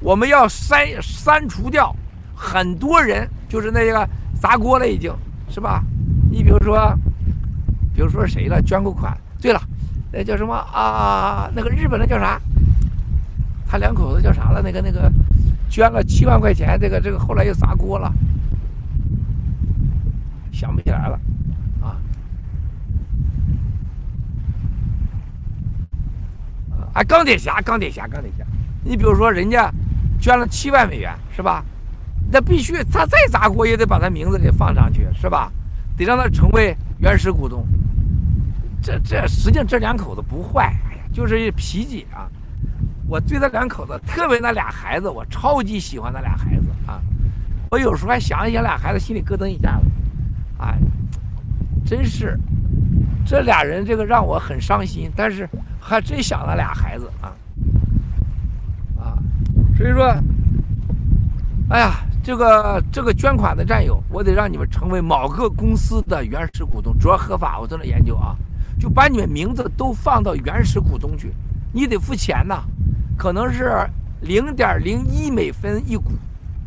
[0.00, 1.94] 我们要删删除掉
[2.42, 5.14] 很多人，就是那个砸锅了，已经
[5.48, 5.84] 是吧？
[6.28, 6.92] 你比如说，
[7.94, 9.16] 比如说谁了，捐过款？
[9.40, 9.62] 对了，
[10.12, 11.48] 那叫什么啊？
[11.54, 12.40] 那个日本的叫啥？
[13.64, 14.60] 他两口子叫啥了？
[14.60, 15.10] 那个那个，
[15.70, 18.12] 捐了七万块钱，这个这个后来又砸锅了，
[20.52, 21.20] 想不起来了。
[26.92, 28.44] 啊，钢铁侠，钢铁侠，钢铁侠！
[28.84, 29.72] 你比如说，人家
[30.20, 31.64] 捐了七万美元，是吧？
[32.32, 35.52] 那必须他再砸锅也得把他名字给放上去，是吧？
[35.96, 37.66] 得让他成为原始股东。
[38.82, 42.26] 这这，实际上这两口子不坏，哎呀，就是脾气啊！
[43.06, 47.00] 我对他两口子，特别那俩孩子，我超级喜欢那俩孩子啊！
[47.70, 49.84] 我有时候还想一想俩孩子，心里咯噔一下子，
[50.58, 50.78] 哎，
[51.84, 52.38] 真是
[53.26, 55.48] 这俩人，这个让我很伤心，但是。
[55.84, 57.34] 还真想那俩孩子啊，
[58.96, 59.18] 啊，
[59.76, 60.14] 所以说，
[61.68, 68.36] 哎呀，这个这个捐款的战友，我得让你们成为某个公司的原始股东，主要合法，我正在研究啊，
[68.78, 71.32] 就把你们名字都放到原始股东去，
[71.72, 72.62] 你得付钱呐，
[73.16, 73.88] 可能是
[74.20, 76.12] 零点零一美分一股，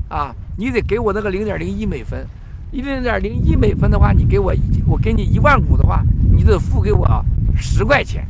[0.10, 2.26] 啊，你得给我那个零点零一美分，
[2.72, 4.54] 一零点零一美分的话，你给我
[4.88, 7.24] 我给你一万股的话，你得付给我
[7.56, 8.28] 十块钱。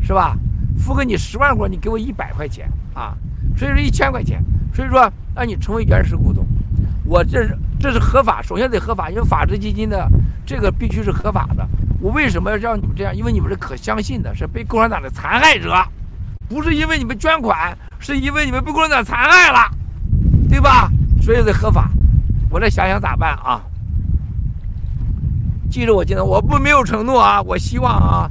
[0.00, 0.36] 是吧？
[0.76, 3.16] 付给你十万股，你给我一百块钱啊，
[3.56, 4.42] 所以说一千块钱。
[4.74, 6.44] 所以说让你成为原始股东，
[7.04, 10.10] 我这是这是合法，首先得合法，因为法治基金的
[10.44, 11.64] 这个必须是合法的。
[12.00, 13.14] 我为什么要让你们这样？
[13.14, 15.72] 因为你们是可相信的，是被共产党的残害者，
[16.48, 19.70] 不是因为你们捐款，是因为你们被共产党残害了，
[20.48, 20.90] 对吧？
[21.22, 21.88] 所以得合法。
[22.50, 23.62] 我再想想咋办啊？
[25.70, 28.28] 记住我今天我不没有承诺啊，我希望啊。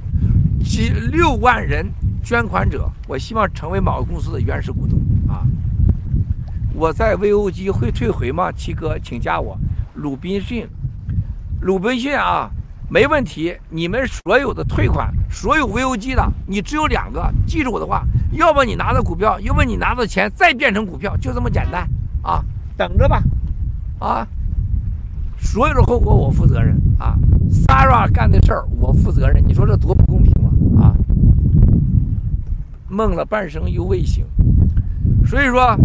[0.61, 1.89] 七六万人
[2.21, 4.99] 捐款者，我希望成为某个公司的原始股东！
[6.73, 8.51] 我在 VOG 会退回吗？
[8.51, 9.57] 七哥，请加我
[9.93, 10.67] 鲁滨逊，
[11.61, 12.49] 鲁滨逊啊，
[12.89, 13.55] 没问题。
[13.69, 21.87] 你们所有的退款，所有 VOG 的，你只有两个，记住我的话，要么你拿到股票，要么你拿到钱再变成股票，就这么简单
[22.23, 22.43] 啊！
[22.75, 23.21] 等着吧，
[23.99, 24.27] 啊！
[25.37, 27.15] 所有的后果我负责任啊
[27.51, 30.49] ！Sarah 干的事儿我负责任，你说这多不公平吗？
[30.81, 30.95] 啊！
[32.89, 34.25] 梦了半生又未醒，
[35.25, 35.77] 所以说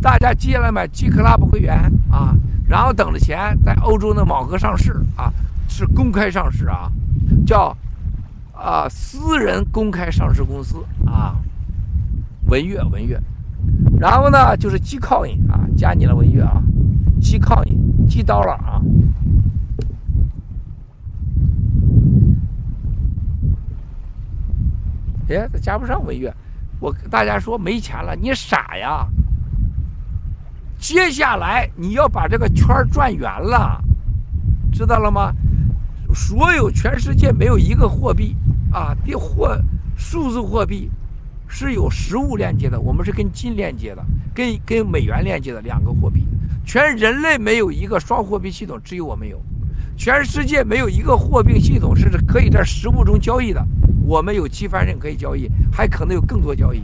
[0.00, 1.76] 大家接下来买 G Club 会员
[2.10, 2.34] 啊，
[2.68, 5.32] 然后等着钱在欧洲的某个上市啊，
[5.68, 6.90] 是公开上市啊，
[7.46, 7.76] 叫
[8.52, 11.36] 啊私人公开上市公司啊，
[12.46, 13.20] 文悦文悦，
[13.98, 16.62] 然后呢就是 G Coin 啊，加你了文悦啊
[17.20, 17.76] ，G Coin。
[18.08, 18.80] 寄到了啊！
[25.28, 26.34] 哎，这加不上文月，
[26.80, 29.06] 我跟大家说没钱了，你傻呀！
[30.78, 33.82] 接下来你要把这个圈转圆了，
[34.72, 35.32] 知道了吗？
[36.14, 38.36] 所有全世界没有一个货币
[38.72, 39.58] 啊，的货
[39.96, 40.90] 数字货币
[41.46, 46.26] 是有实物链接的，我们是跟金链接的，跟跟美元链接的两个货币。
[46.64, 49.40] 全人类没有一个双货币系统，只有我们有。
[49.96, 53.66] 全世界没有一个货币系统是可以在实物中交易的，
[54.06, 56.82] 我们有积分人可以交易，还可能有更多交易。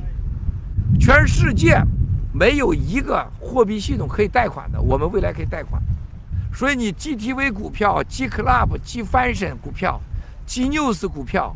[0.98, 1.80] 全世界
[2.34, 5.80] 没有一个货币系统可以贷款的，我们未来可以贷款。
[6.52, 10.00] 所以你 GTV 股票、G Club、G Fashion 股票、
[10.44, 11.54] G News 股票，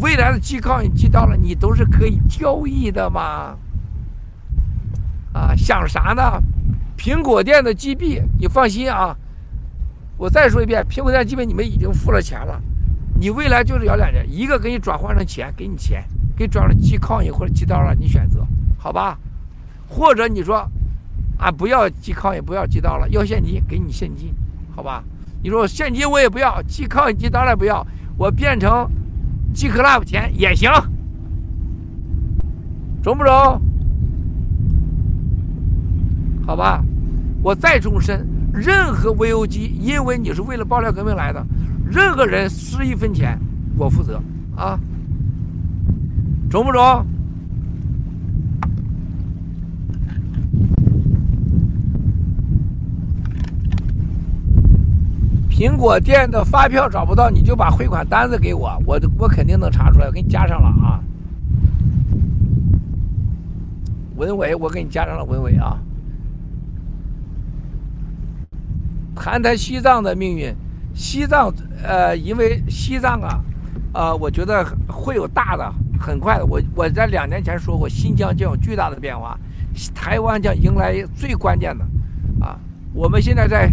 [0.00, 3.56] 未来的 G 靠你记到了，你都是可以交易的吗？
[5.32, 6.42] 啊，想啥呢？
[6.98, 9.16] 苹果店的 GB，你放心啊！
[10.16, 12.60] 我再说一遍，苹果店 GB 你们已经付了钱了，
[13.18, 16.04] 你未来就是要两件，一个给你转换成钱，给你钱，
[16.36, 18.46] 给你转成 G Coin 或者 G 刀了，你选择，
[18.76, 19.18] 好吧？
[19.90, 20.66] 或者你说
[21.36, 24.32] 啊，不要 G Coin，不要 G 刀了，要现金，给你现金，
[24.74, 25.02] 好吧？
[25.42, 27.86] 你说现金我也不要，G Coin、G 刀了不要，
[28.16, 28.88] 我变成
[29.52, 30.70] G Club 钱也行，
[33.02, 33.60] 中不中？
[36.46, 36.84] 好吧？
[37.42, 41.44] 我再重申，任何 VOG，因为你是为了爆料革命来的，
[41.90, 43.38] 任何人失一分钱，
[43.76, 44.20] 我负责
[44.54, 44.78] 啊！
[46.50, 47.06] 中不中？
[55.60, 60.98] 苹果店的发票找不到，你就把汇款单子给我，我我肯定能查出来，我给你加上了啊。
[64.16, 65.76] 文伟，我给你加上了文伟啊。
[69.14, 70.50] 谈谈西藏的命运，
[70.94, 73.44] 西藏呃，因为西藏啊，
[73.92, 76.46] 呃，我觉得会有大的、很快的。
[76.46, 79.38] 我我在两年前说过，新疆将有巨大的变化，
[79.94, 81.84] 台湾将迎来最关键的
[82.40, 82.58] 啊。
[82.94, 83.70] 我们现在在。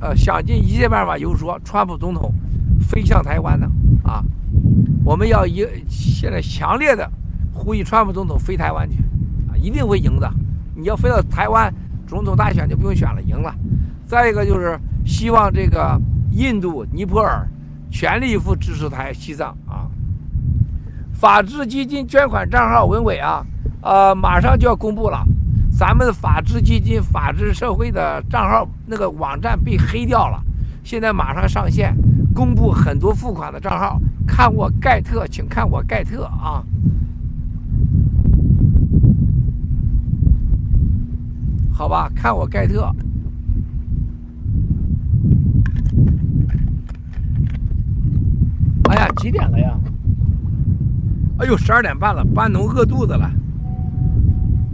[0.00, 2.32] 呃，想尽一切办法，游说川普总统
[2.80, 3.70] 飞向台湾呢，
[4.04, 4.22] 啊，
[5.04, 7.08] 我们要一现在强烈的
[7.52, 8.96] 呼吁川普总统飞台湾去，
[9.48, 10.30] 啊，一定会赢的。
[10.74, 11.72] 你要飞到台湾，
[12.06, 13.54] 总统大选就不用选了，赢了。
[14.06, 16.00] 再一个就是希望这个
[16.32, 17.46] 印度、尼泊尔
[17.90, 19.88] 全力以赴支持台西藏啊。
[21.12, 23.46] 法治基金捐款账号文伟啊，
[23.80, 25.24] 呃，马上就要公布了。
[25.74, 30.40] 咱们的法治基金、法治社会的账号那个网站被黑掉了，
[30.84, 31.96] 现在马上上线，
[32.34, 33.98] 公布很多付款的账号。
[34.26, 36.62] 看我盖特，请看我盖特啊！
[41.72, 42.94] 好吧，看我盖特。
[48.90, 49.76] 哎呀，几点了呀？
[51.38, 53.28] 哎呦，十二点半了，班农饿肚子了。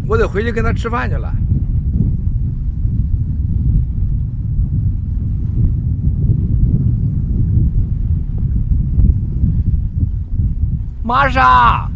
[0.09, 1.30] 我得回去跟他吃饭去了。
[11.02, 11.90] 玛莎，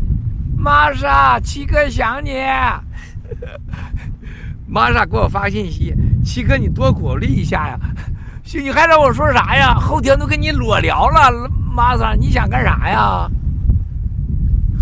[0.57, 2.33] 玛莎，七哥想你。
[4.67, 7.79] 玛莎给我发信息，七哥你多鼓励一下呀。
[8.55, 9.75] 你还让我说啥呀？
[9.75, 13.31] 后天都跟你裸聊了，玛莎，你想干啥呀？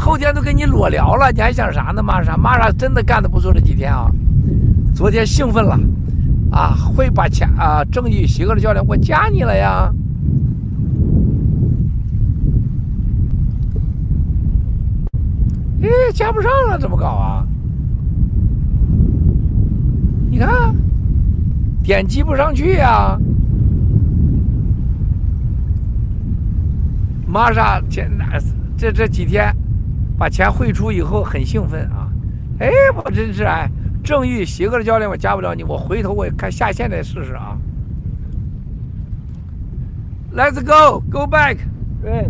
[0.00, 2.02] 后天都跟你裸聊了，你还想啥呢？
[2.02, 4.10] 玛莎，玛莎真的干的不错，这几天啊，
[4.94, 5.78] 昨天兴奋了，
[6.50, 9.92] 啊，会把钱啊，正义邪恶的教练，我加你了呀。
[15.82, 17.46] 哎，加不上了，怎么搞啊？
[20.30, 20.74] 你看，
[21.82, 23.18] 点击不上去呀。
[27.26, 28.38] 玛莎，天哪，
[28.78, 29.54] 这这几天。
[30.20, 32.06] 把钱汇出以后很兴奋啊！
[32.58, 33.70] 哎，我真是哎，
[34.04, 37.56] 正义邪恶的教练，我加不了你，我回头我看下线再试试啊。
[40.36, 41.56] Let's go, go back。
[42.02, 42.28] 对，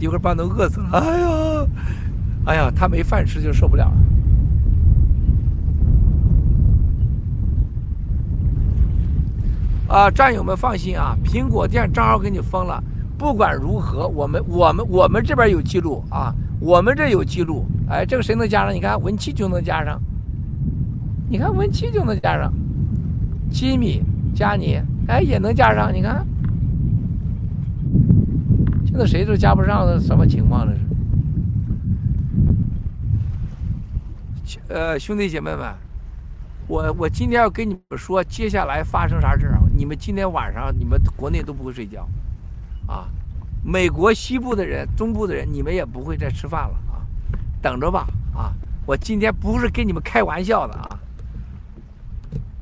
[0.00, 0.98] 一会儿把都饿死了。
[0.98, 1.66] 哎呀，
[2.46, 3.94] 哎呀，他没饭吃就受不了了。
[9.94, 12.82] 啊，战友们放心啊，苹果店账号给你封了。
[13.16, 16.34] 不管如何，我们我们我们这边有记录啊。
[16.60, 18.74] 我们这有记录，哎，这个谁能加上？
[18.74, 20.00] 你看文七就能加上，
[21.28, 22.52] 你看文七就能加上，
[23.50, 24.02] 吉米
[24.34, 25.94] 加你，哎，也能加上。
[25.94, 26.26] 你看，
[28.84, 30.66] 现在谁都加不上，的什么情况？
[30.66, 30.74] 这
[34.44, 34.58] 是？
[34.68, 35.72] 呃，兄弟姐妹们，
[36.66, 39.60] 我我今天要跟你们说，接下来发生啥事儿？
[39.74, 42.08] 你们今天晚上你们国内都不会睡觉，
[42.86, 43.08] 啊。
[43.68, 47.04] 美国西部的人、中部的人，你们也不会再吃饭了啊！
[47.60, 48.50] 等着吧啊！
[48.86, 50.98] 我今天不是跟你们开玩笑的啊，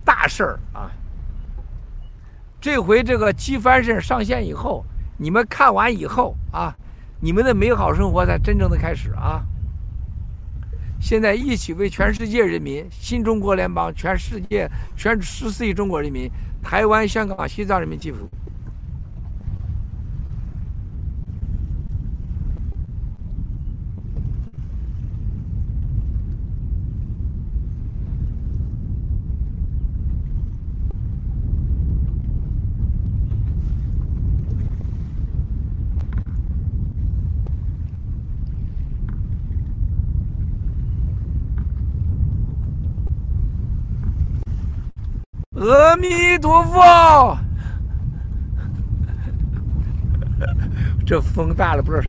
[0.05, 0.91] 大事儿啊！
[2.61, 4.85] 这回这个机翻身上线以后，
[5.17, 6.75] 你们看完以后啊，
[7.21, 9.45] 你们的美好生活才真正的开始啊！
[11.01, 16.29] 现在一起为全世界人民、新中国联邦、全世界、全十四亿中国人民、
[16.61, 18.29] 台湾、香港、西藏人民祈福。
[45.69, 47.39] 阿弥陀佛，
[51.07, 52.06] 这风大了，不知道